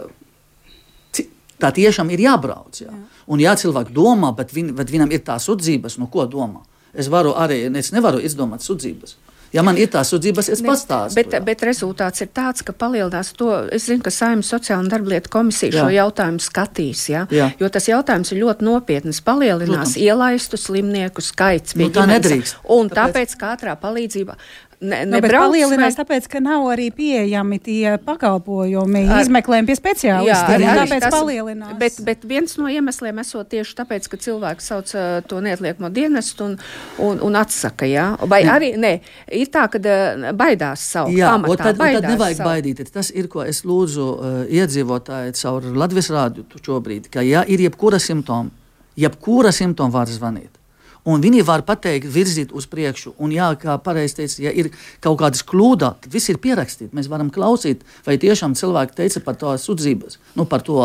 Tā 1.62 1.70
tiešām 1.74 2.10
ir 2.14 2.22
jābrauc. 2.22 2.82
Jā. 2.82 2.92
Jā. 2.92 3.24
Un 3.34 3.42
jā, 3.42 3.54
cilvēki 3.58 3.94
domā, 3.96 4.34
bet, 4.38 4.54
viņ, 4.54 4.74
bet 4.78 4.94
viņam 4.94 5.14
ir 5.16 5.22
tās 5.26 5.46
sudzības, 5.50 5.98
no 6.02 6.10
ko 6.12 6.26
domā. 6.30 6.62
Es 6.94 7.10
varu 7.10 7.34
arī, 7.38 7.66
es 7.80 7.92
nevaru 7.96 8.22
izdomāt 8.22 8.66
sudzības. 8.66 9.18
Ja 9.54 9.62
man 9.62 9.78
ir 9.78 9.90
tās 9.94 10.10
sudzības, 10.10 10.48
es 10.50 10.64
pastāstīšu. 10.66 11.18
Bet, 11.20 11.36
bet 11.46 11.62
rezultāts 11.68 12.24
ir 12.26 12.32
tāds, 12.34 12.64
ka 12.66 12.74
palielinās 12.74 13.30
to. 13.38 13.52
Es 13.76 13.86
zinu, 13.86 14.02
ka 14.02 14.10
Saimnes 14.14 14.50
sociāla 14.50 14.82
un 14.82 14.90
darblietu 14.90 15.30
komisija 15.34 15.70
jā. 15.70 15.84
šo 15.84 15.94
jautājumu 15.94 16.42
skatīs. 16.42 17.04
Ja? 17.12 17.28
Jā. 17.30 17.52
Jo 17.62 17.70
tas 17.74 17.86
jautājums 17.90 18.34
ir 18.34 18.42
ļoti 18.42 18.66
nopietns. 18.66 19.22
Palielinās 19.22 19.94
Protams. 19.94 19.98
ielaistu 20.02 20.58
slimnieku 20.58 21.22
skaits. 21.22 21.78
Nu, 21.78 21.92
tā 21.94 22.08
nedrīkst. 22.10 22.64
Un 22.74 22.90
tāpēc, 22.90 23.38
tāpēc 23.38 23.38
katrā 23.46 23.78
palīdzībā 23.78 24.40
ne, 24.84 25.00
nu, 25.08 25.20
palielinās, 25.24 25.96
vai... 25.96 26.00
tāpēc, 26.02 26.28
ka 26.32 26.42
nav 26.44 26.68
arī 26.74 26.90
pieejami 26.94 27.60
tie 27.64 27.96
pakalpojumi, 28.04 29.04
Ar... 29.08 29.24
izmeklējumi 29.24 29.70
pie 29.70 29.78
speciālistiem. 29.80 30.66
Jā, 30.66 30.76
tāpēc 30.82 31.06
tas, 31.06 31.16
palielinās. 31.16 31.76
Bet, 31.80 32.00
bet 32.06 32.26
viens 32.30 32.56
no 32.60 32.70
iemesliem 32.72 33.22
esot 33.24 33.50
tieši 33.54 33.78
tāpēc, 33.80 34.10
ka 34.12 34.20
cilvēks 34.26 34.72
sauc 34.72 34.94
uh, 34.96 35.20
to 35.30 35.42
neatliekamo 35.44 35.92
dienestu 35.94 36.50
un, 36.50 36.58
un, 37.04 37.22
un 37.28 37.40
atsaka. 37.40 37.90
Jā? 37.90 38.08
Vai 38.30 38.44
jā. 38.46 38.58
arī 38.58 38.74
ne, 38.80 38.96
ir 39.34 39.52
tā, 39.54 39.66
ka 39.72 39.82
uh, 39.82 40.26
baidās 40.38 40.88
savu 40.96 41.14
jā, 41.16 41.32
pamatā, 41.34 41.72
tad, 41.72 41.84
tad 41.84 42.10
nevajag 42.10 42.42
savu. 42.42 42.50
baidīties. 42.52 42.96
Tas 42.96 43.14
ir, 43.14 43.30
ko 43.32 43.46
es 43.48 43.64
lūdzu 43.68 44.10
uh, 44.10 44.42
iedzīvotāji 44.52 45.38
caur 45.42 45.70
Latvijas 45.84 46.12
rādio 46.14 46.64
šobrīd, 46.64 47.12
ka 47.14 47.24
ja 47.26 47.46
ir 47.48 47.64
jebkura 47.64 48.02
simptoma, 48.02 48.52
jebkura 49.00 49.54
simptoma 49.56 50.02
var 50.02 50.12
zvanīt. 50.12 50.63
Un 51.04 51.20
viņi 51.24 51.42
var 51.44 51.66
pateikt, 51.68 52.08
virzīt 52.08 52.54
uz 52.56 52.64
priekšu. 52.72 53.12
Un, 53.20 53.34
jā, 53.36 53.50
kā 53.60 53.76
pareizi 53.84 54.22
teica, 54.22 54.38
ja 54.46 54.54
ir 54.56 54.70
kaut 55.04 55.18
kādas 55.20 55.44
kļūdas, 55.44 55.98
tad 56.06 56.16
viss 56.16 56.32
ir 56.32 56.40
pierakstīts. 56.44 56.94
Mēs 56.96 57.10
varam 57.12 57.32
klausīt, 57.34 57.84
vai 58.06 58.16
tiešām 58.22 58.56
cilvēki 58.56 58.96
teica 59.02 59.24
par 59.26 59.36
to 59.42 59.52
sūdzības, 59.60 60.18
nu, 60.40 60.48
par 60.48 60.64
to, 60.64 60.80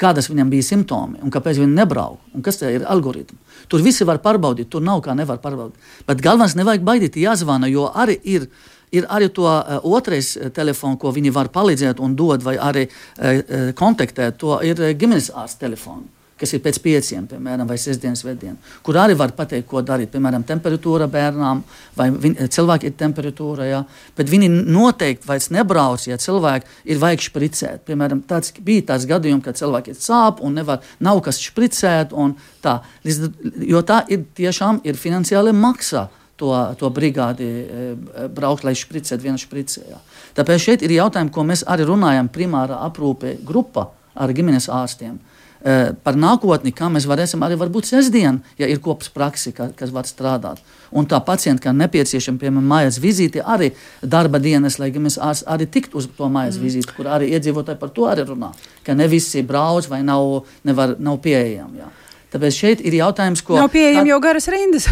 kādas 0.00 0.30
viņam 0.32 0.50
bija 0.50 0.66
simptomi 0.66 1.22
un 1.22 1.30
kāpēc 1.30 1.60
viņi 1.60 1.76
nebrauc 1.76 2.34
un 2.34 2.42
kas 2.42 2.58
ir 2.66 2.82
algoritmi. 2.88 3.38
Tur 3.70 3.84
visi 3.86 4.06
var 4.08 4.18
pārbaudīt, 4.24 4.72
tur 4.72 4.82
nav 4.82 5.04
kā 5.06 5.14
nevar 5.14 5.38
pārbaudīt. 5.42 5.78
Bet 6.08 6.22
galvenais 6.24 6.58
nevajag 6.58 6.86
baidīt, 6.86 7.22
jāzvana, 7.22 7.70
jo 7.70 7.90
arī 7.94 8.18
ir 8.24 8.50
ir 8.90 9.04
arī 9.06 9.28
to 9.30 9.44
uh, 9.46 9.76
otrais 9.86 10.32
uh, 10.34 10.48
telefons, 10.50 10.98
ko 10.98 11.12
viņi 11.14 11.30
var 11.30 11.52
palīdzēt 11.54 12.00
un 12.02 12.16
dot, 12.18 12.42
vai 12.42 12.56
arī 12.58 12.88
uh, 12.88 13.68
kontaktēt. 13.78 14.40
To 14.42 14.58
ir 14.66 14.82
ģimenes 14.98 15.30
ārsta 15.30 15.68
telefons 15.68 16.10
kas 16.40 16.54
ir 16.56 16.62
pēc 16.64 16.78
pieciem, 16.82 17.26
piemēram, 17.28 17.68
vai 17.68 17.76
sestdienas 17.80 18.22
vedienu, 18.24 18.56
kur 18.86 18.96
arī 19.00 19.16
var 19.18 19.34
pateikt, 19.36 19.66
ko 19.68 19.82
darīt. 19.84 20.10
Piemēram, 20.14 20.44
temperatūra 20.48 21.08
bērnām, 21.10 21.62
vai 21.98 22.08
cilvēki 22.40 22.88
ir 22.90 22.96
temperatūra, 23.00 23.66
jā, 23.68 23.80
bet 24.16 24.30
viņi 24.32 24.48
noteikti 24.50 25.28
vairs 25.28 25.50
nebrauc, 25.54 26.06
ja 26.08 26.18
cilvēki 26.20 26.90
ir 26.92 27.02
vajag 27.02 27.26
špricēt. 27.26 27.84
Piemēram, 27.88 28.24
tāds, 28.30 28.54
bija 28.64 28.88
tāds 28.94 29.08
gadījums, 29.10 29.44
kad 29.44 29.60
cilvēki 29.60 29.94
ir 29.94 30.00
sāp 30.00 30.40
un 30.44 30.56
nevar, 30.60 30.80
nav 31.04 31.20
kas 31.26 31.42
špricēt, 31.44 32.16
tā, 32.64 32.78
jo 33.68 33.84
tā 33.86 34.02
ir 34.08 34.24
tiešām 34.40 34.82
ir 34.88 35.00
finansiāli 35.00 35.54
maksā. 35.56 36.08
To, 36.40 36.54
to 36.80 36.88
brigādi 36.88 37.44
e, 37.44 37.88
braukt, 38.32 38.62
lai 38.64 38.72
špricētu 38.72 39.26
vienu 39.26 39.36
špricē. 39.36 39.98
Tāpēc 40.38 40.62
šeit 40.64 40.84
ir 40.86 40.94
jautājumi, 40.94 41.28
ko 41.34 41.44
mēs 41.44 41.66
arī 41.68 41.84
runājam 41.84 42.30
primārā 42.32 42.78
aprūpē 42.86 43.34
grupa 43.44 43.90
ar 44.16 44.32
ģimenes 44.32 44.70
ārstiem. 44.72 45.18
Eh, 45.60 45.90
par 45.92 46.16
nākotni, 46.16 46.72
kā 46.72 46.88
mēs 46.88 47.04
varēsim 47.04 47.42
arī 47.44 47.58
varbūt 47.60 47.90
sestdien, 47.90 48.38
ja 48.56 48.64
ir 48.70 48.78
kopas 48.80 49.10
praksi, 49.12 49.52
ka, 49.52 49.66
kas 49.76 49.90
var 49.92 50.06
strādāt. 50.08 50.62
Un 50.90 51.04
tā 51.04 51.18
pacienta, 51.20 51.66
kā 51.66 51.74
nepieciešama, 51.76 52.40
piemēram, 52.40 52.70
mājas 52.70 52.96
vizīte, 53.02 53.42
arī 53.44 53.68
darba 54.00 54.40
dienas, 54.40 54.78
lai 54.80 54.88
mēs 54.90 55.18
arī 55.20 55.68
tiktu 55.68 56.00
uz 56.00 56.08
to 56.16 56.30
mājas 56.32 56.56
mm. 56.56 56.64
vizīti, 56.64 56.94
kur 56.96 57.12
arī 57.12 57.28
iedzīvotāji 57.36 57.80
par 57.82 57.92
to 57.92 58.08
arī 58.08 58.24
runā, 58.30 58.54
ka 58.86 58.96
ne 58.96 59.08
visi 59.12 59.44
brauc 59.44 59.84
vai 59.92 60.00
nav, 60.00 60.46
nevar, 60.64 60.96
nav 60.96 61.20
pieejami. 61.20 61.84
Jā. 61.84 61.92
Tāpēc 62.30 62.54
šeit 62.54 62.82
ir 62.86 62.94
jautājums, 62.94 63.40
ko. 63.42 63.56
Nav 63.58 63.72
pieejama 63.72 64.06
jau 64.06 64.18
garas 64.22 64.46
rindas. 64.52 64.84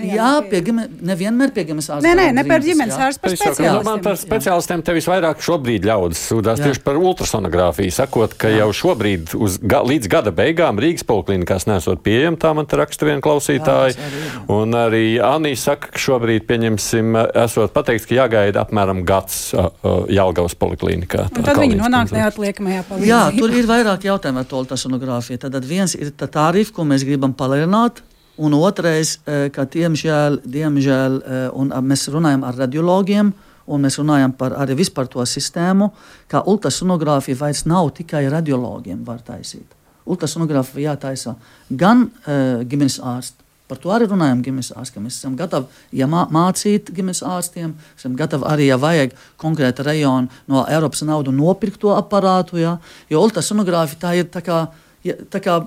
jā, 0.00 0.28
pie 0.48 0.60
ģime, 0.64 0.86
nevienmēr 1.04 1.50
pie 1.52 1.66
ģimenes 1.68 1.88
ārsta. 1.92 2.06
Nē, 2.06 2.12
nē, 2.16 2.26
ne 2.38 2.44
par 2.48 2.64
ģimenes 2.64 2.96
ārstu, 2.96 3.20
par 3.20 3.34
speciālistiem. 3.36 3.84
Man 3.84 4.00
par 4.04 4.16
speciālistiem 4.16 4.84
te 4.86 4.94
visvairāk 4.96 5.42
šobrīd 5.44 5.84
ļaudis 5.84 6.22
sūdās 6.30 6.62
tieši 6.62 6.80
par 6.86 6.96
ultrasonogrāfiju, 6.96 7.92
sakot, 7.92 8.36
ka 8.40 8.48
jā. 8.48 8.62
jau 8.62 8.70
šobrīd 8.80 9.34
uz, 9.36 9.58
ga, 9.60 9.82
līdz 9.84 10.08
gada 10.12 10.32
beigām 10.32 10.80
Rīgas 10.80 11.04
poliklinikās 11.08 11.68
nesot 11.68 12.00
pieejama, 12.06 12.40
tā 12.40 12.54
man 12.56 12.70
te 12.70 12.80
raksta 12.80 13.10
viena 13.10 13.20
klausītāja. 13.24 13.92
Jā, 13.92 14.40
un 14.56 14.72
arī 14.78 15.04
Anī 15.20 15.52
saka, 15.60 15.92
ka 15.92 16.00
šobrīd, 16.00 16.48
pieņemsim, 16.48 17.20
esot 17.44 17.76
pateikts, 17.76 18.08
ka 18.08 18.16
jāgaida 18.16 18.64
apmēram 18.64 19.04
gads 19.08 19.52
uh, 19.52 19.68
Jālgavas 20.08 20.56
poliklinikā. 20.56 21.28
Tad 21.36 21.60
viņi 21.60 21.76
nonāk 21.84 22.16
neatliekamajā 22.16 22.88
palīdzībā. 22.88 23.12
Jā, 23.12 23.22
tur 23.36 23.52
ir 23.60 23.68
vairāk 23.68 24.08
jautājumu 24.08 24.40
ar 24.40 24.48
to 24.48 24.64
ultrasonogrāfiju. 24.64 25.44
Tad 25.44 25.68
viens 25.68 25.96
ir 25.98 26.14
tā 26.16 26.48
arī 26.48 26.61
tarifu, 26.62 26.76
ko 26.76 26.84
mēs 26.84 27.04
gribam 27.04 27.34
palielināt. 27.34 28.02
Un 28.38 28.54
otrais, 28.54 29.18
eh, 29.26 29.50
ka 29.50 29.64
diemžēl, 29.64 30.42
diemžēl 30.46 31.22
eh, 31.22 31.80
mēs 31.82 32.08
runājam 32.08 32.44
ar 32.44 32.54
radiologiem, 32.54 33.32
un 33.66 33.80
mēs 33.80 33.98
runājam 33.98 34.36
par 34.36 34.52
arī 34.52 34.74
vispār 34.74 35.08
to 35.08 35.20
sistēmu, 35.20 35.92
ka 36.28 36.42
ultrasonogrāfija 36.42 37.36
vairs 37.36 37.64
nav 37.66 37.92
tikai 37.94 38.28
radiologiem 38.30 39.04
var 39.04 39.18
taisīt. 39.18 39.66
Ultrasonogrāfija 40.06 40.96
jātaisa 40.96 41.36
gan 41.70 42.10
uh, 42.26 42.64
ģimenes 42.64 42.98
ārsts. 42.98 43.36
Par 43.68 43.78
to 43.78 43.88
arī 43.94 44.08
runājam 44.10 44.42
ģimenes 44.42 44.72
ārstiem. 44.74 45.04
Mēs 45.06 45.20
esam 45.20 45.36
gatavi 45.36 45.66
ja 45.92 46.08
mā, 46.10 46.26
mācīt 46.28 46.90
ģimenes 46.90 47.22
ārstiem, 47.22 47.76
esam 47.96 48.16
gatavi 48.16 48.44
arī, 48.44 48.66
ja 48.66 48.76
vajag 48.76 49.14
konkrēta 49.38 49.86
rajona 49.86 50.26
no 50.48 50.66
Eiropas 50.66 51.04
naudu 51.06 51.30
nopirkt 51.30 51.78
to 51.80 51.94
aparātu. 51.94 52.58
Ja? 52.58 52.78
Jo 53.08 53.22
ultrasonogrāfija 53.22 54.00
tā 54.02 54.16
ir 54.18 54.26
tā 54.26 54.42
kā, 54.42 54.66
ja, 55.06 55.14
tā 55.30 55.40
kā 55.40 55.60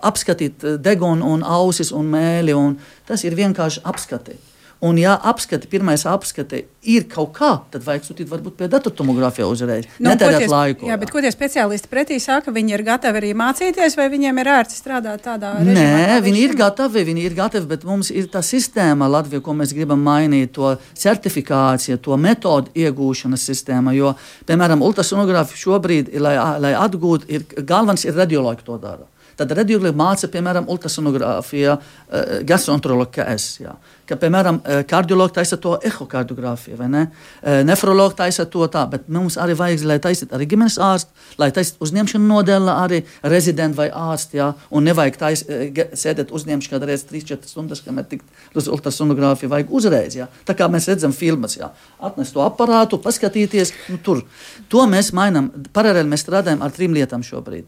apskatīt 0.00 0.64
eh, 0.64 0.80
degunu, 0.82 1.34
un 1.34 1.46
ausis 1.46 1.92
un 1.92 2.10
mēli. 2.14 2.56
Un 2.56 2.76
tas 3.08 3.24
ir 3.24 3.36
vienkārši 3.38 3.84
apskatīt. 3.84 4.50
Un, 4.84 4.98
ja 5.00 5.14
apskati, 5.22 5.68
pirmais 5.70 6.02
apskate 6.04 6.58
ir 6.92 7.06
kaut 7.08 7.30
kā, 7.38 7.50
tad 7.72 7.84
vajag 7.86 8.04
sūtīt 8.04 8.28
varbūt 8.28 8.58
pie 8.58 8.66
datortomogrāfijā 8.68 9.46
uzreiz. 9.48 9.86
Nu, 9.96 10.10
Netērēt 10.10 10.44
laiku. 10.50 10.88
Jā, 10.90 10.98
bet 11.00 11.12
ko 11.14 11.22
tie 11.24 11.30
speciālisti 11.32 11.88
pretī 11.88 12.18
saka? 12.20 12.52
Viņi 12.52 12.74
ir 12.76 12.84
gatavi 12.84 13.22
arī 13.22 13.30
mācīties, 13.38 13.96
vai 13.96 14.10
viņiem 14.12 14.40
ir 14.42 14.50
ērti 14.58 14.76
strādāt 14.76 15.24
tādā 15.24 15.54
veidā? 15.56 15.78
Nē, 15.78 16.18
viņi 16.26 16.42
ir 16.48 16.56
gatavi, 16.58 17.06
viņi 17.08 17.24
ir 17.30 17.38
gatavi, 17.38 17.70
bet 17.70 17.88
mums 17.88 18.12
ir 18.12 18.28
tā 18.32 18.44
sistēma 18.44 19.08
Latvijā, 19.14 19.40
ko 19.46 19.56
mēs 19.56 19.72
gribam 19.72 20.04
mainīt, 20.04 20.52
to 20.58 20.74
certifikāciju, 21.00 22.02
to 22.04 22.20
metodu 22.20 22.74
iegūšanas 22.84 23.48
sistēmu. 23.48 23.96
Jo, 23.96 24.12
piemēram, 24.44 24.84
ultrasonogrāfija 24.84 25.64
šobrīd, 25.64 26.12
lai, 26.20 26.36
lai 26.60 26.76
atgūtu, 26.76 27.32
ir 27.32 27.48
galvenais 27.62 28.04
ir 28.04 28.20
radiologi 28.20 28.68
to 28.68 28.76
dara. 28.82 29.08
Tad 29.38 29.50
radiologi 29.58 29.96
māca, 29.98 30.28
piemēram, 30.30 30.68
ultrasonogrāfiju, 30.70 31.74
eh, 31.74 32.32
gastroenterologu, 32.46 33.10
kā 33.16 33.26
es. 33.34 33.58
Jā. 33.58 33.74
Ka, 34.06 34.16
piemēram, 34.20 34.60
eh, 34.64 34.82
kardiologi 34.84 35.34
taisa 35.34 35.56
to 35.56 35.78
ehokardiogrāfiju, 35.82 36.76
vai 36.76 36.88
ne? 36.88 37.10
Eh, 37.42 37.64
nefrologi 37.64 38.16
taisa 38.16 38.44
to 38.44 38.68
tā, 38.68 38.88
bet 38.90 39.08
mums 39.08 39.36
arī 39.36 39.56
vajag, 39.56 39.84
lai 39.84 39.98
taisītu 39.98 40.36
arī 40.36 40.46
ģimenes 40.46 40.78
ārstu, 40.78 41.10
lai 41.38 41.50
taisītu 41.50 41.80
uzņemšanu 41.80 42.26
nodeļa 42.28 42.76
arī 42.84 43.04
rezidenti 43.22 43.76
vai 43.76 43.90
ārsti, 43.90 44.38
jā, 44.38 44.54
un 44.70 44.84
nevajag 44.84 45.16
tais, 45.16 45.44
sēdēt 45.44 46.30
uzņemšanu 46.30 46.70
kādreiz 46.70 47.04
3-4 47.04 47.48
stundas, 47.48 47.80
kamēr 47.80 48.06
tikt 48.08 48.24
uz 48.54 48.68
ultrasonogrāfiju 48.68 49.48
vajag 49.48 49.70
uzreiz, 49.70 50.14
jā. 50.14 50.28
Tā 50.46 50.54
kā 50.54 50.68
mēs 50.68 50.86
redzam 50.88 51.12
filmas, 51.12 51.56
jā. 51.56 51.70
Atnest 52.00 52.34
to 52.34 52.40
aparātu, 52.40 53.00
paskatīties, 53.02 53.72
nu 53.88 53.98
tur. 53.98 54.22
To 54.68 54.86
mēs 54.86 55.12
mainām, 55.12 55.50
paralēli 55.72 56.08
mēs 56.08 56.22
strādājam 56.22 56.62
ar 56.62 56.70
trim 56.70 56.94
lietām 56.94 57.22
šobrīd 57.22 57.66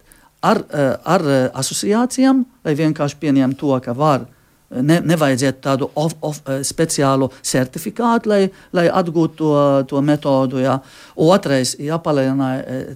ar, 0.51 0.63
eh, 0.71 0.95
ar 1.05 1.27
eh, 1.27 1.51
asociācijām, 1.55 2.45
lai 2.65 2.75
vienkārši 2.79 3.19
pieņemtu 3.23 3.61
to, 3.63 3.75
ka 3.85 3.95
var. 3.97 4.27
Eh, 4.27 4.83
ne, 4.83 5.01
nevajadzētu 5.13 5.63
tādu 5.65 5.91
of, 5.95 6.17
of, 6.27 6.41
speciālu 6.67 7.31
certifikātu, 7.43 8.31
lai, 8.33 8.41
lai 8.77 8.87
atgūtu 8.89 9.37
to, 9.41 9.53
to 9.91 10.03
metodu. 10.03 10.63
Jā. 10.63 10.79
Otrais, 11.17 11.77
jāpalielina 11.83 12.51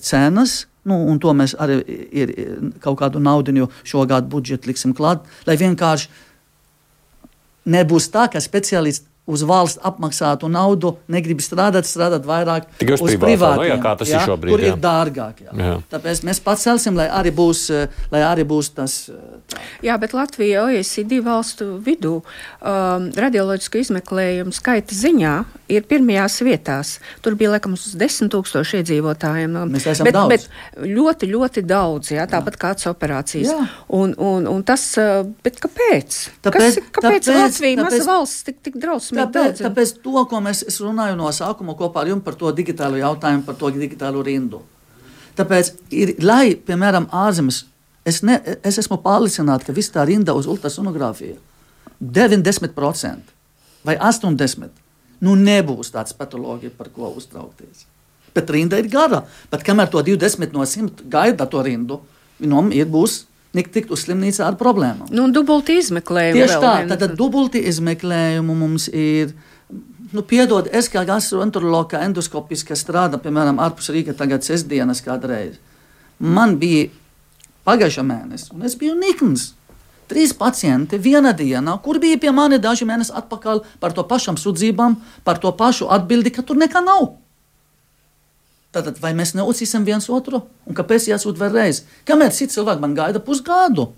cenas, 0.04 0.64
nu, 0.88 1.02
un 1.10 1.20
to 1.22 1.34
mēs 1.36 1.54
arī 1.60 1.82
ir, 2.22 2.34
kaut 2.80 2.98
kādu 3.02 3.22
naudu 3.22 3.68
šogad 3.84 4.28
budžetu 4.30 4.70
liksim 4.70 4.96
klāt, 4.96 5.26
lai 5.46 5.58
vienkārši 5.60 6.08
nebūs 7.70 8.08
tā, 8.12 8.26
ka 8.32 8.40
speciālists 8.40 9.09
uz 9.30 9.44
valsts 9.46 9.80
apmaksātu 9.86 10.50
naudu, 10.52 10.94
negrib 11.10 11.42
strādāt, 11.44 11.88
strādāt 11.88 12.26
vairāk 12.28 12.68
Tikai 12.80 12.96
uz, 12.98 13.04
uz 13.06 13.16
privātiem, 13.20 13.62
no, 13.62 13.68
jā, 13.70 13.78
kā 13.82 13.94
tas 14.00 14.10
jā, 14.10 14.20
ir 14.20 14.32
šobrīd. 14.32 14.54
Kur 14.54 14.64
jā. 14.64 14.72
ir 14.72 14.82
dārgāk. 14.82 15.44
Jā. 15.46 15.54
Jā. 15.60 15.76
Tāpēc 15.94 16.24
mēs 16.28 16.42
pacelsim, 16.44 16.98
lai 16.98 17.08
arī 17.20 17.32
būs, 17.34 17.66
lai 18.12 18.24
arī 18.26 18.46
būs 18.48 18.72
tas. 18.76 18.96
Tā. 19.50 19.62
Jā, 19.86 19.96
bet 20.02 20.14
Latvija 20.16 20.66
OECD 20.66 21.20
valstu 21.24 21.72
vidū 21.84 22.18
um, 22.20 23.08
radioloģisku 23.16 23.80
izmeklējumu 23.84 24.54
skaita 24.54 24.96
ziņā 24.96 25.34
ir 25.70 25.86
pirmajās 25.90 26.40
vietās. 26.46 26.92
Tur 27.24 27.36
bija 27.38 27.54
laikam 27.54 27.74
uz 27.78 27.90
desmit 27.98 28.32
tūkstoši 28.34 28.80
iedzīvotājiem. 28.80 29.56
Mēs 29.70 29.86
esam 29.90 30.08
bet, 30.08 30.16
daudz. 30.16 30.46
Bet 30.46 30.86
ļoti, 30.90 31.30
ļoti 31.30 31.64
daudz, 31.66 32.12
jā, 32.14 32.26
tāpat 32.30 32.56
jā. 32.56 32.62
kā 32.62 32.72
acu 32.74 32.90
operācijas. 32.92 33.52
Jā. 33.54 33.66
Un, 33.96 34.14
un, 34.18 34.48
un 34.50 34.64
tas, 34.66 34.84
bet 35.44 35.60
kāpēc? 35.62 36.20
Tāpēc, 36.44 36.60
Kas, 36.60 36.78
kāpēc 36.98 37.26
tāpēc, 37.26 37.30
Latvija, 37.36 37.78
tāpēc, 37.80 37.98
maza 38.00 38.08
valsts, 38.08 38.44
tik, 38.46 38.60
tik 38.66 38.78
drausmīgi? 38.80 39.19
Tāpēc, 39.20 39.62
tāpēc 39.66 39.94
to, 40.04 40.24
ko 40.30 40.42
mēs 40.44 40.64
runājam 40.80 41.18
no 41.20 41.30
sākuma 41.34 41.76
kopā 41.78 42.04
ar 42.04 42.12
jums 42.12 42.24
par 42.26 42.36
to 42.40 42.52
digitālo 42.56 43.00
jautājumu, 43.00 43.44
par 43.46 43.58
to 43.60 43.70
digitālo 43.74 44.24
rindu. 44.26 44.62
Tāpēc, 45.38 45.72
ir, 45.94 46.14
lai, 46.24 46.56
piemēram, 46.66 47.08
ārzemēs, 47.14 47.62
es, 48.08 48.22
ne, 48.26 48.40
es 48.66 48.80
esmu 48.82 48.98
pārliecināts, 49.04 49.66
ka 49.66 49.76
viss 49.76 49.92
tā 49.94 50.04
rinda 50.08 50.34
uz 50.36 50.48
ultrasonogrāfiju 50.50 51.38
90% 52.00 53.36
vai 53.84 53.96
80% 53.96 54.80
nu 55.24 55.36
nebūs 55.36 55.92
tāds 55.92 56.14
patoloģija, 56.16 56.72
par 56.76 56.88
ko 56.94 57.12
uztraukties. 57.16 57.84
Bet 58.34 58.50
rinda 58.52 58.78
ir 58.80 58.88
gara. 58.90 59.24
Pat 59.50 59.64
kamēr 59.66 59.90
to 59.92 60.02
20 60.06 60.54
no 60.54 60.64
100 60.64 61.08
gaida 61.10 61.46
to 61.50 61.62
rindu, 61.66 62.00
viņam 62.40 62.70
ir 62.76 62.88
būs 62.88 63.24
tikt 63.54 63.90
uz 63.90 64.04
slimnīcu 64.04 64.44
ar 64.46 64.56
problēmām. 64.60 65.10
Nu, 65.14 65.26
dubulti 65.34 65.78
izmeklējumu. 65.80 66.38
Tieši 66.38 66.58
tā, 66.62 66.74
tad, 66.90 67.00
tad 67.02 67.16
dubulti 67.18 67.62
izmeklējumu 67.70 68.54
mums 68.54 68.88
ir. 68.92 69.34
Nu, 70.10 70.24
piedod, 70.26 70.66
es 70.74 70.90
kā 70.90 71.04
gastroenterologs, 71.06 71.92
kā 71.92 72.02
endoskopists, 72.06 72.66
kas 72.66 72.82
strādā, 72.82 73.18
piemēram, 73.22 73.60
ārpus 73.62 73.92
Rīgas, 73.94 74.18
tagad 74.18 74.46
sestdienas 74.46 75.02
kādreiz. 75.06 75.58
Man 76.18 76.56
bija 76.62 76.88
pagājušā 77.66 78.04
mēnesis, 78.06 78.50
un 78.54 78.66
es 78.66 78.74
biju 78.78 78.96
nikns. 78.98 79.52
Trīs 80.10 80.32
pacienti 80.34 80.98
vienā 80.98 81.30
dienā, 81.38 81.76
kur 81.84 82.00
bija 82.02 82.18
pie 82.18 82.32
manis 82.34 82.58
daži 82.62 82.88
mēneši 82.88 83.14
atpakaļ 83.20 83.62
par 83.78 83.94
to 83.94 84.02
pašām 84.02 84.38
sūdzībām, 84.40 84.96
par 85.22 85.38
to 85.38 85.52
pašu 85.54 85.86
atbildi, 85.94 86.32
ka 86.34 86.42
tur 86.42 86.58
nekā 86.58 86.82
nav. 86.82 87.12
Tātad, 88.70 89.00
vai 89.02 89.10
mēs 89.18 89.32
neuzsīsim 89.34 89.82
viens 89.82 90.06
otru? 90.14 90.44
Un 90.68 90.76
kāpēc 90.78 91.08
jāsūt 91.10 91.40
vēlreiz? 91.40 91.82
Kamēr 92.06 92.30
cits 92.34 92.54
cilvēks 92.54 92.82
man 92.82 92.94
gaida 92.94 93.22
pusgadu? 93.22 93.88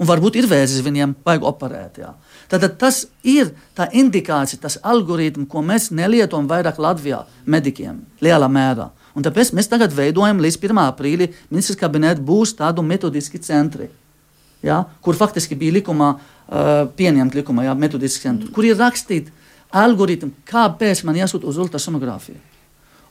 Un 0.00 0.08
varbūt 0.08 0.36
ir 0.36 0.48
vēzis, 0.50 0.82
viņiem 0.84 1.14
vajag 1.24 1.46
operēt. 1.48 2.00
Jā. 2.02 2.10
Tātad 2.50 2.76
tas 2.80 3.06
ir 3.24 3.54
tā 3.76 3.86
indikācija, 3.96 4.60
tas 4.60 4.76
algoritms, 4.82 5.48
ko 5.48 5.64
mēs 5.64 5.88
nelietojam 5.96 6.50
vairāk 6.50 6.80
Latvijā 6.82 7.22
medikiem 7.46 8.02
lielā 8.24 8.50
mērā. 8.52 8.90
Un 9.16 9.24
tāpēc 9.24 9.54
mēs 9.56 9.68
tagad 9.72 9.96
veidojam 9.96 10.40
līdz 10.44 10.60
1. 10.60 10.82
aprīlim 10.84 11.32
ministrs 11.52 11.80
kabinetā 11.80 12.20
būs 12.20 12.56
tādu 12.58 12.84
metodiski 12.84 13.40
centri, 13.44 13.88
ja, 14.64 14.82
kur 15.04 15.16
faktiski 15.16 15.56
bija 15.56 15.78
likumā, 15.80 16.14
uh, 16.16 16.72
pieņemt 16.96 17.36
likumā, 17.40 17.68
ja, 17.68 17.76
metodiski 17.76 18.28
centri, 18.28 18.52
kur 18.52 18.68
ir 18.68 18.80
rakstīti 18.80 19.32
algoritmi, 19.72 20.32
kāpēc 20.48 21.04
man 21.08 21.20
jāsūt 21.20 21.44
uz 21.48 21.60
ultrasonogrāfiju 21.60 22.51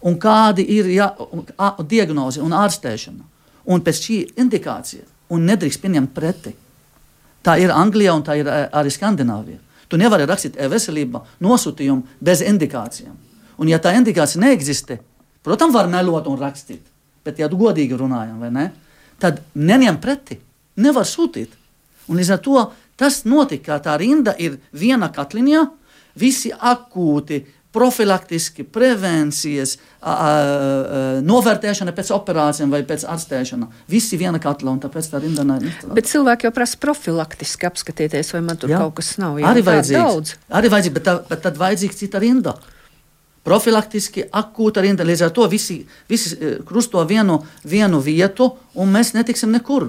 un 0.08 0.18
kādi 0.22 0.66
ir 0.78 0.90
jā, 0.96 1.08
un, 1.32 1.46
a, 1.58 1.74
diagnoze 1.82 2.42
un 2.44 2.54
ārstēšana. 2.58 3.28
Un 3.72 3.84
pēc 3.86 4.04
šī 4.06 4.20
indikācija, 4.42 5.06
un 5.32 5.46
nedrīkst 5.48 5.82
pieņemt 5.84 6.14
preti. 6.16 6.54
Tā 7.46 7.58
ir 7.62 7.74
Anglijā 7.74 8.14
un 8.14 8.24
tā 8.26 8.38
ir 8.40 8.50
arī 8.50 8.92
Skandināvija. 8.94 9.60
Tu 9.90 10.00
nevari 10.00 10.26
rakstīt 10.30 10.58
e-veselību 10.62 11.22
nosūtījumu 11.44 12.22
bez 12.24 12.42
indikācijām. 12.46 13.16
Un, 13.60 13.70
ja 13.70 13.78
tā 13.82 13.94
indikācija 13.98 14.42
neeksistē, 14.42 14.98
protams, 15.46 15.76
var 15.76 15.90
melot 15.92 16.30
un 16.32 16.40
rakstīt. 16.40 16.82
Bet, 17.26 17.38
ja 17.38 17.50
godīgi 17.52 17.98
runājam, 17.98 18.40
ne, 18.54 18.72
tad 19.22 19.44
neņem 19.54 20.00
preti, 20.02 20.40
nevar 20.82 21.06
sūtīt. 21.06 21.54
Un 22.10 22.18
līdz 22.18 22.32
ar 22.34 22.42
to 22.42 22.64
tas 22.98 23.22
notika, 23.30 23.78
ka 23.78 23.92
tā 23.92 23.98
rinda 24.02 24.34
ir 24.42 24.58
viena 24.74 25.12
katliņā, 25.14 25.62
visi 26.18 26.52
akūti 26.52 27.44
profilaktiski, 27.72 28.66
prevencijas, 28.68 29.78
a, 30.02 30.12
a, 30.12 30.16
a, 30.16 31.04
novērtēšana 31.24 31.94
pēc 31.96 32.12
operācijām 32.16 32.74
vai 32.74 32.82
pēc 32.88 33.06
ārstēšana. 33.08 33.70
Visi 33.92 34.20
viena 34.20 34.42
katla, 34.44 34.74
un 34.76 34.82
tāpēc 34.84 35.08
tā 35.14 35.22
rinda 35.24 35.46
nav. 35.48 35.64
Bet 35.96 36.10
cilvēki 36.12 36.50
jau 36.50 36.54
prasa 36.56 36.80
profilaktiski 36.84 37.70
apskatīties, 37.70 38.34
vai 38.36 38.44
man 38.50 38.60
tur 38.60 38.74
jā. 38.74 38.82
kaut 38.84 38.98
kas 39.00 39.14
nav. 39.22 39.40
Jā, 39.40 39.54
arī 39.54 39.64
vajadzīgs. 39.68 40.36
Arī 40.52 40.72
vajadzīgs, 40.74 40.96
bet, 41.00 41.08
tā, 41.08 41.18
bet 41.32 41.44
tad 41.48 41.60
vajadzīga 41.62 42.00
cita 42.02 42.22
rinda. 42.24 42.58
Profilaktiski, 43.48 44.28
akūta 44.38 44.84
rinda. 44.84 45.08
Līdz 45.08 45.26
ar 45.26 45.32
to 45.34 45.48
visi, 45.50 45.80
visi 46.12 46.36
e, 46.36 46.56
krusto 46.68 47.02
vienu, 47.10 47.40
vienu 47.66 48.02
vietu, 48.04 48.52
un 48.78 48.92
mēs 48.94 49.16
netiksim 49.16 49.54
nekur. 49.56 49.88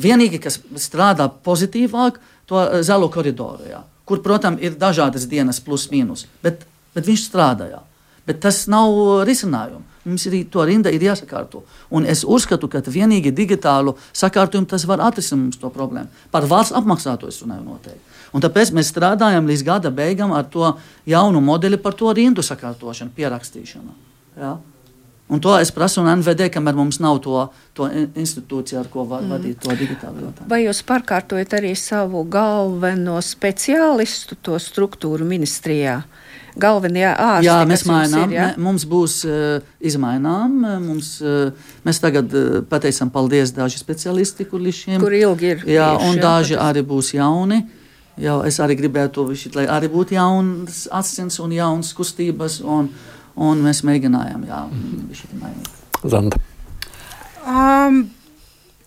Vienīgi, 0.00 0.38
kas 0.44 0.60
strādā 0.78 1.26
pozitīvāk, 1.48 2.20
to 2.46 2.60
e, 2.60 2.84
zelo 2.86 3.08
koridoru, 3.10 3.66
jā, 3.72 3.80
kur, 4.06 4.22
protams, 4.22 4.62
ir 4.62 4.76
dažādas 4.78 5.26
dienas, 5.30 5.58
plus 5.64 5.88
mīnus. 5.90 6.28
Bet 6.44 6.62
bet 6.94 7.06
viņš 7.08 7.26
strādāja. 7.28 7.84
Bet 8.26 8.42
tas 8.44 8.66
nav 8.70 9.24
risinājums. 9.28 9.86
Mums 10.04 10.24
ir 10.26 10.38
to 10.48 10.64
rinda 10.64 10.88
ir 10.88 11.02
jāsakārto. 11.04 11.60
Un 11.92 12.06
es 12.08 12.22
uzskatu, 12.24 12.70
ka 12.72 12.80
vienīgi 12.80 13.34
digitālu 13.36 13.92
sakārtojumu 14.16 14.68
tas 14.70 14.86
var 14.88 15.02
atrisināt 15.04 15.42
mums 15.42 15.60
to 15.60 15.68
problēmu. 15.74 16.08
Par 16.32 16.46
valsts 16.48 16.72
apmaksāto 16.76 17.28
es 17.28 17.42
runāju 17.42 17.66
noteikti. 17.66 18.00
Un 18.32 18.40
tāpēc 18.40 18.72
mēs 18.72 18.92
strādājam 18.94 19.48
līdz 19.50 19.64
gada 19.66 19.90
beigām 19.92 20.32
ar 20.32 20.46
to 20.48 20.72
jaunu 21.08 21.42
modeli 21.44 21.76
par 21.82 21.96
to 21.98 22.12
rindu 22.16 22.44
sakārtošanu, 22.46 23.12
pierakstīšanu. 23.16 23.96
Ja? 24.40 24.56
Un 25.30 25.38
to 25.38 25.52
es 25.58 25.70
prasu 25.70 26.02
no 26.02 26.10
NVD, 26.10 26.48
kamēr 26.50 26.74
mums 26.74 26.98
nav 27.02 27.20
to, 27.22 27.44
to 27.76 27.86
institūciju, 28.18 28.80
ar 28.80 28.88
ko 28.90 29.04
va, 29.06 29.20
mm. 29.20 29.34
vadīt 29.34 29.60
to 29.62 29.76
digitālo 29.78 30.24
jautājumu. 30.24 30.48
Vai 30.50 30.64
jūs 30.64 30.80
pārkārtojat 30.88 31.54
arī 31.60 31.70
savu 31.78 32.24
galveno 32.26 33.20
speciālistu, 33.22 34.40
to 34.42 34.58
struktūru 34.58 35.28
ministrijā? 35.28 36.00
Galvenie 36.58 37.06
ārsti. 37.10 37.46
Jā, 37.48 37.58
mēs 37.68 37.84
mainām. 37.88 38.30
Ir, 38.30 38.36
ja? 38.36 38.46
Mums 38.60 38.86
būs 38.90 39.20
uh, 39.28 39.66
izmainām. 39.80 40.56
Mums, 40.84 41.12
uh, 41.22 41.74
mēs 41.86 42.00
tagad 42.02 42.32
uh, 42.34 42.60
pateicam 42.70 43.12
paldies 43.14 43.54
daži 43.56 43.80
speciālisti, 43.82 44.48
kur 44.50 44.62
līdz 44.64 44.78
šim. 44.78 44.98
Kur 45.02 45.14
ilgi 45.16 45.54
ir. 45.54 45.66
Jā, 45.70 45.92
un 45.98 46.18
jā, 46.18 46.22
daži 46.24 46.56
tas... 46.56 46.64
arī 46.70 46.84
būs 46.86 47.14
jauni. 47.16 47.62
Jā, 48.20 48.36
es 48.44 48.58
arī 48.60 48.76
gribētu, 48.76 49.24
šit, 49.38 49.54
lai 49.56 49.64
arī 49.70 49.88
būtu 49.88 50.12
jauns 50.16 50.84
asins 50.92 51.38
un 51.40 51.54
jauns 51.56 51.94
kustības, 51.96 52.58
un, 52.60 52.90
un 53.40 53.62
mēs 53.64 53.80
mēģinājām, 53.86 54.44
jā, 54.50 54.62
šit 55.16 55.36
mainīt. 55.40 55.70
Zanda. 56.04 56.40
Um, 57.40 58.02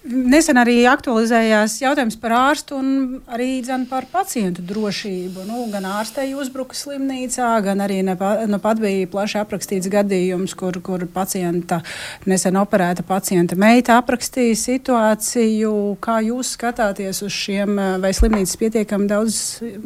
Nesen 0.04 0.58
arī 0.60 0.82
aktualizējās 0.92 1.78
jautājums 1.80 2.18
par 2.20 2.34
ārstu 2.36 2.76
un 2.76 2.88
arī 3.32 3.62
par 3.88 4.04
pacientu 4.12 4.62
drošību. 4.68 5.46
Nu, 5.48 5.64
gan 5.72 5.88
ārstei 5.88 6.34
uzbruka 6.36 6.76
slimnīcā, 6.76 7.48
gan 7.64 7.80
arī 7.80 8.02
nepa, 8.04 8.44
nu, 8.48 8.60
pat 8.60 8.82
bija 8.84 9.08
plaši 9.08 9.40
aprakstīts 9.40 9.88
gadījums, 9.88 10.58
kur, 10.60 10.76
kur 10.84 11.08
pacienta, 11.08 11.80
nesen 12.28 12.60
operēta 12.60 13.08
pacienta 13.08 13.56
meita 13.56 13.98
aprakstīja 14.02 14.60
situāciju. 14.60 15.74
Kā 16.04 16.20
jūs 16.28 16.52
skatāties 16.58 17.24
uz 17.24 17.32
šiem, 17.32 17.80
vai 18.04 18.12
slimnīcas 18.12 18.60
pietiekami 18.60 19.08
daudz 19.08 19.42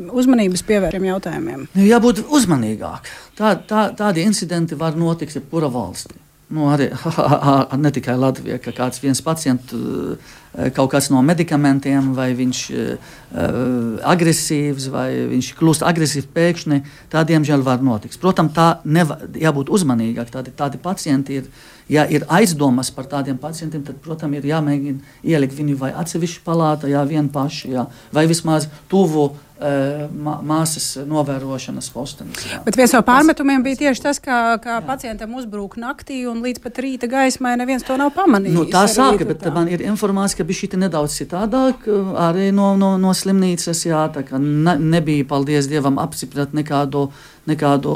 uzmanības 0.09 0.65
pievēriem 0.65 1.11
jautājumiem? 1.13 1.67
Nu, 1.77 1.85
jābūt 1.85 2.25
uzmanīgāk. 2.25 3.11
Tā, 3.37 3.53
tā, 3.69 3.91
tādi 3.93 4.25
incidenti 4.25 4.79
var 4.79 4.97
notikt 4.97 5.37
jebkurā 5.37 5.69
valstī 5.69 6.17
nu, 6.49 6.67
arī 6.71 6.89
ne 7.83 7.91
tikai 7.91 8.15
Latvijā, 8.19 8.59
ka 8.63 8.71
kāds 8.75 9.01
viens 9.03 9.19
pacients, 9.23 9.73
eh, 9.73 10.69
kaut 10.75 10.89
kas 10.93 11.09
no 11.11 11.19
medikamentiem, 11.25 12.13
vai 12.17 12.31
viņš 12.33 12.59
ir 12.73 12.93
uh, 12.97 13.97
agresīvs, 14.09 14.87
vai 14.89 15.09
viņš 15.29 15.51
kļūst 15.59 15.83
agresīvs 15.85 16.29
pēkšņi, 16.33 16.79
tā 17.13 17.21
diemžēl 17.29 17.61
var 17.67 17.83
notikt. 17.85 18.17
Protams, 18.23 18.55
tā 18.55 18.67
neva, 18.87 19.19
jābūt 19.37 19.69
uzmanīgāk. 19.69 20.31
Tādi, 20.33 20.55
tādi 20.57 20.79
pacienti 20.81 21.37
ir, 21.41 21.51
ja 21.93 22.07
ir 22.09 22.25
aizdomas 22.33 22.89
par 22.95 23.05
tādiem 23.11 23.37
pacientiem, 23.37 23.83
tad, 23.85 23.99
protams, 24.01 24.39
ir 24.39 24.49
jāmēģina 24.49 25.19
ielikt 25.29 25.59
viņu 25.59 25.77
vai 25.83 25.91
atsevišķi 25.93 26.41
palātā, 26.47 26.89
jā, 26.89 27.03
vien 27.05 27.29
paši, 27.29 27.75
jā, 27.75 27.85
vai 28.15 28.25
vismaz 28.31 28.65
tuvu 28.89 29.29
māsas 29.57 30.85
novērošanas 31.09 31.89
postenis. 31.93 32.43
Jā. 32.45 32.59
Bet 32.65 32.77
viens 32.77 32.93
no 32.93 33.01
pārmetumiem 33.05 33.63
bija 33.65 33.79
tieši 33.81 34.03
tas, 34.03 34.19
ka, 34.21 34.57
ka 34.61 34.79
pacientam 34.85 35.33
uzbrūk 35.39 35.79
naktī 35.81 36.19
un 36.29 36.43
līdz 36.45 36.61
pat 36.61 36.81
rīta 36.83 37.09
gaismai 37.09 37.55
neviens 37.57 37.85
to 37.87 37.97
nav 37.97 38.13
pamanījis. 38.15 38.53
Nu, 38.53 38.67
tā 38.69 38.85
sāka, 38.91 39.25
bet 39.25 39.41
tā. 39.41 39.53
man 39.55 39.71
ir 39.71 39.81
informācija, 39.87 40.41
ka 40.41 40.47
bija 40.47 40.61
šī 40.61 40.81
nedaudz 40.83 41.17
citādāk 41.21 41.87
arī 42.27 42.51
no, 42.53 42.75
no, 42.77 42.95
no 43.01 43.13
slimnīcas. 43.17 43.85
Jā, 43.87 44.05
tā 44.13 44.25
kā 44.27 44.41
ne, 44.41 44.77
nebija, 44.77 45.25
paldies 45.29 45.69
Dievam, 45.71 45.97
apstiprināt 46.03 46.53
nekādu, 46.57 47.07
nekādu 47.49 47.95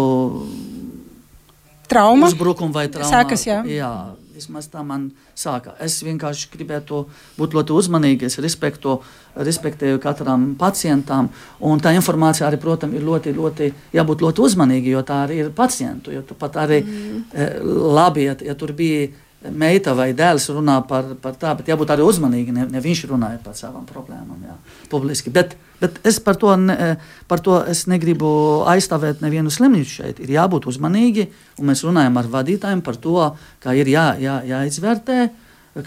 traumu. 1.92 2.32
Uzbrukumu 2.32 2.74
vai 2.74 2.88
traumu. 2.90 3.12
Sākas, 3.12 3.46
jā. 3.46 3.62
jā. 3.70 3.94
Vismaz 4.42 4.66
tā 4.74 4.82
man 4.82 5.12
sāka. 5.38 5.76
Es 5.78 6.00
vienkārši 6.02 6.50
gribētu 6.56 7.04
būt 7.38 7.54
ļoti 7.54 7.76
uzmanīgs. 7.78 8.26
Es 8.32 8.40
respektu, 8.42 8.98
respektēju 9.38 10.02
katram 10.02 10.48
pacientam. 10.60 11.30
Un 11.62 11.82
tā 11.84 11.94
informācija 11.94 12.48
arī, 12.50 12.58
protams, 12.62 12.98
ir 12.98 13.06
ļoti, 13.06 13.36
ļoti, 13.38 13.72
jābūt 13.94 14.24
ļoti 14.26 14.46
uzmanīgai, 14.48 14.96
jo 14.96 15.04
tā 15.06 15.24
arī 15.28 15.44
ir 15.44 15.52
pacientu. 15.54 16.16
Jo 16.16 16.26
tu 16.26 16.38
pat 16.40 16.58
arī 16.64 16.82
mm. 16.82 17.20
eh, 17.34 17.60
labi, 18.00 18.26
ja, 18.32 18.38
ja 18.50 18.58
tur 18.58 18.74
bija 18.78 19.12
meita 19.50 19.94
vai 19.98 20.12
dēls 20.14 20.48
runā 20.54 20.78
par, 20.88 21.14
par 21.22 21.36
tā, 21.40 21.54
bet 21.58 21.70
jābūt 21.72 21.94
arī 21.94 22.06
uzmanīgi. 22.06 22.54
Ne, 22.54 22.68
ne 22.70 22.82
viņš 22.84 23.04
runāja 23.10 23.40
par 23.44 23.58
savām 23.58 23.88
problēmām 23.90 24.46
jā, 24.46 24.56
publiski. 24.92 25.34
Bet, 25.34 25.56
bet 25.82 25.98
es 26.08 26.20
par 26.24 26.38
to, 26.42 26.54
ne, 26.60 26.96
par 27.32 27.42
to 27.44 27.58
negribu 27.90 28.30
aizstāvēt 28.70 29.24
nevienu 29.26 29.54
slimnīcu 29.54 29.96
šeit. 29.98 30.22
Ir 30.22 30.36
jābūt 30.38 30.70
uzmanīgi, 30.70 31.30
un 31.60 31.72
mēs 31.72 31.86
runājam 31.88 32.22
ar 32.22 32.30
vadītājiem 32.38 32.84
par 32.86 33.00
to, 33.02 33.32
ka 33.64 33.76
ir 33.78 33.90
jā, 33.90 34.12
jā, 34.22 34.42
jāizvērtē 34.54 35.22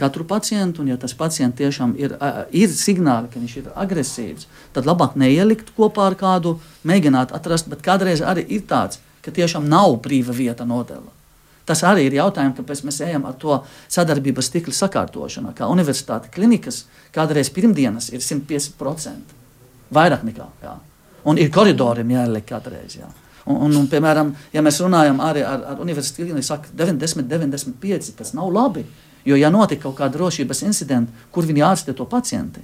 katru 0.00 0.24
pacientu, 0.24 0.82
un 0.82 0.94
ja 0.94 0.96
tas 0.96 1.12
pacients 1.14 1.58
tiešām 1.58 1.92
ir, 2.00 2.16
ir 2.56 2.70
signāli, 2.72 3.28
ka 3.28 3.40
viņš 3.40 3.56
ir 3.60 3.72
agresīvs, 3.76 4.46
tad 4.72 4.88
labāk 4.88 5.18
neielikt 5.20 5.74
kopā 5.76 6.08
ar 6.08 6.16
kādu, 6.18 6.56
mēģināt 6.88 7.34
atrast, 7.36 7.68
bet 7.68 7.84
kādreiz 7.84 8.24
arī 8.24 8.46
ir 8.56 8.64
tāds, 8.70 9.02
ka 9.24 9.32
tiešām 9.34 9.68
nav 9.68 9.98
brīva 10.04 10.32
vieta 10.36 10.64
nodeva. 10.68 11.13
Tas 11.64 11.80
arī 11.88 12.08
ir 12.08 12.18
jautājums, 12.18 12.58
kāpēc 12.58 12.82
mēs 12.84 13.00
ejam 13.06 13.24
ar 13.24 13.36
to 13.40 13.56
sadarbības 13.88 14.50
stikla 14.50 14.74
sakārtošanu. 14.76 15.54
Kā 15.56 15.68
universitāte 15.72 16.28
klinikas 16.34 16.82
kādreiz 17.14 17.48
pirmdienas 17.54 18.10
ir 18.12 18.20
150%. 18.20 19.38
Vairāk 19.94 20.26
nekā. 20.28 20.48
Jā. 20.64 20.74
Un 21.24 21.40
ir 21.40 21.52
koridoriem 21.52 22.12
jāieliek 22.12 22.44
kādreiz. 22.48 22.98
Jā. 23.00 23.08
Un, 23.46 23.56
un, 23.66 23.78
un, 23.80 23.88
piemēram, 23.88 24.34
ja 24.52 24.62
mēs 24.64 24.80
runājam 24.84 25.20
arī 25.24 25.44
ar, 25.44 25.64
ar 25.72 25.80
universitāti, 25.84 26.28
kliniku, 26.28 26.46
saka 26.46 26.70
90, 26.76 27.28
95, 27.28 28.12
tas 28.18 28.32
nav 28.36 28.52
labi. 28.52 28.84
Jo, 29.24 29.36
ja 29.40 29.48
notika 29.52 29.86
kaut 29.86 29.98
kāda 30.02 30.18
drošības 30.18 30.62
incidenta, 30.66 31.28
kur 31.32 31.48
viņi 31.48 31.64
ārstē 31.64 31.94
to 31.96 32.04
pacientu, 32.08 32.60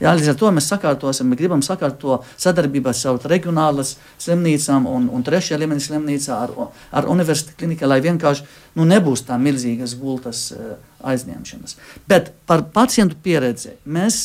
Jā, 0.00 0.14
līdz 0.16 0.30
ar 0.32 0.36
to 0.40 0.50
mēs 0.56 0.68
sakārtosim, 0.70 1.28
mēs 1.28 1.38
gribam 1.42 1.60
sakārtot 1.64 2.24
sadarbībā 2.40 2.94
ar 2.96 3.26
reģionālas 3.28 3.96
slimnīcām 4.22 4.86
un, 4.88 5.10
un 5.12 5.24
trešajā 5.26 5.58
līmenī 5.60 5.84
slimnīcā 5.84 6.38
ar, 6.46 6.54
ar 6.96 7.08
universitāti 7.12 7.58
kliniku, 7.60 7.88
lai 7.90 8.00
vienkārši 8.04 8.46
nu, 8.80 8.86
nebūs 8.88 9.26
tā 9.28 9.36
milzīgas 9.36 9.94
gultas 10.00 10.46
uh, 10.56 10.74
aizņemšanas. 11.04 11.76
Bet 12.08 12.32
par 12.48 12.64
pacientu 12.72 13.18
pieredzi 13.20 13.76
mēs 13.84 14.22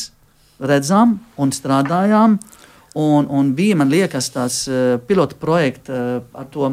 redzam 0.56 1.18
un 1.36 1.52
strādājām, 1.52 2.38
un, 2.96 3.28
un 3.28 3.52
bija, 3.56 3.76
man 3.76 3.92
liekas, 3.92 4.32
tās 4.32 4.62
uh, 4.70 4.96
pilota 5.04 5.36
projekta 5.36 5.92
uh, 5.92 6.22
ar 6.40 6.48
to 6.52 6.72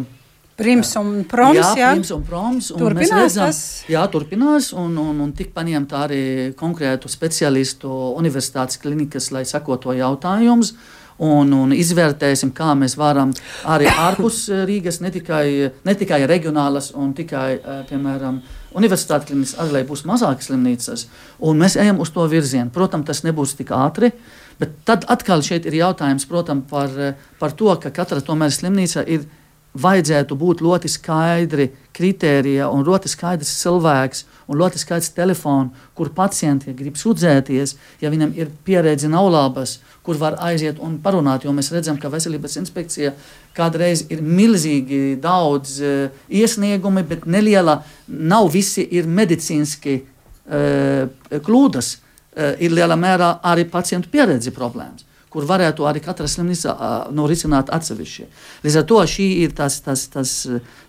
Prims 0.55 0.91
un 0.99 1.23
proms. 1.29 1.57
Jā, 1.57 1.69
jā. 1.79 1.91
Prims 1.95 2.11
un 2.13 2.25
proms. 2.27 2.69
Un 2.75 2.81
turpinās 2.83 3.23
redzam, 3.25 3.49
tas? 3.49 3.61
Jā, 3.89 4.03
turpinās. 4.13 4.69
Un, 4.77 4.91
un, 5.01 5.21
un 5.25 5.31
tik 5.33 5.49
paņemta 5.55 6.03
arī 6.05 6.25
konkrētu 6.57 7.09
speciālistu 7.09 7.89
universitātes 8.19 8.77
klinikas, 8.81 9.31
lai 9.33 9.47
sakoto 9.49 9.95
jautājumus. 9.97 10.75
Un, 11.23 11.51
un 11.53 11.73
izvērtēsim, 11.73 12.51
kā 12.57 12.71
mēs 12.77 12.95
varam 12.97 13.33
arī 13.69 13.89
ārpus 14.07 14.45
Rīgas, 14.69 14.97
ne 15.01 15.13
tikai, 15.13 15.45
ne 15.85 15.97
tikai 15.97 16.23
reģionālas, 16.29 16.91
un 16.97 17.13
tikai, 17.17 17.49
eh, 17.57 17.83
piemēram, 17.89 18.39
universitātes 18.77 19.29
klinikas, 19.29 19.57
arī 19.61 19.77
lai 19.77 19.83
būs 19.89 20.05
mazākas 20.09 20.49
slimnīcas. 20.49 21.05
Un 21.45 21.61
mēs 21.61 21.77
ejam 21.81 22.01
uz 22.01 22.13
to 22.13 22.25
virzienu. 22.29 22.73
Protams, 22.73 23.09
tas 23.09 23.21
nebūs 23.25 23.53
tik 23.57 23.73
ātri, 23.77 24.13
bet 24.61 24.81
tad 24.85 25.05
atkal 25.09 25.45
šeit 25.45 25.69
ir 25.69 25.81
jautājums 25.81 26.29
protams, 26.29 26.65
par, 26.69 27.15
par 27.39 27.57
to, 27.57 27.73
ka 27.81 27.93
katra 27.93 28.21
tomēr 28.21 28.53
slimnīca 28.53 29.05
ir 29.05 29.25
vajadzētu 29.73 30.35
būt 30.37 30.61
ļoti 30.61 30.89
skaidri 30.91 31.69
kritērija 31.93 32.67
un 32.69 32.83
ļoti 32.85 33.09
skaidrs 33.09 33.51
cilvēks 33.61 34.23
un 34.49 34.59
ļoti 34.59 34.81
skaidrs 34.81 35.13
telefons, 35.15 35.73
kur 35.97 36.11
pacienti 36.13 36.73
grib 36.77 36.97
sūdzēties, 36.99 37.75
ja 38.01 38.11
viņam 38.13 38.33
ir 38.37 38.51
pieredze 38.65 39.09
nav 39.09 39.29
labas, 39.33 39.79
kur 40.05 40.19
var 40.21 40.37
aiziet 40.45 40.81
un 40.83 40.99
parunāt. 41.01 41.45
Jo 41.45 41.53
mēs 41.55 41.71
redzam, 41.73 41.97
ka 41.97 42.11
veselības 42.13 42.57
inspekcija 42.61 43.13
kādreiz 43.57 44.05
ir 44.13 44.21
milzīgi 44.21 45.17
daudz 45.21 45.79
uh, 45.81 46.25
iesniegumi, 46.29 47.05
bet 47.07 47.25
neliela, 47.25 47.81
nav 48.07 48.51
visi 48.53 48.85
ir 48.91 49.09
medicīniski 49.09 49.99
uh, 50.01 51.07
kļūdas. 51.33 51.95
Uh, 52.33 52.53
ir 52.65 52.73
lielā 52.73 52.97
mērā 52.97 53.35
arī 53.45 53.67
pacientu 53.69 54.09
pieredze 54.09 54.53
problēmas 54.53 55.05
kur 55.33 55.47
varētu 55.49 55.87
arī 55.89 56.01
katra 56.03 56.27
slimnīca 56.29 56.75
nu, 57.15 57.25
risināt 57.29 57.71
atsevišķi. 57.73 58.27
Līdz 58.65 58.77
ar 58.79 58.85
to 58.91 58.99
šī 59.09 59.25
ir 59.41 59.55
tas, 59.57 59.79
tas, 59.81 60.05
tas, 60.13 60.33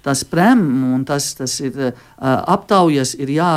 tas 0.05 0.25
prem 0.29 0.61
un 0.93 1.07
tas, 1.09 1.31
tas 1.39 1.55
ir 1.65 1.95
aptaujas, 2.21 3.15
ir 3.17 3.33
jā, 3.39 3.53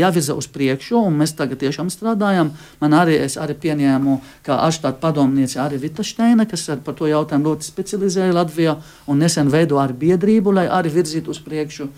jāvirza 0.00 0.34
uz 0.38 0.50
priekšu, 0.50 0.98
un 1.06 1.20
mēs 1.22 1.36
tagad 1.38 1.62
tiešām 1.62 1.92
strādājam. 1.94 2.50
Man 2.82 2.98
arī, 2.98 3.20
es 3.28 3.38
arī 3.38 3.54
pieņēmu, 3.62 4.18
ka 4.46 4.58
aštāta 4.66 4.98
padomniece 5.04 5.62
arī 5.62 5.78
Vita 5.86 6.06
Šteina, 6.06 6.48
kas 6.50 6.66
par 6.84 6.98
to 6.98 7.06
jautājumu 7.10 7.52
ļoti 7.52 7.70
specializēja 7.70 8.34
Latvijā, 8.40 8.76
un 9.06 9.22
nesen 9.22 9.54
veido 9.54 9.78
arī 9.78 9.96
biedrību, 10.02 10.58
lai 10.58 10.66
arī 10.66 10.92
virzītu 10.98 11.30
uz 11.30 11.42
priekšu. 11.46 11.88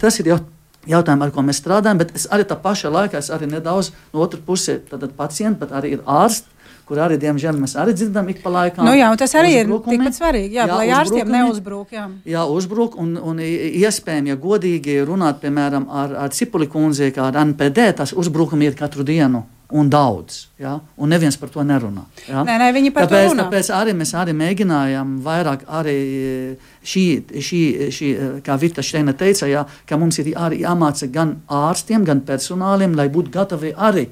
Tas 0.00 0.20
ir 0.22 0.32
jau 0.32 0.40
jautājumi, 0.88 1.26
ar 1.26 1.32
ko 1.34 1.44
mēs 1.44 1.60
strādājam, 1.62 2.00
bet 2.00 2.12
es 2.16 2.26
arī 2.32 2.46
tā 2.48 2.56
pašā 2.60 2.92
laikā 2.92 3.22
arī 3.34 3.48
nedaudz 3.50 3.92
no 4.12 4.24
otras 4.24 4.42
puses, 4.44 4.82
tad 4.90 5.06
pacienti, 5.16 5.60
bet 5.64 5.72
arī 5.76 5.96
ir 5.96 6.04
ārsti 6.04 6.53
kur 6.88 7.00
arī, 7.00 7.16
diemžēl, 7.20 7.56
mēs 7.60 7.76
arī 7.80 7.94
dzirdam 7.96 8.28
ik 8.32 8.42
pa 8.44 8.52
laikam. 8.52 8.84
Nu, 8.86 8.92
jā, 8.96 9.08
tas 9.20 9.32
arī 9.40 9.54
uzbrukumi. 9.62 9.96
ir 9.96 10.02
tikpat 10.02 10.18
svarīgi, 10.18 10.58
jā, 10.58 10.68
jā, 10.68 10.76
lai 10.76 10.92
ārstiem 10.98 11.32
neuzbruk. 11.32 11.94
Jā, 11.94 12.04
jā 12.28 12.44
uzbruk, 12.52 12.98
un, 13.00 13.16
un 13.16 13.40
iespējami, 13.40 14.34
ja 14.34 14.38
godīgi 14.40 15.00
runāt, 15.08 15.40
piemēram, 15.44 15.88
ar, 15.88 16.14
ar 16.26 16.36
Cipuli 16.36 16.68
kundzi, 16.70 17.10
kā 17.14 17.30
ar 17.30 17.40
NPD, 17.44 17.90
tas 18.02 18.12
uzbrukumi 18.12 18.70
ir 18.70 18.78
katru 18.78 19.06
dienu. 19.06 19.46
Un 19.74 19.88
daudz, 19.90 20.50
ja? 20.60 20.74
un 21.00 21.08
neviens 21.10 21.38
par 21.40 21.48
to 21.50 21.62
nerunā. 21.64 22.02
Ja? 22.28 22.42
Nē, 22.46 22.58
nē, 22.60 22.66
viņi 22.76 22.90
par 22.94 23.08
tāpēc, 23.08 23.24
to 23.24 23.30
runā. 23.32 23.46
Tāpēc 23.48 23.70
arī 23.74 23.94
mēs 23.96 24.12
arī 24.20 24.34
mēģinājām 24.36 25.14
vairāk 25.24 25.64
arī 25.80 25.94
šī, 26.84 27.04
šī, 27.42 27.60
šī 27.96 28.10
kā 28.44 28.58
Vita 28.60 28.84
Šteina 28.84 29.16
teica, 29.18 29.48
ja, 29.50 29.64
ka 29.88 29.98
mums 29.98 30.20
ir 30.20 30.34
arī 30.36 30.60
jāmāca 30.62 31.08
gan 31.10 31.38
ārstiem, 31.48 32.04
gan 32.06 32.20
personāliem, 32.28 32.94
lai 32.94 33.08
būtu 33.10 33.32
gatavi 33.34 33.72
arī 33.72 34.04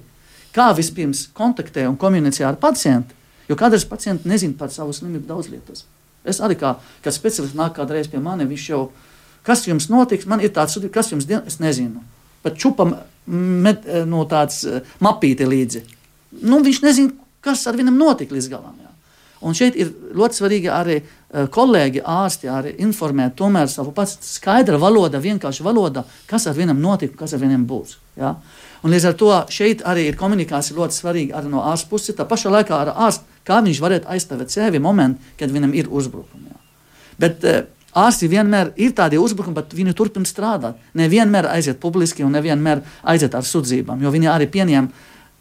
kā 0.55 0.71
vispirms 0.77 1.27
kontaktē 1.37 1.87
un 1.89 1.97
komunicē 2.01 2.47
ar 2.49 2.59
pacientu. 2.61 3.15
Jo 3.49 3.57
kādreiz 3.59 3.85
pacienti 3.89 4.29
nezina 4.31 4.57
par 4.59 4.71
savu 4.73 4.95
slimību 4.95 5.27
daudz 5.29 5.51
lietas. 5.53 5.85
Es 6.25 6.39
arī 6.41 6.57
kā, 6.61 6.77
kā 7.03 7.11
speciālists 7.13 7.59
nāk 7.59 7.75
kādreiz 7.77 8.09
pie 8.11 8.21
manis, 8.23 8.49
viņš 8.51 8.69
jau, 8.71 8.83
kas 9.47 9.67
jums 9.67 9.89
notiks, 9.91 10.29
man 10.31 10.41
ir 10.41 10.53
tāds, 10.55 10.79
kas 10.95 11.11
jums 11.11 11.27
dien, 11.27 11.43
es 11.47 11.59
nezinu. 11.63 12.05
Pat 12.43 12.59
čupam 12.59 12.95
med, 13.27 13.87
no 14.07 14.23
tāds 14.31 14.63
mapīti 15.03 15.47
līdzi. 15.49 15.83
Nu, 16.47 16.63
viņš 16.63 16.81
nezina, 16.87 17.13
kas 17.43 17.67
ar 17.67 17.77
viņam 17.79 17.99
notika 17.99 18.35
līdz 18.37 18.49
galam. 18.53 18.79
Jā. 18.79 18.91
Un 19.43 19.57
šeit 19.59 19.75
ir 19.79 19.91
ļoti 20.15 20.39
svarīgi 20.39 20.71
arī 20.71 21.01
uh, 21.03 21.49
kolēģi, 21.51 22.05
ārsti, 22.07 22.51
arī 22.51 22.77
informēt 22.85 23.35
tomēr 23.39 23.71
savu 23.71 23.91
pats 23.95 24.21
skaidra 24.37 24.79
valoda, 24.79 25.19
vienkārša 25.23 25.67
valoda, 25.67 26.05
kas 26.31 26.47
ar 26.47 26.55
viņam 26.59 26.79
notika, 26.83 27.19
kas 27.25 27.35
ar 27.35 27.43
viņam 27.43 27.67
būs. 27.67 27.97
Ja? 28.21 28.37
Un 28.83 28.91
līdz 28.91 29.05
ar 29.13 29.19
to 29.19 29.31
šeit 29.55 29.85
arī 29.87 30.09
ir 30.11 30.19
komunikācija 30.19 30.77
ļoti 30.77 30.97
svarīga 30.97 31.39
arī 31.39 31.53
no 31.53 31.63
ārsta 31.71 31.91
puses. 31.91 32.17
Tā 32.19 32.27
pašā 32.29 32.51
laikā 32.51 32.81
ar 32.83 32.91
ārstu, 33.07 33.29
kā 33.47 33.61
viņš 33.63 33.83
varētu 33.83 34.11
aizstāvēt 34.11 34.55
sevi 34.55 34.83
momentu, 34.83 35.23
kad 35.39 35.55
viņam 35.55 35.75
ir 35.79 35.91
uzbrukumi. 35.91 36.51
Ja? 36.51 36.61
Bet, 37.23 37.47
uh, 37.47 37.63
Ārsti 37.93 38.25
vienmēr 38.33 38.71
ir 38.81 38.95
tādi 38.97 39.19
uzbrukumi, 39.21 39.53
bet 39.59 39.75
viņi 39.77 39.93
turpina 39.93 40.25
strādāt. 40.25 40.79
Nevienmēr 40.97 41.51
aiziet 41.51 41.77
publiski 41.77 42.25
un 42.25 42.33
nevienmēr 42.33 42.81
aiziet 43.13 43.35
ar 43.37 43.45
sūdzībām, 43.45 44.01
jo 44.01 44.09
viņi 44.15 44.31
arī 44.33 44.47
pieņem, 44.49 44.87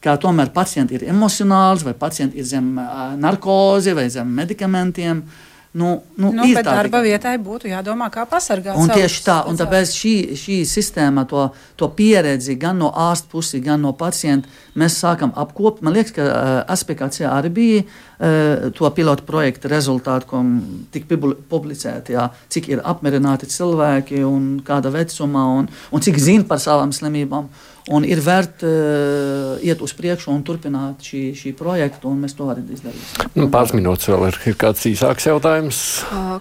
ka 0.03 0.17
tomēr 0.19 0.51
pacienti 0.51 0.97
ir 0.97 1.05
emocionāls 1.13 1.85
vai 1.87 1.93
pacienti 1.95 2.41
ir 2.41 2.49
zem 2.49 2.73
uh, 2.75 3.13
narkozi 3.15 3.95
vai 3.95 4.09
zem 4.11 4.35
medikamentiem. 4.35 5.23
Uh, 5.23 5.50
Nu, 5.73 6.03
nu, 6.15 6.31
nu, 6.31 6.43
bet 6.51 6.65
darba 6.67 6.99
vietai 6.99 7.37
būtu 7.39 7.69
jādomā, 7.71 8.09
kā 8.11 8.25
pasargāt. 8.27 8.75
Un 8.75 8.91
tieši 8.91 9.21
tā, 9.23 9.37
un 9.47 9.55
tāpēc 9.55 9.93
šī, 9.95 10.11
šī 10.35 10.57
sistēma, 10.67 11.23
to, 11.31 11.45
to 11.79 11.87
pieredzi 11.95 12.57
gan 12.59 12.81
no 12.83 12.89
ārsta 12.91 13.31
puses, 13.31 13.63
gan 13.63 13.79
no 13.79 13.93
pacienta, 13.95 14.51
mēs 14.75 14.99
sākam 14.99 15.31
apkopot. 15.31 15.79
Man 15.87 15.95
liekas, 15.95 16.11
ka 16.17 16.27
uh, 16.27 16.51
aspekts 16.75 17.23
arī 17.23 17.53
bija 17.55 17.85
uh, 17.85 18.67
to 18.75 18.91
pilotu 18.97 19.23
projekta 19.23 19.71
rezultāti, 19.71 20.27
ko 20.27 20.43
tika 20.91 21.21
publicēti, 21.55 22.17
jā, 22.19 22.27
cik 22.51 22.67
ir 22.73 22.83
apmierināti 22.83 23.47
cilvēki 23.55 24.25
un 24.27 24.57
kāda 24.67 24.91
vecumā, 24.91 25.47
un, 25.61 25.71
un 25.71 26.03
cik 26.03 26.19
zina 26.19 26.51
par 26.51 26.59
savām 26.59 26.91
slimībām. 26.91 27.47
Un 27.89 28.05
ir 28.05 28.19
vērts 28.21 28.61
uh, 28.67 29.63
iet 29.65 29.81
uz 29.81 29.93
priekšu 29.97 30.29
un 30.29 30.43
turpināt 30.45 31.01
šī, 31.01 31.21
šī 31.37 31.55
projektu, 31.57 32.11
un 32.11 32.21
mēs 32.21 32.35
to 32.37 32.45
arī 32.53 32.61
izdarīsim. 32.75 33.31
Nu, 33.33 33.47
pāris 33.49 33.73
minūtes 33.73 34.11
vēl 34.11 34.27
ir, 34.27 34.37
ir 34.51 34.57
kāds 34.61 34.85
īsāks 34.85 35.25
jautājums. 35.31 35.81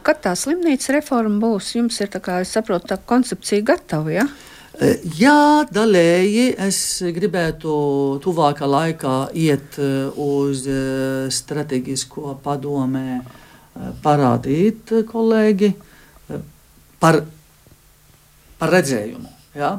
Kad 0.05 0.20
tā 0.26 0.34
slimnīca 0.36 0.99
reforma 0.99 1.41
būs, 1.41 1.72
jums 1.78 1.97
ir 2.05 2.12
tā 2.12 2.20
kā 2.20 2.43
es 2.45 2.53
saprotu, 2.53 2.91
tā 2.93 3.01
koncepcija 3.01 3.64
gatava, 3.72 4.12
ja? 4.12 4.28
Jā, 5.20 5.64
daļēji 5.68 6.45
es 6.64 6.78
gribētu 7.12 7.72
tuvākā 8.24 8.68
laikā 8.68 9.16
iet 9.36 9.76
uz 10.16 10.62
strateģisko 11.36 12.38
padomē, 12.45 13.20
parādīt 14.05 14.95
kolēģi 15.11 15.72
par, 17.01 17.20
par 18.61 18.72
redzējumu. 18.76 19.28
Ja? 19.59 19.74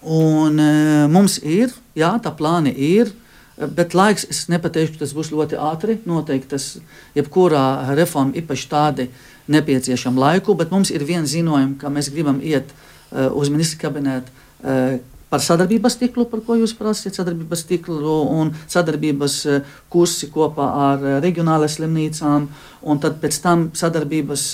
Un, 0.00 0.56
uh, 0.56 1.08
mums 1.12 1.36
ir, 1.44 1.74
jā, 1.98 2.14
tā 2.24 2.32
plāni 2.36 2.72
ir. 2.72 3.12
Bet 3.60 3.92
laiks, 3.92 4.24
es 4.32 4.46
nepateikšu, 4.48 5.02
tas 5.02 5.12
būs 5.12 5.28
ļoti 5.34 5.58
ātri. 5.60 5.98
Noteikti 6.08 6.54
tas, 6.54 6.70
jebkurā 7.12 7.92
reforma, 7.98 8.32
īpaši 8.40 8.70
tādi, 8.70 9.10
nepieciešama 9.52 10.22
laiku, 10.22 10.54
bet 10.56 10.72
mums 10.72 10.92
ir 10.94 11.04
viens 11.04 11.28
ziņojums, 11.28 11.76
ka 11.82 11.92
mēs 11.92 12.08
gribam 12.14 12.40
iet 12.40 12.72
uh, 12.72 13.28
uz 13.36 13.52
ministra 13.52 13.82
kabinetu 13.84 14.32
uh, 14.32 14.96
par 15.30 15.44
sadarbības 15.44 15.98
tīklu, 16.00 16.24
par 16.32 16.40
ko 16.46 16.56
jūs 16.58 16.72
prasāt, 16.74 17.14
sadarbības 17.14 17.66
tīklu 17.68 18.16
un 18.32 18.54
sadarbības 18.64 19.36
kursi 19.92 20.26
kopā 20.32 20.66
ar 20.88 21.04
reģionālajām 21.22 21.76
slimnīcām, 21.76 22.48
un 22.82 23.02
tad 23.04 23.20
pēc 23.22 23.38
tam 23.44 23.68
sadarbības 23.78 24.46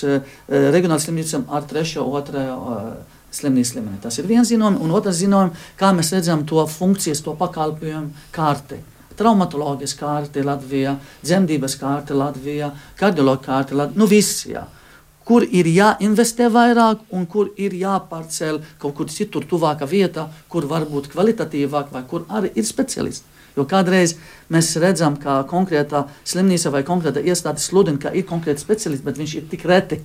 reģionālajām 0.51 1.05
slimnīcām 1.07 1.47
ar 1.49 1.65
trešo, 1.71 2.05
otrā. 2.19 2.45
Slimnīcas 3.37 3.75
līmenī. 3.77 3.99
Tas 4.03 4.17
ir 4.19 4.27
viens 4.29 4.49
ziņojums, 4.49 4.81
un 4.83 4.93
otrs 4.97 5.19
ziņojums, 5.21 5.65
kā 5.79 5.91
mēs 5.95 6.13
redzam 6.15 6.45
to 6.49 6.63
funkcijas, 6.71 7.23
to 7.25 7.35
pakalpojumu 7.37 8.29
kārti. 8.35 8.81
Traumatoloģijas 9.17 9.95
kārta 9.97 10.43
Latvijā, 10.45 10.97
dzemdības 11.25 11.77
kārta 11.81 12.17
Latvijā, 12.17 12.71
kardioloģija 12.99 13.45
kārta 13.45 13.77
Latvijā. 13.77 13.99
Nu, 14.01 14.09
viss, 14.09 14.45
jā. 14.49 14.67
Kur 15.27 15.43
ir 15.43 15.67
jāinvestē 15.67 16.47
vairāk, 16.53 17.01
un 17.11 17.25
kur 17.27 17.49
ir 17.59 17.73
jāpārcēl 17.75 18.61
kaut 18.79 18.95
kur 18.99 19.09
citur, 19.11 19.43
tuvākā 19.49 19.89
vietā, 19.89 20.29
kur 20.47 20.69
var 20.69 20.85
būt 20.87 21.09
kvalitatīvāk, 21.11 21.89
vai 21.91 22.03
kur 22.07 22.27
arī 22.29 22.53
ir 22.55 22.67
speciālisti. 22.67 23.25
Jo 23.57 23.65
kādreiz 23.65 24.13
mēs 24.53 24.69
redzam, 24.77 25.17
ka 25.17 25.41
konkrētā 25.49 26.05
slimnīca 26.23 26.71
vai 26.75 26.83
konkrēta 26.87 27.23
iestāde 27.25 27.63
sludina, 27.63 27.97
ka 27.99 28.13
ir 28.13 28.27
konkrēti 28.29 28.61
speciālisti, 28.61 29.05
bet 29.07 29.17
viņš 29.17 29.35
ir 29.39 29.49
tik 29.51 29.65
reti. 29.67 29.99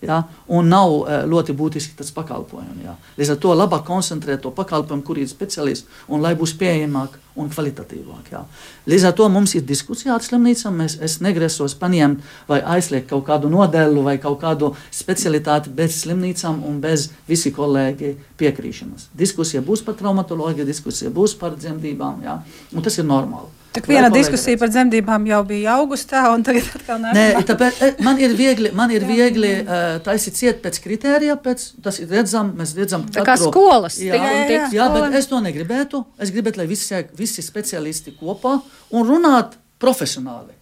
Ja, 0.00 0.22
un 0.48 0.70
nav 0.72 0.94
uh, 0.94 1.10
ļoti 1.28 1.52
būtiski 1.56 1.98
tas 1.98 2.08
pakalpojums. 2.16 2.84
Ja. 2.84 2.94
Līdz 3.20 3.34
ar 3.34 3.40
to 3.42 3.52
labāk 3.52 3.84
koncentrēt 3.84 4.40
to 4.40 4.52
pakalpojumu, 4.56 5.04
kur 5.04 5.20
ir 5.20 5.28
speciālisti, 5.28 5.90
un 6.08 6.24
lai 6.24 6.32
būs 6.38 6.54
pieejamāk 6.56 7.18
un 7.36 7.50
kvalitatīvāk. 7.52 8.30
Ja. 8.32 8.42
Līdz 8.88 9.06
ar 9.10 9.14
to 9.18 9.28
mums 9.32 9.54
ir 9.58 9.66
diskusija 9.68 10.14
ar 10.16 10.24
slimnīcām. 10.24 10.80
Mēs, 10.80 10.96
es 11.04 11.18
negrasos 11.20 11.76
paņemt 11.80 12.24
vai 12.48 12.62
aizliegt 12.78 13.10
kaut 13.12 13.26
kādu 13.28 13.52
nodeļu 13.52 14.06
vai 14.08 14.16
kaut 14.22 14.40
kādu 14.40 14.72
specialitāti 14.88 15.72
bez 15.76 16.00
slimnīcām 16.00 16.64
un 16.66 16.80
bez 16.80 17.10
visi 17.28 17.52
kolēģi 17.52 18.16
piekrīšanas. 18.40 19.10
Diskusija 19.20 19.60
būs 19.64 19.84
par 19.84 20.00
traumatoloģiju, 20.00 20.68
diskusija 20.68 21.12
būs 21.12 21.36
par 21.40 21.60
dzemdībām, 21.60 22.24
ja, 22.24 22.40
un 22.72 22.86
tas 22.88 22.96
ir 22.98 23.08
normāli. 23.08 23.59
Tā 23.70 23.82
viena 23.86 24.08
diskusija 24.10 24.58
par 24.58 24.70
dzemdībām 24.72 25.26
jau 25.28 25.38
bija 25.46 25.76
augustā, 25.78 26.24
un 26.34 26.42
tagad 26.46 26.66
atkal 26.74 26.98
nāk. 27.04 27.14
Nē, 27.14 27.42
tāpēc 27.46 27.76
e, 27.86 27.90
man 28.02 28.18
ir 28.18 28.34
viegli, 28.34 28.72
man 28.74 28.90
ir 28.90 29.04
viegli 29.06 29.52
uh, 29.60 30.00
taisīt 30.02 30.38
ciet 30.40 30.58
pēc 30.64 30.80
kritērija, 30.82 31.36
pēc, 31.44 31.66
tas 31.84 32.00
ir 32.02 32.10
redzam, 32.10 32.50
mēs 32.58 32.74
redzam. 32.78 33.04
Tā 33.06 33.22
kā 33.22 33.36
katru, 33.36 33.52
skolas. 33.52 34.00
Jā, 34.02 34.18
jā, 34.18 34.32
jā, 34.50 34.66
jā, 34.74 34.88
bet 34.96 35.14
es 35.20 35.30
to 35.30 35.38
negribētu. 35.44 36.02
Es 36.18 36.34
gribētu, 36.34 36.58
lai 36.64 36.66
visi, 36.70 36.98
visi 37.14 37.46
speciālisti 37.46 38.16
kopā 38.18 38.56
un 38.90 39.06
runāt 39.06 39.54
profesionāli, 39.80 40.56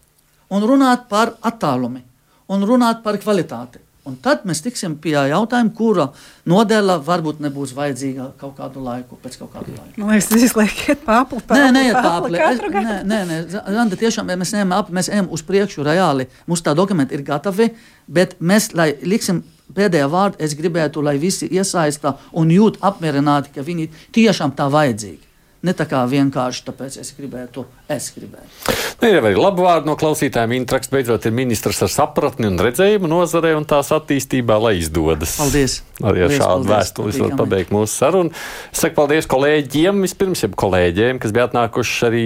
un 0.53 0.69
runāt 0.69 1.09
par 1.09 1.33
attālumi, 1.49 2.05
un 2.53 2.69
runāt 2.69 3.01
par 3.07 3.17
kvalitāti. 3.25 3.81
Un 4.09 4.17
tad 4.25 4.47
mēs 4.49 4.63
tiksim 4.65 4.95
pie 5.03 5.13
jautājuma, 5.13 5.73
kura 5.77 6.07
nodeļa 6.49 6.97
varbūt 7.05 7.43
nebūs 7.45 7.75
vajadzīga 7.77 8.31
kaut 8.41 8.55
kādu 8.57 8.81
laiku, 8.87 9.19
pēc 9.21 9.37
kaut 9.43 9.53
kāda 9.53 9.75
laika. 9.75 10.01
Man 10.01 10.15
liekas, 10.15 10.31
tas 10.31 10.47
izliekiet 10.47 11.05
pāri. 11.05 11.43
Nē, 11.53 11.69
nē, 11.77 11.85
pāri. 11.99 12.41
Nē, 12.73 12.97
nē, 13.05 13.21
nē, 13.29 13.39
Zanda, 13.53 14.01
tiešām 14.01 14.33
mēs 14.33 14.55
ejam, 14.57 14.73
ap, 14.79 14.89
mēs 14.95 15.13
ejam 15.13 15.29
uz 15.35 15.45
priekšu 15.45 15.85
reāli. 15.85 16.29
Mums 16.49 16.65
tā 16.65 16.73
dokumenti 16.79 17.19
ir 17.19 17.27
gatavi, 17.27 17.69
bet 18.09 18.39
mēs, 18.41 18.73
lai 18.79 18.95
liksim 19.05 19.45
pēdējā 19.77 20.09
vārdu, 20.09 20.41
es 20.41 20.57
gribētu, 20.57 21.05
lai 21.05 21.19
visi 21.21 21.51
iesaista 21.53 22.17
un 22.33 22.49
jūt 22.55 22.81
apmierināti, 22.81 23.53
ka 23.53 23.67
viņi 23.67 23.91
tiešām 24.17 24.57
tā 24.57 24.71
vajadzīgi. 24.73 25.28
Ne 25.67 25.73
tā 25.75 25.89
kā 25.91 26.05
vienkārši 26.07 26.61
tāpēc 26.69 26.97
es 27.03 27.09
gribētu, 27.17 27.65
es 27.91 28.13
gribētu. 28.15 28.75
Nu, 29.01 29.09
ir 29.11 29.17
arī 29.19 29.33
labi 29.35 29.65
vārdi 29.65 29.89
no 29.91 29.97
klausītājiem. 29.99 30.53
Intrakts 30.55 30.91
beidzot 30.93 31.25
ir 31.27 31.33
ministrs 31.35 31.81
ar 31.83 31.91
sapratni 31.91 32.47
un 32.47 32.61
redzējumu 32.63 33.11
nozarē 33.11 33.57
un 33.59 33.67
tās 33.67 33.91
attīstībā, 33.97 34.55
lai 34.63 34.77
izdodas. 34.79 35.35
Paldies! 35.41 35.81
Arī 35.99 36.23
ar 36.29 36.35
šādu 36.37 36.69
vēstuli 36.69 37.11
es 37.11 37.19
varu 37.19 37.41
pabeigt 37.41 37.75
mūsu 37.75 37.91
sarunu. 37.91 38.31
Es 38.71 38.85
saku 38.85 38.95
paldies 39.01 39.27
kolēģiem, 39.31 39.99
vispirms 40.07 40.45
jau 40.45 40.53
kolēģiem, 40.63 41.19
kas 41.25 41.35
bija 41.35 41.49
atnākuši 41.51 42.07
arī 42.07 42.23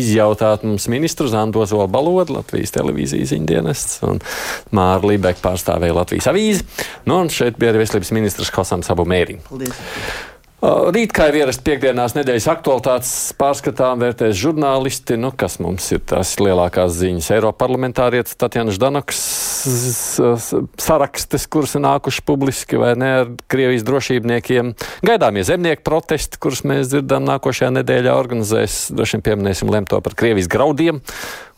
izjautāt 0.00 0.64
mums 0.64 0.88
ministru 0.88 1.28
Zandu 1.28 1.60
Ozolu 1.60 1.84
Balodu, 1.92 2.38
Latvijas 2.38 2.72
televīzijas 2.78 3.34
ziņdienests 3.34 4.00
un 4.08 4.24
Māra 4.72 5.04
Libeka 5.04 5.44
pārstāvēja 5.44 6.00
Latvijas 6.00 6.32
avīzi. 6.32 6.64
Nu, 7.04 7.20
un 7.20 7.28
šeit 7.28 7.60
bija 7.60 7.74
arī 7.74 7.84
veselības 7.84 8.16
ministrs 8.16 8.56
Hosams 8.56 8.88
Abu 8.96 9.04
Mēriņš. 9.04 9.48
Paldies! 9.52 10.28
Rīt, 10.60 11.14
kā 11.16 11.30
ir 11.30 11.38
ierasts 11.38 11.62
piekdienās, 11.64 12.12
nedēļas 12.18 12.46
aktualitātes 12.52 13.10
pārskatām 13.40 14.02
vērtēs 14.02 14.36
žurnālisti. 14.36 15.16
Nu, 15.16 15.30
kas 15.32 15.56
mums 15.56 15.86
ir 15.94 16.02
tās 16.04 16.34
lielākās 16.36 16.98
ziņas? 16.98 17.30
Eiroparlamentārietis 17.38 18.36
Tatjana 18.36 18.74
Ždanoks 18.76 19.22
sarakstes, 20.84 21.46
kuras 21.48 21.72
nākuši 21.80 22.24
publiski 22.28 22.76
vai 22.80 22.90
ne 23.00 23.08
ar 23.22 23.30
Krievijas 23.48 23.86
drošībniekiem. 23.88 24.74
Gaidāmie 25.08 25.46
zemnieku 25.48 25.80
protesti, 25.86 26.36
kurus 26.44 26.60
mēs 26.68 26.90
dzirdam 26.92 27.24
nākošajā 27.30 27.70
nedēļā 27.78 28.18
organizēs. 28.20 28.90
Droši 28.92 29.16
vien 29.16 29.24
pieminēsim 29.30 29.72
lemto 29.72 30.02
par 30.04 30.18
Krievijas 30.18 30.50
graudiem 30.52 31.00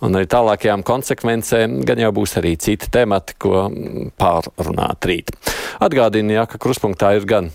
un 0.02 0.18
arī 0.18 0.30
tālākajām 0.30 0.86
konsekvencēm. 0.86 1.80
Gan 1.90 2.04
jau 2.04 2.12
būs 2.14 2.36
arī 2.38 2.54
citi 2.54 2.86
temati, 2.94 3.34
ko 3.34 3.66
pārrunāt 4.14 5.10
rīt. 5.10 5.34
Atgādini, 5.82 6.38
ja, 6.38 6.46
ka 6.46 6.62
kruspunktā 6.62 7.16
ir 7.18 7.26
gan 7.26 7.50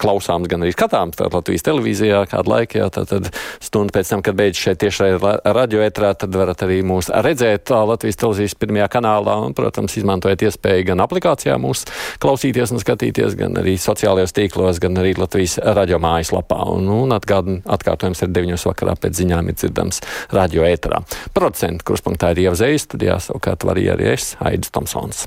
klausāms, 0.00 0.48
gan 0.50 0.64
arī 0.64 0.72
skatāms 0.74 1.18
Latvijas 1.20 1.64
televīzijā 1.66 2.22
kādu 2.30 2.52
laiku. 2.52 2.80
Jā, 2.80 2.88
tad, 2.92 3.10
tad 3.10 3.30
stundu 3.62 3.94
pēc 3.96 4.12
tam, 4.12 4.22
kad 4.26 4.38
beidzas 4.38 4.62
šeit 4.66 4.80
tieši 4.82 5.12
radioetrā, 5.44 6.12
tad 6.18 6.36
varat 6.36 6.64
arī 6.66 6.80
mūs 6.86 7.10
redzēt 7.10 7.72
Latvijas 7.72 8.20
televīzijas 8.20 8.56
pirmajā 8.60 8.88
kanālā 8.96 9.36
un, 9.46 9.54
protams, 9.56 9.96
izmantojot 10.00 10.46
iespēju 10.48 10.90
gan 10.92 11.04
aplikācijā 11.04 11.56
mūs 11.62 11.86
klausīties 12.22 12.74
un 12.74 12.82
skatīties, 12.82 13.38
gan 13.38 13.56
arī 13.62 13.76
sociālajos 13.80 14.36
tīklos, 14.36 14.80
gan 14.82 14.98
arī 15.02 15.14
Latvijas 15.18 15.58
radio 15.78 16.00
mājaslapā. 16.02 16.60
Un, 16.76 16.90
un 16.92 17.16
atgādin, 17.16 17.62
atkārtojums 17.76 18.24
ir 18.26 18.34
9 18.36 18.68
vakarā 18.70 18.96
pēc 19.00 19.22
ziņām 19.22 19.52
ir 19.52 19.58
dzirdams 19.60 20.02
radioetrā. 20.34 21.02
Procentu 21.36 21.90
kruspunktā 21.92 22.34
ir 22.34 22.46
ievzējis, 22.48 22.90
tad 22.94 23.08
jāsavukārt 23.08 23.66
var 23.68 23.76
arī 23.76 24.12
es, 24.12 24.34
Aidis 24.42 24.72
Tomsons. 24.74 25.26